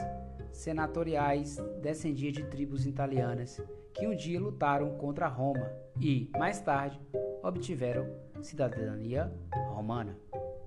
senatoriais 0.52 1.56
descendia 1.82 2.30
de 2.30 2.44
tribos 2.44 2.86
italianas 2.86 3.60
que 3.92 4.06
um 4.06 4.14
dia 4.14 4.38
lutaram 4.38 4.96
contra 4.98 5.26
Roma 5.26 5.68
e, 6.00 6.30
mais 6.38 6.60
tarde, 6.60 7.00
obtiveram 7.42 8.06
cidadania 8.40 9.32
romana. 9.70 10.16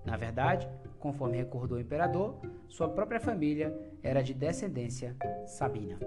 Na 0.03 0.17
verdade, 0.17 0.69
conforme 0.99 1.37
recordou 1.37 1.77
o 1.77 1.81
imperador, 1.81 2.35
sua 2.67 2.89
própria 2.89 3.21
família 3.21 3.73
era 4.03 4.21
de 4.21 4.33
descendência 4.33 5.15
sabina. 5.45 5.97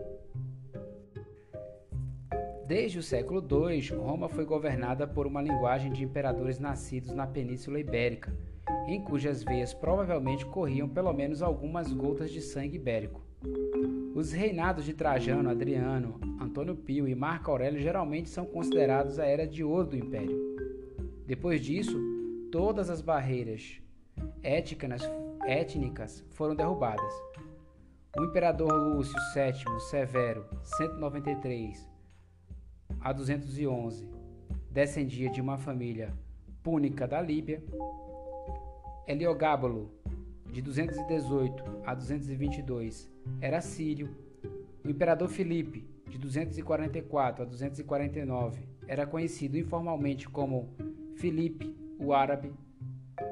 Desde 2.70 3.00
o 3.00 3.02
século 3.02 3.44
II, 3.44 3.96
Roma 3.96 4.28
foi 4.28 4.44
governada 4.44 5.04
por 5.04 5.26
uma 5.26 5.42
linguagem 5.42 5.90
de 5.90 6.04
imperadores 6.04 6.60
nascidos 6.60 7.12
na 7.12 7.26
Península 7.26 7.80
Ibérica, 7.80 8.32
em 8.86 9.02
cujas 9.02 9.42
veias 9.42 9.74
provavelmente 9.74 10.46
corriam 10.46 10.88
pelo 10.88 11.12
menos 11.12 11.42
algumas 11.42 11.92
gotas 11.92 12.30
de 12.30 12.40
sangue 12.40 12.76
ibérico. 12.76 13.26
Os 14.14 14.30
reinados 14.30 14.84
de 14.84 14.94
Trajano, 14.94 15.50
Adriano, 15.50 16.20
Antônio 16.40 16.76
Pio 16.76 17.08
e 17.08 17.14
Marco 17.16 17.50
Aurélio 17.50 17.80
geralmente 17.80 18.30
são 18.30 18.46
considerados 18.46 19.18
a 19.18 19.26
era 19.26 19.48
de 19.48 19.64
ouro 19.64 19.88
do 19.88 19.96
Império. 19.96 20.38
Depois 21.26 21.60
disso, 21.60 22.00
todas 22.52 22.88
as 22.88 23.00
barreiras 23.00 23.82
étnicas, 24.44 25.02
étnicas 25.44 26.24
foram 26.30 26.54
derrubadas. 26.54 27.12
O 28.16 28.26
imperador 28.26 28.72
Lúcio 28.72 29.18
VII 29.34 29.80
Severo, 29.90 30.46
193 30.62 31.89
a 33.00 33.12
211, 33.12 34.08
descendia 34.70 35.30
de 35.30 35.40
uma 35.40 35.58
família 35.58 36.12
púnica 36.62 37.06
da 37.06 37.20
Líbia. 37.20 37.62
Heliogábalo, 39.06 39.90
de 40.50 40.62
218 40.62 41.64
a 41.84 41.94
222, 41.94 43.10
era 43.40 43.60
sírio. 43.60 44.14
O 44.84 44.88
imperador 44.88 45.28
Filipe, 45.28 45.88
de 46.08 46.18
244 46.18 47.42
a 47.42 47.46
249, 47.46 48.66
era 48.86 49.06
conhecido 49.06 49.56
informalmente 49.56 50.28
como 50.28 50.74
Filipe 51.16 51.76
o 51.98 52.12
Árabe. 52.12 52.52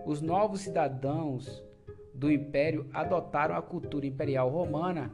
Os 0.05 0.21
novos 0.21 0.61
cidadãos 0.61 1.65
do 2.15 2.31
império 2.31 2.87
adotaram 2.93 3.57
a 3.57 3.63
cultura 3.63 4.07
imperial 4.07 4.51
romana 4.51 5.11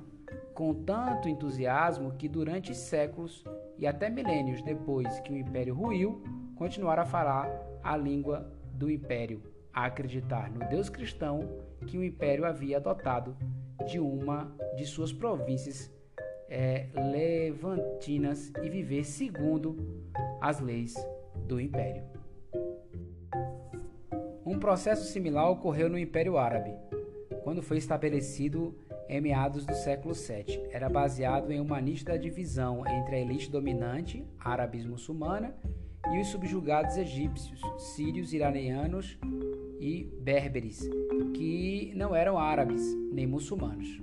com 0.55 0.73
tanto 0.73 1.29
entusiasmo 1.29 2.15
que 2.15 2.29
durante 2.29 2.75
séculos 2.75 3.45
e 3.79 3.87
até 3.87 4.09
milênios 4.09 4.63
depois 4.63 5.21
que 5.21 5.33
o 5.33 5.37
império 5.37 5.75
ruiu, 5.75 6.23
continuaram 6.57 7.03
a 7.03 7.07
falar 7.07 7.49
a 7.83 7.97
língua 7.97 8.51
do 8.73 8.91
império, 8.91 9.43
a 9.73 9.87
acreditar 9.87 10.51
no 10.51 10.67
Deus 10.69 10.89
cristão 10.89 11.41
que 11.87 11.99
o 11.99 12.05
império 12.05 12.45
havia 12.45 12.77
adotado 12.77 13.37
de 13.87 13.99
uma 13.99 14.55
de 14.77 14.87
suas 14.87 15.13
províncias 15.13 15.93
é, 16.49 16.87
levantinas 16.95 18.53
e 18.63 18.69
viver 18.69 19.05
segundo 19.05 19.77
as 20.41 20.61
leis 20.61 20.95
do 21.47 21.61
império. 21.61 22.05
Um 24.47 24.59
processo 24.59 25.05
similar 25.05 25.51
ocorreu 25.51 25.89
no 25.89 25.99
Império 25.99 26.39
Árabe, 26.39 26.75
quando 27.43 27.63
foi 27.63 27.79
estabelecido 27.79 28.75
em 29.09 29.21
meados 29.21 29.65
do 29.65 29.75
século 29.75 30.15
VII. 30.15 30.69
Era 30.71 30.89
baseado 30.89 31.51
em 31.51 31.61
uma 31.61 31.81
nítida 31.81 32.19
divisão 32.19 32.87
entre 32.87 33.17
a 33.17 33.21
elite 33.21 33.51
dominante, 33.51 34.27
árabes 34.39 34.85
muçulmana, 34.87 35.55
e 36.13 36.21
os 36.21 36.29
subjugados 36.29 36.97
egípcios, 36.97 37.61
sírios, 37.79 38.33
iranianos 38.33 39.19
e 39.81 40.05
berberes, 40.21 40.89
que 41.35 41.93
não 41.97 42.15
eram 42.15 42.39
árabes 42.39 42.83
nem 43.13 43.27
muçulmanos. 43.27 44.03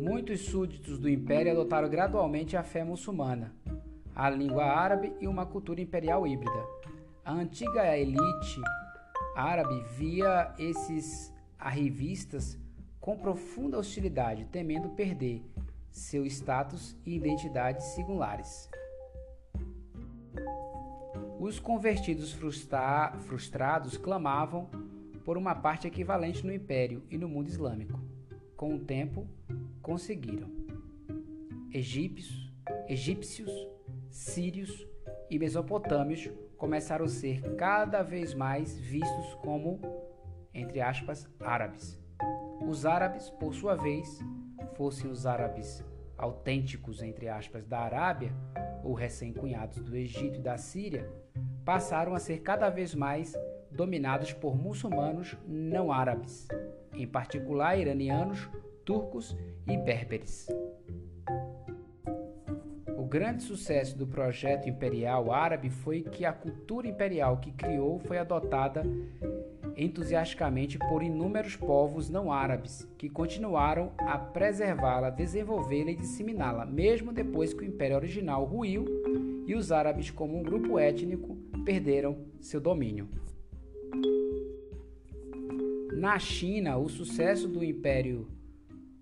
Muitos 0.00 0.40
súditos 0.42 0.98
do 0.98 1.08
império 1.08 1.52
adotaram 1.52 1.88
gradualmente 1.90 2.56
a 2.56 2.62
fé 2.62 2.84
muçulmana, 2.84 3.54
a 4.14 4.30
língua 4.30 4.64
árabe 4.64 5.12
e 5.20 5.26
uma 5.26 5.44
cultura 5.44 5.80
imperial 5.80 6.26
híbrida. 6.26 6.64
A 7.24 7.32
antiga 7.32 7.98
elite 7.98 8.60
árabe 9.36 9.84
via 9.98 10.54
esses 10.58 11.30
arrivistas 11.58 12.58
com 12.98 13.18
profunda 13.18 13.78
hostilidade, 13.78 14.46
temendo 14.46 14.88
perder 14.90 15.44
seu 15.90 16.24
status 16.24 16.96
e 17.04 17.14
identidade 17.14 17.84
singulares. 17.84 18.70
Os 21.38 21.60
convertidos 21.60 22.32
frustra 22.32 23.12
frustrados 23.26 23.98
clamavam 23.98 24.70
por 25.22 25.36
uma 25.36 25.54
parte 25.54 25.86
equivalente 25.86 26.44
no 26.44 26.52
Império 26.52 27.04
e 27.10 27.18
no 27.18 27.28
mundo 27.28 27.48
islâmico. 27.48 28.00
Com 28.56 28.74
o 28.74 28.78
tempo, 28.78 29.28
conseguiram. 29.82 30.50
Egípcios, 31.70 32.52
egípcios, 32.88 33.50
sírios 34.08 34.86
e 35.28 35.38
mesopotâmios 35.38 36.30
começaram 36.56 37.04
a 37.04 37.08
ser 37.08 37.54
cada 37.56 38.02
vez 38.02 38.34
mais 38.34 38.76
vistos 38.78 39.34
como, 39.42 39.80
entre 40.54 40.80
aspas, 40.80 41.28
árabes. 41.40 42.00
Os 42.66 42.86
árabes, 42.86 43.30
por 43.30 43.54
sua 43.54 43.74
vez, 43.74 44.20
fossem 44.74 45.10
os 45.10 45.26
árabes 45.26 45.84
autênticos, 46.16 47.02
entre 47.02 47.28
aspas, 47.28 47.66
da 47.66 47.80
Arábia, 47.80 48.32
ou 48.82 48.94
recém-cunhados 48.94 49.78
do 49.78 49.96
Egito 49.96 50.38
e 50.38 50.42
da 50.42 50.56
Síria, 50.56 51.10
passaram 51.64 52.14
a 52.14 52.18
ser 52.18 52.40
cada 52.40 52.70
vez 52.70 52.94
mais 52.94 53.34
dominados 53.70 54.32
por 54.32 54.56
muçulmanos 54.56 55.36
não 55.46 55.92
árabes, 55.92 56.48
em 56.94 57.06
particular 57.06 57.78
iranianos, 57.78 58.48
turcos 58.84 59.36
e 59.66 59.76
berberes. 59.76 60.48
Grande 63.16 63.44
sucesso 63.44 63.96
do 63.96 64.06
projeto 64.06 64.68
imperial 64.68 65.32
árabe 65.32 65.70
foi 65.70 66.02
que 66.02 66.26
a 66.26 66.34
cultura 66.34 66.86
imperial 66.86 67.38
que 67.38 67.50
criou 67.50 67.98
foi 67.98 68.18
adotada 68.18 68.82
entusiasticamente 69.74 70.78
por 70.78 71.02
inúmeros 71.02 71.56
povos 71.56 72.10
não 72.10 72.30
árabes, 72.30 72.86
que 72.98 73.08
continuaram 73.08 73.90
a 73.96 74.18
preservá-la, 74.18 75.08
desenvolvê-la 75.08 75.92
e 75.92 75.96
disseminá-la, 75.96 76.66
mesmo 76.66 77.10
depois 77.10 77.54
que 77.54 77.62
o 77.62 77.64
império 77.64 77.96
original 77.96 78.44
ruiu 78.44 78.84
e 79.46 79.54
os 79.54 79.72
árabes, 79.72 80.10
como 80.10 80.38
um 80.38 80.42
grupo 80.42 80.78
étnico, 80.78 81.36
perderam 81.64 82.18
seu 82.38 82.60
domínio. 82.60 83.08
Na 85.94 86.18
China, 86.18 86.76
o 86.76 86.86
sucesso 86.86 87.48
do 87.48 87.64
império 87.64 88.28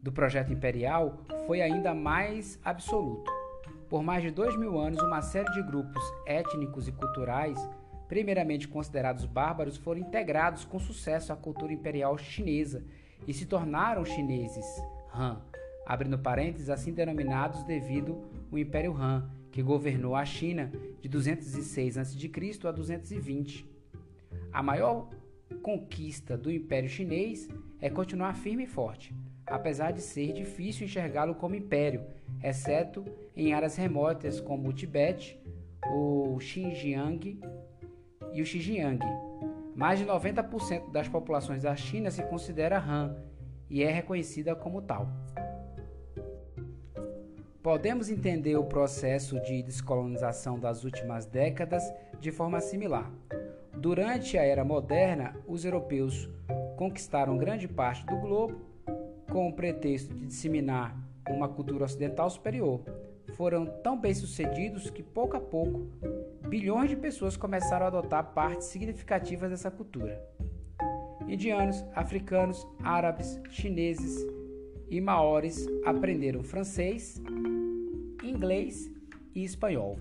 do 0.00 0.12
projeto 0.12 0.52
imperial 0.52 1.24
foi 1.48 1.60
ainda 1.60 1.92
mais 1.92 2.60
absoluto. 2.62 3.43
Por 3.88 4.02
mais 4.02 4.22
de 4.22 4.30
dois 4.30 4.56
mil 4.56 4.78
anos, 4.78 5.02
uma 5.02 5.22
série 5.22 5.50
de 5.52 5.62
grupos 5.62 6.02
étnicos 6.26 6.88
e 6.88 6.92
culturais, 6.92 7.58
primeiramente 8.08 8.66
considerados 8.66 9.24
bárbaros, 9.26 9.76
foram 9.76 10.00
integrados 10.00 10.64
com 10.64 10.78
sucesso 10.78 11.32
à 11.32 11.36
cultura 11.36 11.72
imperial 11.72 12.16
chinesa 12.16 12.84
e 13.26 13.32
se 13.32 13.46
tornaram 13.46 14.04
chineses, 14.04 14.64
Han, 15.14 15.40
abrindo 15.86 16.18
parênteses, 16.18 16.70
assim 16.70 16.92
denominados 16.92 17.62
devido 17.64 18.22
ao 18.50 18.58
Império 18.58 18.94
Han, 18.96 19.28
que 19.52 19.62
governou 19.62 20.16
a 20.16 20.24
China 20.24 20.72
de 21.00 21.08
206 21.08 21.98
a.C. 21.98 22.30
a 22.66 22.72
220. 22.72 23.64
A 24.52 24.62
maior 24.62 25.08
conquista 25.62 26.36
do 26.36 26.50
Império 26.50 26.88
Chinês 26.88 27.48
é 27.80 27.88
continuar 27.88 28.34
firme 28.34 28.64
e 28.64 28.66
forte, 28.66 29.14
apesar 29.46 29.92
de 29.92 30.00
ser 30.00 30.32
difícil 30.32 30.86
enxergá-lo 30.86 31.34
como 31.34 31.54
império, 31.54 32.02
exceto 32.42 33.04
em 33.36 33.52
áreas 33.52 33.76
remotas 33.76 34.40
como 34.40 34.68
o 34.68 34.72
Tibete, 34.72 35.40
o 35.86 36.38
Xinjiang 36.40 37.40
e 38.32 38.42
o 38.42 38.46
Xinjiang. 38.46 39.00
Mais 39.74 39.98
de 39.98 40.06
90% 40.06 40.90
das 40.90 41.08
populações 41.08 41.62
da 41.62 41.74
China 41.74 42.10
se 42.10 42.22
considera 42.22 42.78
Han 42.78 43.16
e 43.68 43.82
é 43.82 43.90
reconhecida 43.90 44.54
como 44.54 44.82
tal. 44.82 45.08
Podemos 47.62 48.10
entender 48.10 48.56
o 48.56 48.64
processo 48.64 49.40
de 49.40 49.62
descolonização 49.62 50.58
das 50.58 50.84
últimas 50.84 51.24
décadas 51.26 51.82
de 52.20 52.30
forma 52.30 52.60
similar. 52.60 53.10
Durante 53.72 54.38
a 54.38 54.42
era 54.42 54.64
moderna, 54.64 55.34
os 55.46 55.64
europeus 55.64 56.28
conquistaram 56.76 57.38
grande 57.38 57.66
parte 57.66 58.04
do 58.06 58.16
globo 58.16 58.60
com 59.32 59.48
o 59.48 59.52
pretexto 59.52 60.14
de 60.14 60.26
disseminar 60.26 60.96
uma 61.28 61.48
cultura 61.48 61.84
ocidental 61.84 62.28
superior. 62.28 62.82
Foram 63.32 63.66
tão 63.82 63.98
bem-sucedidos 63.98 64.90
que, 64.90 65.02
pouco 65.02 65.36
a 65.36 65.40
pouco, 65.40 65.88
bilhões 66.48 66.90
de 66.90 66.96
pessoas 66.96 67.36
começaram 67.36 67.86
a 67.86 67.88
adotar 67.88 68.32
partes 68.32 68.68
significativas 68.68 69.50
dessa 69.50 69.70
cultura. 69.70 70.22
Indianos, 71.26 71.84
africanos, 71.94 72.66
árabes, 72.82 73.40
chineses 73.50 74.24
e 74.88 75.00
maores 75.00 75.66
aprenderam 75.84 76.44
francês, 76.44 77.20
inglês 78.22 78.90
e 79.34 79.42
espanhol. 79.42 79.98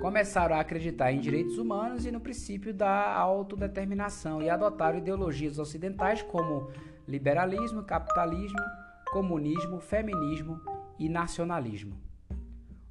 Começaram 0.00 0.56
a 0.56 0.60
acreditar 0.60 1.12
em 1.12 1.20
direitos 1.20 1.58
humanos 1.58 2.04
e 2.04 2.10
no 2.10 2.20
princípio 2.20 2.74
da 2.74 3.14
autodeterminação 3.14 4.42
e 4.42 4.50
adotaram 4.50 4.98
ideologias 4.98 5.58
ocidentais 5.58 6.22
como 6.22 6.70
liberalismo, 7.06 7.84
capitalismo, 7.84 8.58
comunismo, 9.12 9.78
feminismo 9.78 10.58
e 10.98 11.06
nacionalismo. 11.06 12.00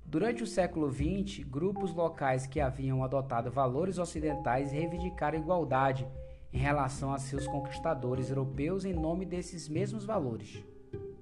Durante 0.06 0.44
o 0.44 0.48
século 0.48 0.88
XX, 0.92 1.44
grupos 1.44 1.96
locais 1.96 2.46
que 2.46 2.60
haviam 2.60 3.04
adotado 3.04 3.50
valores 3.50 3.98
ocidentais 3.98 4.72
reivindicaram 4.72 5.40
igualdade 5.40 6.08
em 6.54 6.60
relação 6.60 7.12
a 7.12 7.18
seus 7.18 7.48
conquistadores 7.48 8.30
europeus 8.30 8.86
em 8.86 8.94
nome 8.94 9.26
desses 9.26 9.68
mesmos 9.68 10.06
valores. 10.06 10.64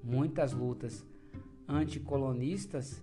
Muitas 0.04 0.52
lutas 0.52 1.06
anticolonistas 1.66 3.02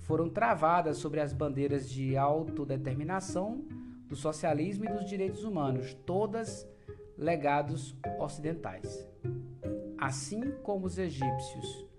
foram 0.00 0.28
travadas 0.28 0.98
sobre 0.98 1.20
as 1.20 1.32
bandeiras 1.32 1.88
de 1.88 2.18
autodeterminação, 2.18 3.64
do 4.06 4.16
socialismo 4.16 4.84
e 4.84 4.92
dos 4.92 5.08
direitos 5.08 5.44
humanos, 5.44 5.94
todas 6.04 6.68
legados 7.16 7.96
ocidentais. 8.18 9.08
Assim 10.00 10.52
como 10.62 10.86
os 10.86 10.98
egípcios 10.98 11.90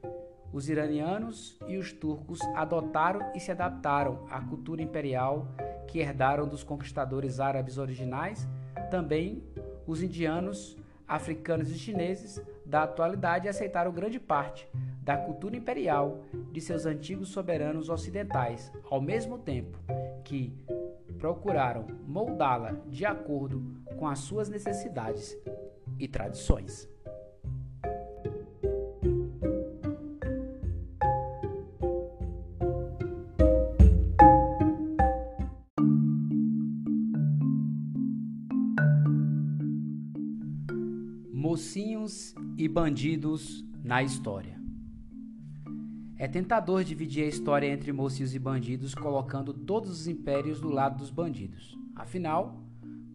os 0.54 0.70
iranianos 0.70 1.58
e 1.68 1.78
os 1.78 1.94
turcos 1.94 2.42
adotaram 2.56 3.32
e 3.34 3.40
se 3.40 3.52
adaptaram 3.52 4.26
à 4.30 4.42
cultura 4.42 4.82
imperial 4.82 5.48
que 5.88 6.00
herdaram 6.00 6.48
dos 6.48 6.64
conquistadores 6.64 7.40
árabes 7.40 7.78
originais, 7.78 8.48
também 8.90 9.44
os 9.88 10.04
indianos, 10.04 10.78
africanos 11.08 11.70
e 11.72 11.78
chineses 11.78 12.42
da 12.66 12.84
atualidade 12.84 13.48
aceitaram 13.48 13.92
grande 13.92 14.20
parte 14.20 14.68
da 15.02 15.18
cultura 15.18 15.56
imperial 15.56 16.24
de 16.52 16.62
seus 16.62 16.86
antigos 16.86 17.30
soberanos 17.30 17.90
ocidentais, 17.90 18.72
ao 18.90 19.02
mesmo 19.02 19.38
tempo 19.38 19.78
que 20.24 20.54
procuraram 21.18 21.88
moldá-la 22.06 22.74
de 22.88 23.06
acordo 23.06 23.64
com 23.98 24.08
as 24.08 24.20
suas 24.20 24.50
necessidades 24.50 25.38
e 26.00 26.08
tradições. 26.08 26.90
Mocinhos 42.12 42.36
e 42.58 42.68
bandidos 42.68 43.66
na 43.84 44.04
história. 44.04 44.60
É 46.18 46.28
tentador 46.28 46.84
dividir 46.84 47.24
a 47.24 47.28
história 47.28 47.68
entre 47.68 47.92
mocinhos 47.92 48.36
e 48.36 48.40
bandidos, 48.40 48.94
colocando 48.94 49.54
todos 49.54 49.90
os 49.90 50.08
impérios 50.08 50.60
do 50.60 50.70
lado 50.70 50.98
dos 50.98 51.10
bandidos. 51.10 51.76
Afinal, 51.96 52.64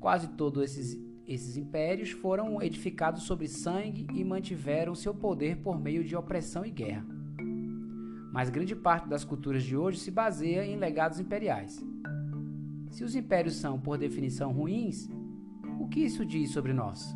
quase 0.00 0.28
todos 0.28 0.62
esses, 0.64 0.98
esses 1.26 1.56
impérios 1.56 2.10
foram 2.10 2.60
edificados 2.60 3.22
sobre 3.22 3.46
sangue 3.46 4.06
e 4.12 4.24
mantiveram 4.24 4.94
seu 4.94 5.14
poder 5.14 5.58
por 5.58 5.78
meio 5.78 6.02
de 6.02 6.16
opressão 6.16 6.64
e 6.64 6.70
guerra. 6.70 7.06
Mas 8.32 8.50
grande 8.50 8.74
parte 8.74 9.08
das 9.08 9.24
culturas 9.24 9.62
de 9.62 9.76
hoje 9.76 10.00
se 10.00 10.10
baseia 10.10 10.66
em 10.66 10.76
legados 10.76 11.20
imperiais. 11.20 11.84
Se 12.90 13.04
os 13.04 13.14
impérios 13.14 13.56
são, 13.56 13.78
por 13.78 13.96
definição, 13.98 14.52
ruins, 14.52 15.08
o 15.78 15.86
que 15.86 16.00
isso 16.00 16.24
diz 16.24 16.50
sobre 16.50 16.72
nós? 16.72 17.14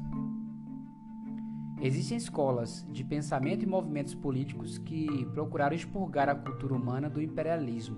Existem 1.83 2.19
escolas 2.19 2.87
de 2.91 3.03
pensamento 3.03 3.63
e 3.63 3.67
movimentos 3.67 4.15
políticos 4.15 4.77
que 4.77 5.25
procuraram 5.33 5.75
expurgar 5.75 6.29
a 6.29 6.35
cultura 6.35 6.75
humana 6.75 7.09
do 7.09 7.23
imperialismo, 7.23 7.97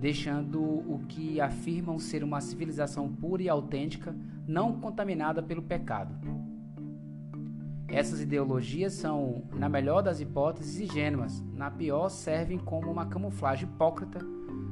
deixando 0.00 0.62
o 0.62 1.04
que 1.06 1.38
afirmam 1.38 1.98
ser 1.98 2.24
uma 2.24 2.40
civilização 2.40 3.06
pura 3.14 3.42
e 3.42 3.48
autêntica, 3.48 4.16
não 4.46 4.80
contaminada 4.80 5.42
pelo 5.42 5.62
pecado. 5.62 6.14
Essas 7.88 8.22
ideologias 8.22 8.94
são, 8.94 9.44
na 9.52 9.68
melhor 9.68 10.00
das 10.00 10.20
hipóteses, 10.20 10.80
ingênuas, 10.80 11.44
na 11.52 11.70
pior, 11.70 12.08
servem 12.08 12.58
como 12.58 12.90
uma 12.90 13.04
camuflagem 13.04 13.68
hipócrita 13.68 14.18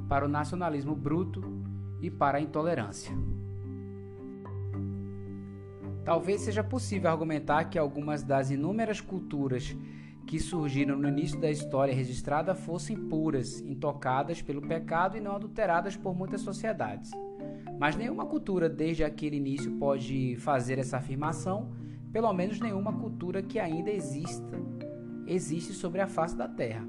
para 0.09 0.24
o 0.24 0.28
nacionalismo 0.28 0.97
bruto 0.97 1.62
e 2.01 2.11
para 2.11 2.39
a 2.39 2.41
intolerância. 2.41 3.14
Talvez 6.05 6.40
seja 6.40 6.64
possível 6.64 7.11
argumentar 7.11 7.64
que 7.64 7.78
algumas 7.78 8.22
das 8.22 8.50
inúmeras 8.50 9.00
culturas 9.00 9.76
que 10.26 10.38
surgiram 10.38 10.96
no 10.96 11.09
início 11.09 11.40
da 11.40 11.50
história 11.50 11.94
registrada 11.94 12.55
fossem 12.55 12.96
puras, 12.96 13.61
intocadas 13.61 14.40
pelo 14.40 14.62
pecado 14.62 15.16
e 15.16 15.20
não 15.20 15.36
adulteradas 15.36 15.96
por 15.96 16.14
muitas 16.14 16.40
sociedades. 16.40 17.11
Mas 17.78 17.96
nenhuma 17.96 18.26
cultura 18.26 18.68
desde 18.68 19.05
aquele 19.05 19.36
início 19.36 19.72
pode 19.78 20.36
fazer 20.36 20.78
essa 20.78 20.98
afirmação, 20.98 21.72
pelo 22.12 22.32
menos 22.32 22.61
nenhuma 22.61 22.92
cultura 22.92 23.42
que 23.42 23.59
ainda 23.59 23.90
exista 23.90 24.61
existe 25.26 25.72
sobre 25.72 26.00
a 26.00 26.07
face 26.07 26.36
da 26.36 26.48
Terra. 26.48 26.86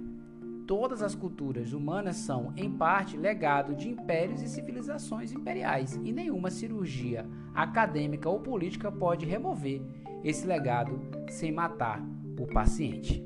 Todas 0.65 1.01
as 1.01 1.13
culturas 1.13 1.73
humanas 1.73 2.15
são, 2.15 2.53
em 2.55 2.71
parte, 2.71 3.17
legado 3.17 3.75
de 3.75 3.89
impérios 3.89 4.41
e 4.41 4.47
civilizações 4.47 5.33
imperiais, 5.33 5.99
e 6.03 6.11
nenhuma 6.13 6.49
cirurgia 6.49 7.25
acadêmica 7.53 8.29
ou 8.29 8.39
política 8.39 8.89
pode 8.89 9.25
remover 9.25 9.81
esse 10.23 10.47
legado 10.47 11.01
sem 11.29 11.51
matar 11.51 12.01
o 12.39 12.47
paciente. 12.47 13.21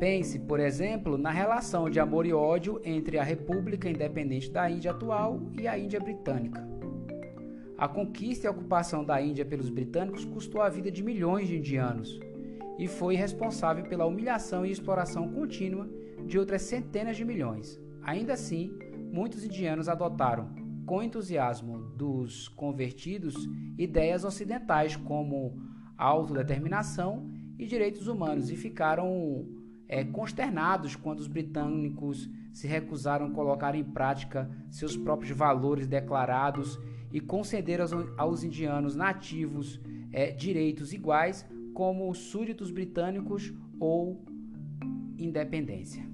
Pense, 0.00 0.40
por 0.40 0.58
exemplo, 0.58 1.16
na 1.16 1.30
relação 1.30 1.88
de 1.88 2.00
amor 2.00 2.26
e 2.26 2.32
ódio 2.32 2.80
entre 2.84 3.18
a 3.18 3.22
República 3.22 3.88
Independente 3.88 4.50
da 4.50 4.68
Índia 4.68 4.90
atual 4.90 5.40
e 5.60 5.66
a 5.66 5.78
Índia 5.78 6.00
Britânica. 6.00 6.66
A 7.76 7.86
conquista 7.86 8.46
e 8.46 8.48
a 8.48 8.50
ocupação 8.50 9.04
da 9.04 9.20
Índia 9.22 9.44
pelos 9.44 9.70
britânicos 9.70 10.24
custou 10.24 10.60
a 10.60 10.68
vida 10.68 10.90
de 10.90 11.02
milhões 11.02 11.46
de 11.46 11.56
indianos 11.56 12.18
e 12.78 12.86
foi 12.86 13.16
responsável 13.16 13.84
pela 13.84 14.06
humilhação 14.06 14.64
e 14.64 14.70
exploração 14.70 15.28
contínua 15.32 15.88
de 16.24 16.38
outras 16.38 16.62
centenas 16.62 17.16
de 17.16 17.24
milhões. 17.24 17.80
Ainda 18.02 18.34
assim, 18.34 18.70
muitos 19.12 19.44
indianos 19.44 19.88
adotaram, 19.88 20.54
com 20.86 21.02
entusiasmo 21.02 21.80
dos 21.96 22.48
convertidos, 22.48 23.34
ideias 23.76 24.24
ocidentais 24.24 24.96
como 24.96 25.60
autodeterminação 25.96 27.28
e 27.58 27.66
direitos 27.66 28.06
humanos 28.06 28.50
e 28.50 28.56
ficaram 28.56 29.46
é, 29.88 30.04
consternados 30.04 30.94
quando 30.94 31.18
os 31.18 31.26
britânicos 31.26 32.30
se 32.52 32.66
recusaram 32.66 33.26
a 33.26 33.30
colocar 33.30 33.74
em 33.74 33.84
prática 33.84 34.48
seus 34.70 34.96
próprios 34.96 35.36
valores 35.36 35.86
declarados 35.86 36.78
e 37.12 37.20
concederam 37.20 37.84
aos, 37.84 38.12
aos 38.16 38.44
indianos 38.44 38.94
nativos 38.94 39.80
é, 40.12 40.30
direitos 40.30 40.92
iguais 40.92 41.46
como 41.78 42.10
os 42.10 42.18
súditos 42.18 42.72
britânicos 42.72 43.54
ou 43.78 44.20
independência. 45.16 46.04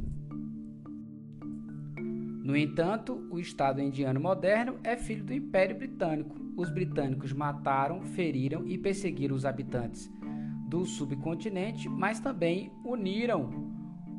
No 2.45 2.55
entanto, 2.55 3.27
o 3.31 3.41
Estado 3.41 3.81
indiano 3.81 4.21
moderno 4.21 4.79
é 4.85 4.95
filho 4.95 5.25
do 5.25 5.33
Império 5.33 5.79
Britânico. 5.79 6.37
Os 6.55 6.69
britânicos 6.69 7.33
mataram, 7.33 8.03
feriram 8.03 8.67
e 8.67 8.77
perseguiram 8.77 9.35
os 9.35 9.47
habitantes 9.47 10.13
do 10.69 10.85
subcontinente, 10.85 11.89
mas 11.89 12.21
também 12.21 12.71
uniram 12.85 13.49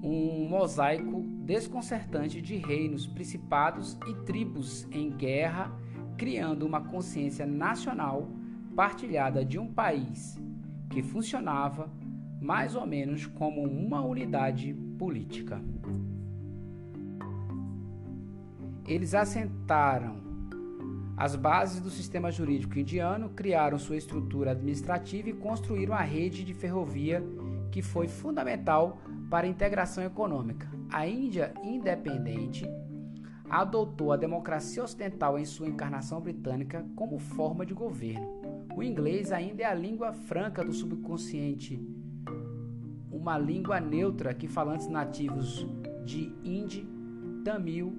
um 0.01 0.49
mosaico 0.49 1.21
desconcertante 1.43 2.41
de 2.41 2.55
reinos, 2.55 3.05
principados 3.05 3.99
e 4.07 4.15
tribos 4.25 4.87
em 4.91 5.11
guerra, 5.11 5.71
criando 6.17 6.65
uma 6.65 6.81
consciência 6.81 7.45
nacional 7.45 8.31
partilhada 8.75 9.45
de 9.45 9.59
um 9.59 9.71
país 9.71 10.43
que 10.95 11.03
funcionava 11.03 11.91
mais 12.39 12.73
ou 12.73 12.87
menos 12.87 13.25
como 13.25 13.61
uma 13.61 14.01
unidade 14.01 14.73
política. 14.97 15.61
Eles 18.87 19.13
assentaram 19.13 20.23
as 21.17 21.35
bases 21.35 21.81
do 21.81 21.89
sistema 21.89 22.31
jurídico 22.31 22.79
indiano, 22.79 23.27
criaram 23.31 23.77
sua 23.77 23.97
estrutura 23.97 24.51
administrativa 24.51 25.29
e 25.29 25.33
construíram 25.33 25.93
a 25.93 26.01
rede 26.01 26.45
de 26.45 26.53
ferrovia 26.53 27.21
que 27.73 27.81
foi 27.81 28.07
fundamental 28.07 29.01
para 29.29 29.47
a 29.47 29.49
integração 29.49 30.01
econômica. 30.01 30.65
A 30.89 31.05
Índia 31.05 31.53
independente 31.61 32.65
adotou 33.61 34.11
a 34.11 34.17
democracia 34.17 34.83
ocidental 34.83 35.39
em 35.39 35.45
sua 35.45 35.67
encarnação 35.67 36.19
britânica 36.19 36.85
como 36.95 37.17
forma 37.17 37.65
de 37.65 37.73
governo. 37.73 38.27
O 38.75 38.83
inglês 38.83 39.31
ainda 39.31 39.63
é 39.63 39.65
a 39.65 39.73
língua 39.73 40.11
franca 40.11 40.63
do 40.63 40.73
subconsciente, 40.73 41.79
uma 43.09 43.37
língua 43.37 43.79
neutra 43.79 44.33
que 44.33 44.47
falantes 44.47 44.87
nativos 44.87 45.65
de 46.03 46.35
Hindi, 46.43 46.85
Tamil 47.45 47.95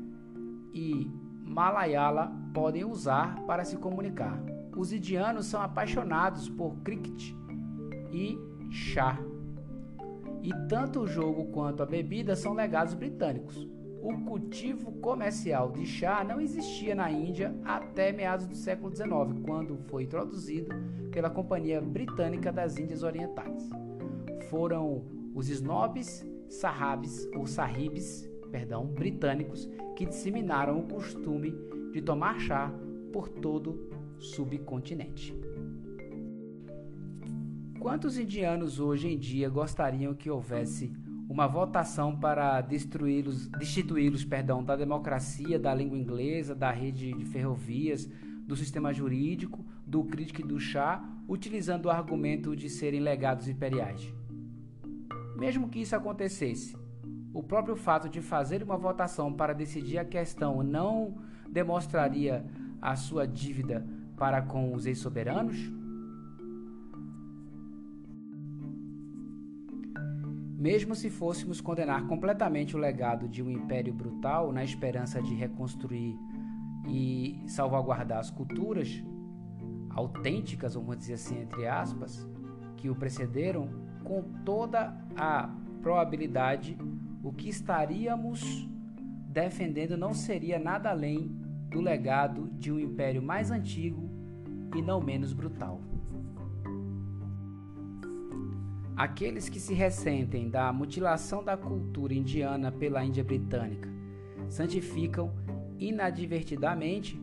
e 0.74 1.10
Malayala 1.42 2.30
podem 2.52 2.84
usar 2.84 3.40
para 3.46 3.64
se 3.64 3.78
comunicar. 3.78 4.38
os 4.76 4.92
indianos 4.92 5.46
são 5.46 5.62
apaixonados 5.62 6.50
por 6.50 6.76
cricket 6.80 7.32
e 8.12 8.38
chá. 8.70 9.18
E 10.42 10.52
tanto 10.68 11.00
o 11.00 11.06
jogo 11.06 11.46
quanto 11.46 11.82
a 11.82 11.86
bebida 11.86 12.36
são 12.36 12.52
legados 12.52 12.92
britânicos. 12.92 13.66
O 14.06 14.16
cultivo 14.20 14.92
comercial 15.00 15.72
de 15.72 15.84
chá 15.84 16.22
não 16.22 16.40
existia 16.40 16.94
na 16.94 17.10
Índia 17.10 17.52
até 17.64 18.12
meados 18.12 18.46
do 18.46 18.54
século 18.54 18.94
XIX, 18.94 19.10
quando 19.44 19.76
foi 19.88 20.04
introduzido 20.04 20.72
pela 21.10 21.28
Companhia 21.28 21.80
Britânica 21.80 22.52
das 22.52 22.78
Índias 22.78 23.02
Orientais. 23.02 23.68
Foram 24.48 25.04
os 25.34 25.48
snobs, 25.48 26.24
sahabis 26.48 27.28
ou 27.34 27.48
sahibs, 27.48 28.30
perdão, 28.52 28.86
britânicos 28.86 29.68
que 29.96 30.06
disseminaram 30.06 30.78
o 30.78 30.86
costume 30.86 31.52
de 31.92 32.00
tomar 32.00 32.38
chá 32.38 32.72
por 33.12 33.28
todo 33.28 33.90
o 34.16 34.20
subcontinente. 34.20 35.34
Quantos 37.80 38.16
indianos 38.16 38.78
hoje 38.78 39.08
em 39.08 39.18
dia 39.18 39.48
gostariam 39.48 40.14
que 40.14 40.30
houvesse 40.30 40.94
uma 41.28 41.46
votação 41.46 42.16
para 42.16 42.60
destruí-los, 42.60 43.48
destituí-los, 43.48 44.24
perdão, 44.24 44.62
da 44.62 44.76
democracia, 44.76 45.58
da 45.58 45.74
língua 45.74 45.98
inglesa, 45.98 46.54
da 46.54 46.70
rede 46.70 47.12
de 47.12 47.24
ferrovias, 47.24 48.08
do 48.46 48.56
sistema 48.56 48.92
jurídico, 48.92 49.64
do 49.84 50.04
crítico 50.04 50.40
e 50.40 50.44
do 50.44 50.58
chá, 50.60 51.02
utilizando 51.28 51.86
o 51.86 51.90
argumento 51.90 52.54
de 52.54 52.70
serem 52.70 53.00
legados 53.00 53.48
imperiais? 53.48 54.14
Mesmo 55.36 55.68
que 55.68 55.80
isso 55.80 55.96
acontecesse, 55.96 56.76
o 57.34 57.42
próprio 57.42 57.76
fato 57.76 58.08
de 58.08 58.20
fazer 58.20 58.62
uma 58.62 58.76
votação 58.76 59.32
para 59.32 59.52
decidir 59.52 59.98
a 59.98 60.04
questão 60.04 60.62
não 60.62 61.18
demonstraria 61.50 62.46
a 62.80 62.94
sua 62.94 63.26
dívida 63.26 63.84
para 64.16 64.40
com 64.40 64.72
os 64.72 64.86
ex-soberanos? 64.86 65.56
Mesmo 70.58 70.94
se 70.94 71.10
fôssemos 71.10 71.60
condenar 71.60 72.06
completamente 72.06 72.74
o 72.74 72.78
legado 72.78 73.28
de 73.28 73.42
um 73.42 73.50
império 73.50 73.92
brutal 73.92 74.50
na 74.50 74.64
esperança 74.64 75.20
de 75.20 75.34
reconstruir 75.34 76.18
e 76.88 77.42
salvaguardar 77.46 78.20
as 78.20 78.30
culturas 78.30 79.04
autênticas, 79.90 80.74
vamos 80.74 80.96
dizer 80.96 81.14
assim, 81.14 81.42
entre 81.42 81.66
aspas, 81.66 82.26
que 82.78 82.88
o 82.88 82.96
precederam, 82.96 83.68
com 84.02 84.22
toda 84.46 84.96
a 85.14 85.54
probabilidade, 85.82 86.78
o 87.22 87.30
que 87.32 87.50
estaríamos 87.50 88.66
defendendo 89.28 89.94
não 89.94 90.14
seria 90.14 90.58
nada 90.58 90.88
além 90.88 91.28
do 91.68 91.82
legado 91.82 92.48
de 92.52 92.72
um 92.72 92.80
império 92.80 93.22
mais 93.22 93.50
antigo 93.50 94.08
e 94.74 94.80
não 94.80 95.02
menos 95.02 95.34
brutal. 95.34 95.82
Aqueles 98.96 99.50
que 99.50 99.60
se 99.60 99.74
ressentem 99.74 100.48
da 100.48 100.72
mutilação 100.72 101.44
da 101.44 101.54
cultura 101.54 102.14
indiana 102.14 102.72
pela 102.72 103.04
Índia 103.04 103.22
britânica 103.22 103.90
santificam 104.48 105.34
inadvertidamente 105.78 107.20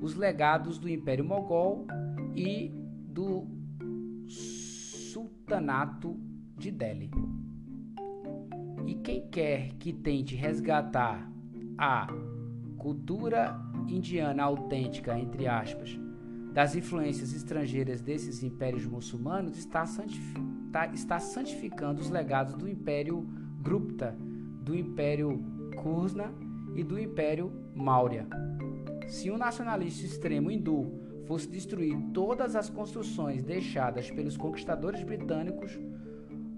os 0.00 0.14
legados 0.14 0.78
do 0.78 0.88
Império 0.88 1.24
Mogol 1.24 1.84
e 2.32 2.70
do 3.08 3.44
Sultanato 4.28 6.16
de 6.56 6.70
Delhi. 6.70 7.10
E 8.86 8.94
quem 8.94 9.26
quer 9.28 9.72
que 9.80 9.92
tente 9.92 10.36
resgatar 10.36 11.28
a 11.76 12.06
cultura 12.78 13.60
indiana 13.88 14.44
autêntica, 14.44 15.18
entre 15.18 15.48
aspas, 15.48 15.98
das 16.52 16.76
influências 16.76 17.32
estrangeiras 17.32 18.00
desses 18.00 18.44
impérios 18.44 18.86
muçulmanos, 18.86 19.58
está 19.58 19.84
santificando 19.84 20.55
Tá, 20.76 20.88
está 20.88 21.18
santificando 21.18 22.02
os 22.02 22.10
legados 22.10 22.52
do 22.52 22.68
Império 22.68 23.26
Gupta, 23.62 24.14
do 24.60 24.76
Império 24.76 25.42
Kursna 25.74 26.34
e 26.74 26.84
do 26.84 26.98
Império 26.98 27.50
Maurya. 27.74 28.26
Se 29.08 29.30
um 29.30 29.38
nacionalista 29.38 30.04
extremo 30.04 30.50
hindu 30.50 30.92
fosse 31.24 31.48
destruir 31.48 31.96
todas 32.12 32.54
as 32.54 32.68
construções 32.68 33.42
deixadas 33.42 34.10
pelos 34.10 34.36
conquistadores 34.36 35.02
britânicos, 35.02 35.80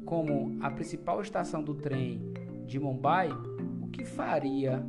como 0.04 0.58
a 0.64 0.68
principal 0.68 1.22
estação 1.22 1.62
do 1.62 1.76
trem 1.76 2.20
de 2.66 2.80
Mumbai, 2.80 3.28
o 3.80 3.86
que 3.86 4.04
faria 4.04 4.84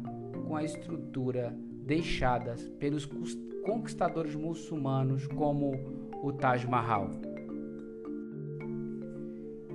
com 0.48 0.56
a 0.56 0.64
estrutura 0.64 1.56
deixada 1.86 2.56
pelos 2.80 3.06
conquistadores 3.64 4.34
muçulmanos, 4.34 5.28
como 5.28 5.72
o 6.24 6.34
Taj 6.34 6.66
Mahal? 6.66 7.29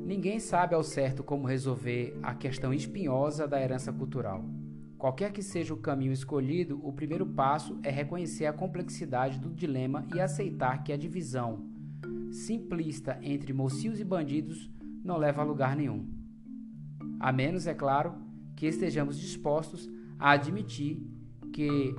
Ninguém 0.04 0.38
sabe 0.38 0.74
ao 0.74 0.82
certo 0.82 1.24
como 1.24 1.46
resolver 1.46 2.14
a 2.22 2.34
questão 2.34 2.74
espinhosa 2.74 3.48
da 3.48 3.58
herança 3.58 3.90
cultural. 3.90 4.44
Qualquer 4.98 5.32
que 5.32 5.42
seja 5.42 5.72
o 5.72 5.78
caminho 5.78 6.12
escolhido, 6.12 6.78
o 6.86 6.92
primeiro 6.92 7.24
passo 7.24 7.78
é 7.82 7.90
reconhecer 7.90 8.44
a 8.44 8.52
complexidade 8.52 9.38
do 9.38 9.48
dilema 9.48 10.06
e 10.14 10.20
aceitar 10.20 10.84
que 10.84 10.92
a 10.92 10.96
divisão 10.98 11.64
simplista 12.30 13.18
entre 13.22 13.54
mocinhos 13.54 13.98
e 13.98 14.04
bandidos 14.04 14.70
não 15.02 15.16
leva 15.16 15.40
a 15.40 15.44
lugar 15.44 15.74
nenhum. 15.74 16.06
A 17.18 17.32
menos, 17.32 17.66
é 17.66 17.72
claro, 17.72 18.14
que 18.54 18.66
estejamos 18.66 19.18
dispostos 19.18 19.88
a 20.18 20.32
admitir 20.32 21.02
que 21.50 21.94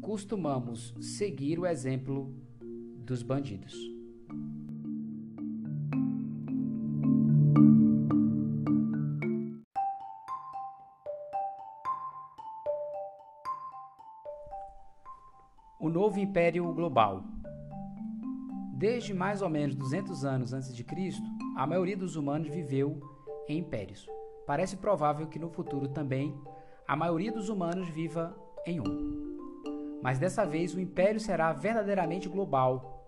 costumamos 0.00 0.92
seguir 1.00 1.60
o 1.60 1.66
exemplo 1.66 2.34
dos 3.04 3.22
bandidos. 3.22 3.97
Novo 16.08 16.20
império 16.20 16.72
global. 16.72 17.22
Desde 18.72 19.12
mais 19.12 19.42
ou 19.42 19.50
menos 19.50 19.74
200 19.74 20.24
anos 20.24 20.54
antes 20.54 20.74
de 20.74 20.82
Cristo, 20.82 21.22
a 21.54 21.66
maioria 21.66 21.98
dos 21.98 22.16
humanos 22.16 22.48
viveu 22.48 22.98
em 23.46 23.58
impérios. 23.58 24.06
Parece 24.46 24.78
provável 24.78 25.26
que 25.26 25.38
no 25.38 25.50
futuro 25.50 25.86
também 25.86 26.34
a 26.86 26.96
maioria 26.96 27.30
dos 27.30 27.50
humanos 27.50 27.90
viva 27.90 28.34
em 28.64 28.80
um. 28.80 30.00
Mas 30.02 30.18
dessa 30.18 30.46
vez 30.46 30.74
o 30.74 30.80
império 30.80 31.20
será 31.20 31.52
verdadeiramente 31.52 32.26
global. 32.26 33.04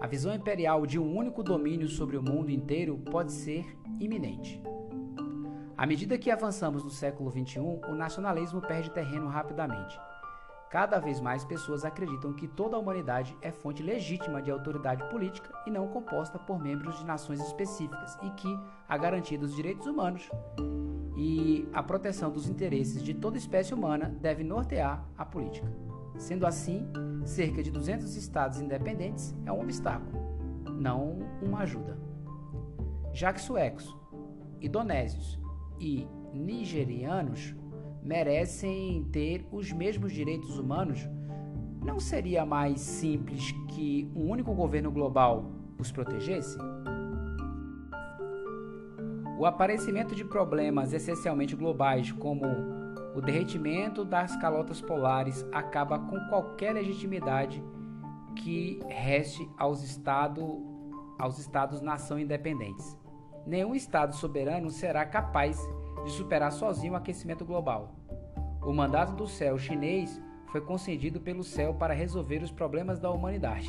A 0.00 0.06
visão 0.06 0.34
imperial 0.34 0.86
de 0.86 0.98
um 0.98 1.14
único 1.14 1.42
domínio 1.42 1.86
sobre 1.86 2.16
o 2.16 2.22
mundo 2.22 2.50
inteiro 2.50 2.96
pode 3.10 3.30
ser 3.30 3.76
iminente. 4.00 4.62
À 5.76 5.84
medida 5.84 6.16
que 6.16 6.30
avançamos 6.30 6.82
no 6.82 6.90
século 6.90 7.30
XXI, 7.30 7.60
o 7.60 7.94
nacionalismo 7.94 8.62
perde 8.62 8.90
terreno 8.90 9.28
rapidamente. 9.28 10.00
Cada 10.72 10.98
vez 10.98 11.20
mais 11.20 11.44
pessoas 11.44 11.84
acreditam 11.84 12.32
que 12.32 12.48
toda 12.48 12.76
a 12.76 12.78
humanidade 12.78 13.36
é 13.42 13.52
fonte 13.52 13.82
legítima 13.82 14.40
de 14.40 14.50
autoridade 14.50 15.06
política 15.10 15.52
e 15.66 15.70
não 15.70 15.86
composta 15.88 16.38
por 16.38 16.58
membros 16.58 16.98
de 16.98 17.04
nações 17.04 17.40
específicas 17.40 18.18
e 18.22 18.30
que 18.30 18.58
a 18.88 18.96
garantia 18.96 19.38
dos 19.38 19.54
direitos 19.54 19.86
humanos 19.86 20.30
e 21.14 21.68
a 21.74 21.82
proteção 21.82 22.30
dos 22.30 22.48
interesses 22.48 23.02
de 23.02 23.12
toda 23.12 23.36
espécie 23.36 23.74
humana 23.74 24.16
deve 24.18 24.42
nortear 24.42 25.06
a 25.18 25.26
política. 25.26 25.70
Sendo 26.16 26.46
assim, 26.46 26.90
cerca 27.26 27.62
de 27.62 27.70
200 27.70 28.16
estados 28.16 28.58
independentes 28.58 29.34
é 29.44 29.52
um 29.52 29.60
obstáculo, 29.60 30.22
não 30.80 31.18
uma 31.42 31.58
ajuda. 31.58 31.98
Já 33.12 33.30
que 33.30 33.42
suecos, 33.42 33.94
indonésios 34.58 35.38
e 35.78 36.08
nigerianos 36.32 37.54
merecem 38.02 39.04
ter 39.12 39.46
os 39.50 39.72
mesmos 39.72 40.12
direitos 40.12 40.58
humanos, 40.58 41.08
não 41.84 42.00
seria 42.00 42.44
mais 42.44 42.80
simples 42.80 43.52
que 43.68 44.10
um 44.14 44.30
único 44.30 44.52
governo 44.54 44.90
global 44.90 45.50
os 45.78 45.90
protegesse? 45.90 46.58
O 49.38 49.46
aparecimento 49.46 50.14
de 50.14 50.24
problemas 50.24 50.92
essencialmente 50.92 51.56
globais, 51.56 52.12
como 52.12 52.46
o 53.14 53.20
derretimento 53.20 54.04
das 54.04 54.36
calotas 54.36 54.80
polares, 54.80 55.44
acaba 55.52 55.98
com 55.98 56.18
qualquer 56.28 56.74
legitimidade 56.74 57.62
que 58.36 58.80
reste 58.88 59.48
aos, 59.58 59.82
estado, 59.82 60.62
aos 61.18 61.38
Estados-nação 61.38 62.18
independentes. 62.18 62.96
Nenhum 63.46 63.74
Estado 63.74 64.14
soberano 64.14 64.70
será 64.70 65.04
capaz 65.04 65.58
de 65.58 65.81
superar 66.10 66.52
sozinho 66.52 66.94
o 66.94 66.96
aquecimento 66.96 67.44
global. 67.44 67.94
O 68.64 68.72
mandato 68.72 69.14
do 69.14 69.26
céu 69.26 69.58
chinês 69.58 70.20
foi 70.50 70.60
concedido 70.60 71.20
pelo 71.20 71.42
céu 71.42 71.74
para 71.74 71.94
resolver 71.94 72.42
os 72.42 72.50
problemas 72.50 73.00
da 73.00 73.10
humanidade. 73.10 73.68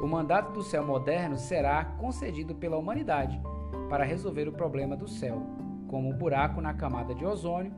O 0.00 0.06
mandato 0.06 0.52
do 0.52 0.62
céu 0.62 0.84
moderno 0.84 1.36
será 1.36 1.84
concedido 1.84 2.54
pela 2.54 2.76
humanidade 2.76 3.40
para 3.88 4.04
resolver 4.04 4.48
o 4.48 4.52
problema 4.52 4.96
do 4.96 5.08
céu, 5.08 5.42
como 5.88 6.10
o 6.10 6.16
buraco 6.16 6.60
na 6.60 6.72
camada 6.72 7.14
de 7.14 7.24
ozônio 7.24 7.74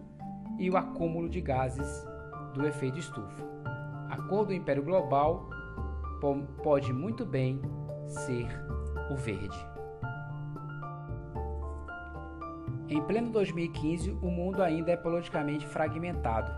e 0.58 0.70
o 0.70 0.76
acúmulo 0.76 1.28
de 1.28 1.40
gases 1.40 2.06
do 2.54 2.66
efeito 2.66 2.98
estufa. 2.98 3.44
A 4.10 4.16
cor 4.28 4.44
do 4.44 4.52
Império 4.52 4.82
Global 4.82 5.48
pode 6.62 6.92
muito 6.92 7.24
bem 7.24 7.60
ser 8.06 8.46
o 9.10 9.16
verde. 9.16 9.71
Em 12.92 13.00
pleno 13.00 13.30
2015, 13.30 14.10
o 14.20 14.30
mundo 14.30 14.62
ainda 14.62 14.92
é 14.92 14.96
politicamente 14.98 15.66
fragmentado, 15.66 16.52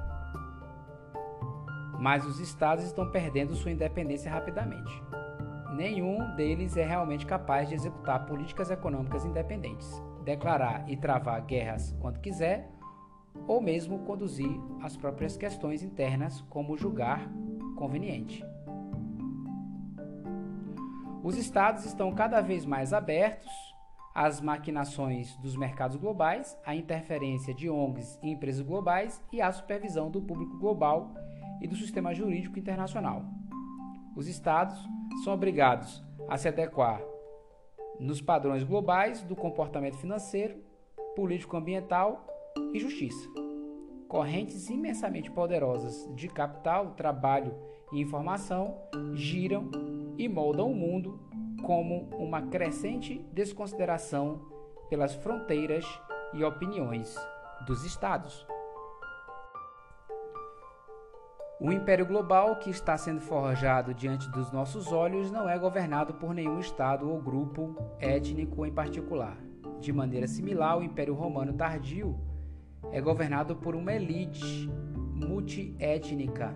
mas 2.01 2.26
os 2.26 2.41
estados 2.41 2.85
estão 2.85 3.09
perdendo 3.09 3.55
sua 3.55 3.70
independência 3.70 4.28
rapidamente. 4.32 5.01
Nenhum 5.76 6.35
deles 6.35 6.76
é 6.76 6.85
realmente 6.85 7.24
capaz 7.24 7.68
de 7.68 7.76
executar 7.76 8.26
políticas 8.26 8.68
econômicas 8.68 9.24
independentes, 9.24 10.03
declarar 10.24 10.91
e 10.91 10.97
travar 10.97 11.41
guerras 11.43 11.97
quando 12.01 12.18
quiser, 12.18 12.68
ou 13.47 13.61
mesmo 13.61 14.01
conduzir 14.01 14.61
as 14.82 14.97
próprias 14.97 15.37
questões 15.37 15.85
internas, 15.85 16.41
como 16.51 16.76
julgar 16.76 17.30
conveniente. 17.76 18.45
Os 21.22 21.39
estados 21.39 21.85
estão 21.85 22.12
cada 22.12 22.41
vez 22.41 22.66
mais 22.66 22.93
abertos 22.93 23.73
às 24.14 24.40
maquinações 24.40 25.36
dos 25.38 25.56
mercados 25.56 25.96
globais, 25.96 26.56
à 26.64 26.74
interferência 26.74 27.52
de 27.52 27.68
ONGs 27.68 28.18
e 28.22 28.30
empresas 28.30 28.64
globais 28.64 29.20
e 29.32 29.42
à 29.42 29.50
supervisão 29.50 30.10
do 30.10 30.22
público 30.22 30.56
global 30.56 31.12
e 31.60 31.66
do 31.66 31.74
sistema 31.74 32.14
jurídico 32.14 32.58
internacional. 32.58 33.24
Os 34.14 34.28
estados 34.28 34.78
são 35.24 35.34
obrigados 35.34 36.04
a 36.28 36.38
se 36.38 36.46
adequar 36.46 37.02
nos 37.98 38.20
padrões 38.20 38.62
globais 38.62 39.22
do 39.22 39.34
comportamento 39.34 39.96
financeiro, 39.96 40.56
político-ambiental 41.16 42.26
e 42.72 42.78
justiça. 42.78 43.28
Correntes 44.08 44.68
imensamente 44.70 45.30
poderosas 45.30 46.08
de 46.14 46.28
capital, 46.28 46.92
trabalho 46.92 47.54
e 47.92 48.00
informação 48.00 48.76
giram 49.14 49.70
e 50.16 50.28
moldam 50.28 50.70
o 50.70 50.74
mundo 50.74 51.18
como 51.64 52.08
uma 52.18 52.42
crescente 52.42 53.18
desconsideração 53.32 54.40
pelas 54.88 55.14
fronteiras 55.14 55.84
e 56.32 56.44
opiniões 56.44 57.16
dos 57.66 57.84
Estados. 57.84 58.46
O 61.60 61.72
império 61.72 62.04
global 62.04 62.56
que 62.56 62.68
está 62.68 62.96
sendo 62.96 63.20
forjado 63.20 63.94
diante 63.94 64.28
dos 64.30 64.52
nossos 64.52 64.92
olhos 64.92 65.30
não 65.30 65.48
é 65.48 65.58
governado 65.58 66.14
por 66.14 66.34
nenhum 66.34 66.58
Estado 66.58 67.08
ou 67.08 67.20
grupo 67.22 67.74
étnico 67.98 68.66
em 68.66 68.72
particular. 68.72 69.38
De 69.80 69.92
maneira 69.92 70.26
similar, 70.26 70.78
o 70.78 70.82
Império 70.82 71.14
Romano 71.14 71.54
tardio 71.54 72.18
é 72.92 73.00
governado 73.00 73.56
por 73.56 73.74
uma 73.74 73.92
elite 73.92 74.68
multiétnica 75.14 76.54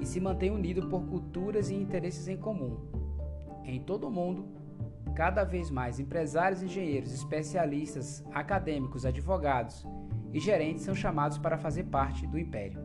e 0.00 0.06
se 0.06 0.20
mantém 0.20 0.50
unido 0.50 0.88
por 0.88 1.04
culturas 1.04 1.68
e 1.68 1.74
interesses 1.74 2.28
em 2.28 2.36
comum. 2.36 3.01
Em 3.64 3.80
todo 3.80 4.08
o 4.08 4.10
mundo, 4.10 4.46
cada 5.14 5.44
vez 5.44 5.70
mais 5.70 6.00
empresários, 6.00 6.62
engenheiros, 6.62 7.12
especialistas, 7.12 8.24
acadêmicos, 8.32 9.04
advogados 9.04 9.86
e 10.32 10.40
gerentes 10.40 10.84
são 10.84 10.94
chamados 10.94 11.38
para 11.38 11.58
fazer 11.58 11.84
parte 11.84 12.26
do 12.26 12.38
império. 12.38 12.80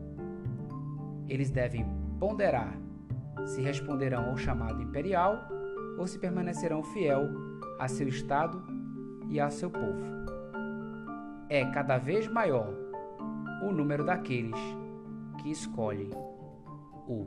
Eles 1.28 1.50
devem 1.50 1.86
ponderar 2.18 2.76
se 3.46 3.62
responderão 3.62 4.30
ao 4.30 4.36
chamado 4.36 4.82
imperial 4.82 5.48
ou 5.98 6.06
se 6.06 6.18
permanecerão 6.18 6.82
fiel 6.82 7.28
a 7.78 7.88
seu 7.88 8.08
estado 8.08 8.62
e 9.28 9.40
a 9.40 9.50
seu 9.50 9.70
povo. 9.70 10.04
É 11.48 11.64
cada 11.70 11.96
vez 11.98 12.28
maior 12.28 12.74
o 13.62 13.72
número 13.72 14.04
daqueles 14.04 14.58
que 15.40 15.50
escolhem 15.50 16.10
o 17.06 17.26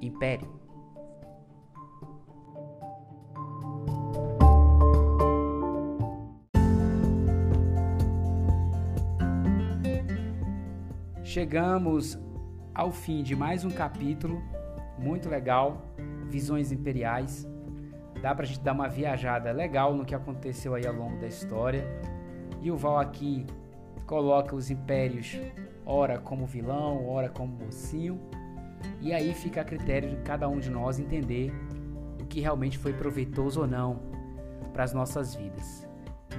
Império. 0.00 0.59
Chegamos 11.30 12.18
ao 12.74 12.90
fim 12.90 13.22
de 13.22 13.36
mais 13.36 13.64
um 13.64 13.70
capítulo 13.70 14.42
muito 14.98 15.28
legal, 15.28 15.80
Visões 16.28 16.72
Imperiais. 16.72 17.48
Dá 18.20 18.34
pra 18.34 18.44
gente 18.44 18.58
dar 18.58 18.72
uma 18.72 18.88
viajada 18.88 19.52
legal 19.52 19.94
no 19.94 20.04
que 20.04 20.12
aconteceu 20.12 20.74
aí 20.74 20.84
ao 20.84 20.92
longo 20.92 21.20
da 21.20 21.28
história. 21.28 21.86
E 22.60 22.68
o 22.68 22.76
Val 22.76 22.98
aqui 22.98 23.46
coloca 24.08 24.56
os 24.56 24.72
impérios 24.72 25.38
ora 25.86 26.18
como 26.18 26.46
vilão, 26.46 27.08
ora 27.08 27.28
como 27.28 27.64
mocinho. 27.64 28.20
E 29.00 29.12
aí 29.12 29.32
fica 29.32 29.60
a 29.60 29.64
critério 29.64 30.10
de 30.10 30.16
cada 30.22 30.48
um 30.48 30.58
de 30.58 30.68
nós 30.68 30.98
entender 30.98 31.52
o 32.20 32.26
que 32.26 32.40
realmente 32.40 32.76
foi 32.76 32.92
proveitoso 32.92 33.60
ou 33.60 33.68
não 33.68 34.00
para 34.72 34.82
as 34.82 34.92
nossas 34.92 35.32
vidas. 35.36 35.86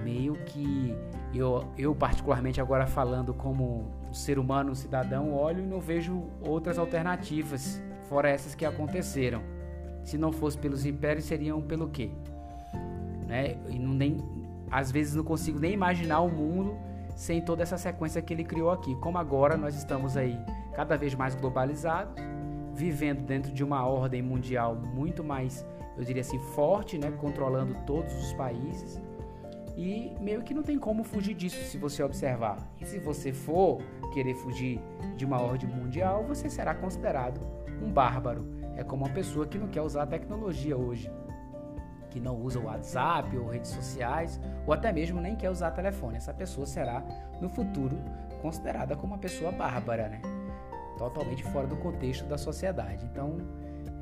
Meio 0.04 0.34
que 0.48 0.94
eu, 1.34 1.64
eu 1.78 1.96
particularmente 1.96 2.60
agora 2.60 2.86
falando 2.86 3.34
como 3.34 4.01
um 4.12 4.14
ser 4.14 4.38
humano, 4.38 4.72
um 4.72 4.76
cidadão, 4.76 5.34
olho 5.34 5.64
e 5.64 5.66
não 5.66 5.80
vejo 5.80 6.26
outras 6.42 6.78
alternativas 6.78 7.82
fora 8.10 8.30
essas 8.30 8.54
que 8.54 8.66
aconteceram. 8.66 9.42
Se 10.04 10.18
não 10.18 10.34
fosse 10.34 10.58
pelos 10.58 10.86
impérios, 10.86 11.24
seriam 11.24 11.62
pelo 11.62 11.88
quê? 11.88 12.12
Né? 13.26 13.56
E 13.70 13.80
não 13.80 13.94
nem, 13.94 14.18
às 14.70 14.92
vezes 14.92 15.16
não 15.16 15.24
consigo 15.24 15.58
nem 15.58 15.72
imaginar 15.72 16.20
o 16.20 16.30
mundo 16.30 16.78
sem 17.16 17.42
toda 17.42 17.64
essa 17.64 17.78
sequência 17.78 18.22
que 18.22 18.34
ele 18.34 18.44
criou 18.44 18.70
aqui. 18.70 18.94
Como 18.96 19.18
agora 19.18 19.56
nós 19.56 19.76
estamos 19.76 20.18
aí 20.18 20.38
cada 20.76 20.98
vez 20.98 21.16
mais 21.16 21.36
globalizados, 21.36 22.14
vivendo 22.74 23.22
dentro 23.26 23.54
de 23.54 23.64
uma 23.64 23.86
ordem 23.86 24.22
mundial 24.22 24.76
muito 24.76 25.24
mais, 25.24 25.66
eu 25.98 26.04
diria 26.04 26.22
assim, 26.22 26.40
forte, 26.54 26.98
né, 26.98 27.12
controlando 27.12 27.76
todos 27.86 28.14
os 28.14 28.34
países. 28.34 29.00
E 29.76 30.16
meio 30.20 30.42
que 30.44 30.54
não 30.54 30.64
tem 30.64 30.78
como 30.78 31.04
fugir 31.04 31.34
disso 31.34 31.64
se 31.64 31.78
você 31.78 32.04
observar. 32.04 32.58
E 32.80 32.86
se 32.86 33.00
você 33.00 33.32
for 33.32 33.82
querer 34.14 34.36
fugir 34.36 34.80
de 35.16 35.26
uma 35.26 35.42
ordem 35.42 35.70
mundial, 35.70 36.24
você 36.24 36.50
será 36.50 36.76
considerado 36.76 37.42
um 37.82 37.92
bárbaro. 37.92 38.48
É 38.76 38.84
como 38.84 39.06
uma 39.06 39.14
pessoa 39.14 39.46
que 39.46 39.58
não 39.58 39.68
quer 39.68 39.82
usar 39.82 40.04
a 40.04 40.08
tecnologia 40.08 40.78
hoje, 40.78 41.12
que 42.10 42.20
não 42.20 42.36
usa 42.42 42.60
o 42.60 42.66
WhatsApp 42.66 43.36
ou 43.38 43.48
redes 43.48 43.72
sociais, 43.72 44.40
ou 44.66 44.74
até 44.74 44.92
mesmo 44.92 45.22
nem 45.22 45.36
quer 45.36 45.50
usar 45.50 45.72
telefone. 45.72 46.18
Essa 46.18 46.34
pessoa 46.34 46.66
será 46.66 47.04
no 47.40 47.50
futuro 47.50 47.98
considerada 48.42 48.96
como 48.96 49.14
uma 49.14 49.20
pessoa 49.20 49.52
bárbara, 49.52 50.10
né? 50.10 50.22
totalmente 51.10 51.44
fora 51.44 51.66
do 51.66 51.76
contexto 51.78 52.26
da 52.26 52.38
sociedade. 52.38 53.06
Então, 53.06 53.38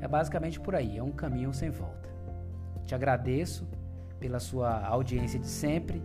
é 0.00 0.08
basicamente 0.08 0.60
por 0.60 0.74
aí, 0.74 0.98
é 0.98 1.02
um 1.02 1.12
caminho 1.12 1.52
sem 1.52 1.70
volta. 1.70 2.08
Te 2.84 2.94
agradeço 2.94 3.66
pela 4.20 4.38
sua 4.38 4.86
audiência 4.86 5.40
de 5.40 5.48
sempre. 5.48 6.00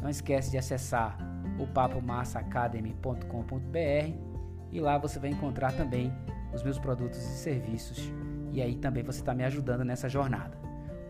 Não 0.00 0.08
esquece 0.08 0.50
de 0.50 0.58
acessar 0.58 1.18
o 1.58 1.66
papomassaacademy.com.br 1.66 4.12
e 4.70 4.80
lá 4.80 4.98
você 4.98 5.18
vai 5.18 5.30
encontrar 5.30 5.72
também 5.72 6.12
os 6.54 6.62
meus 6.62 6.78
produtos 6.78 7.18
e 7.18 7.38
serviços. 7.38 8.12
E 8.52 8.62
aí 8.62 8.76
também 8.76 9.02
você 9.02 9.20
está 9.20 9.34
me 9.34 9.44
ajudando 9.44 9.84
nessa 9.84 10.08
jornada. 10.08 10.56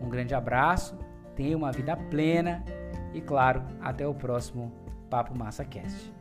Um 0.01 0.09
grande 0.09 0.33
abraço, 0.33 0.97
tenha 1.35 1.55
uma 1.55 1.71
vida 1.71 1.95
plena 1.95 2.63
e, 3.13 3.21
claro, 3.21 3.63
até 3.81 4.07
o 4.07 4.13
próximo 4.13 4.71
Papo 5.09 5.37
Massa 5.37 5.65
Cast. 5.65 6.13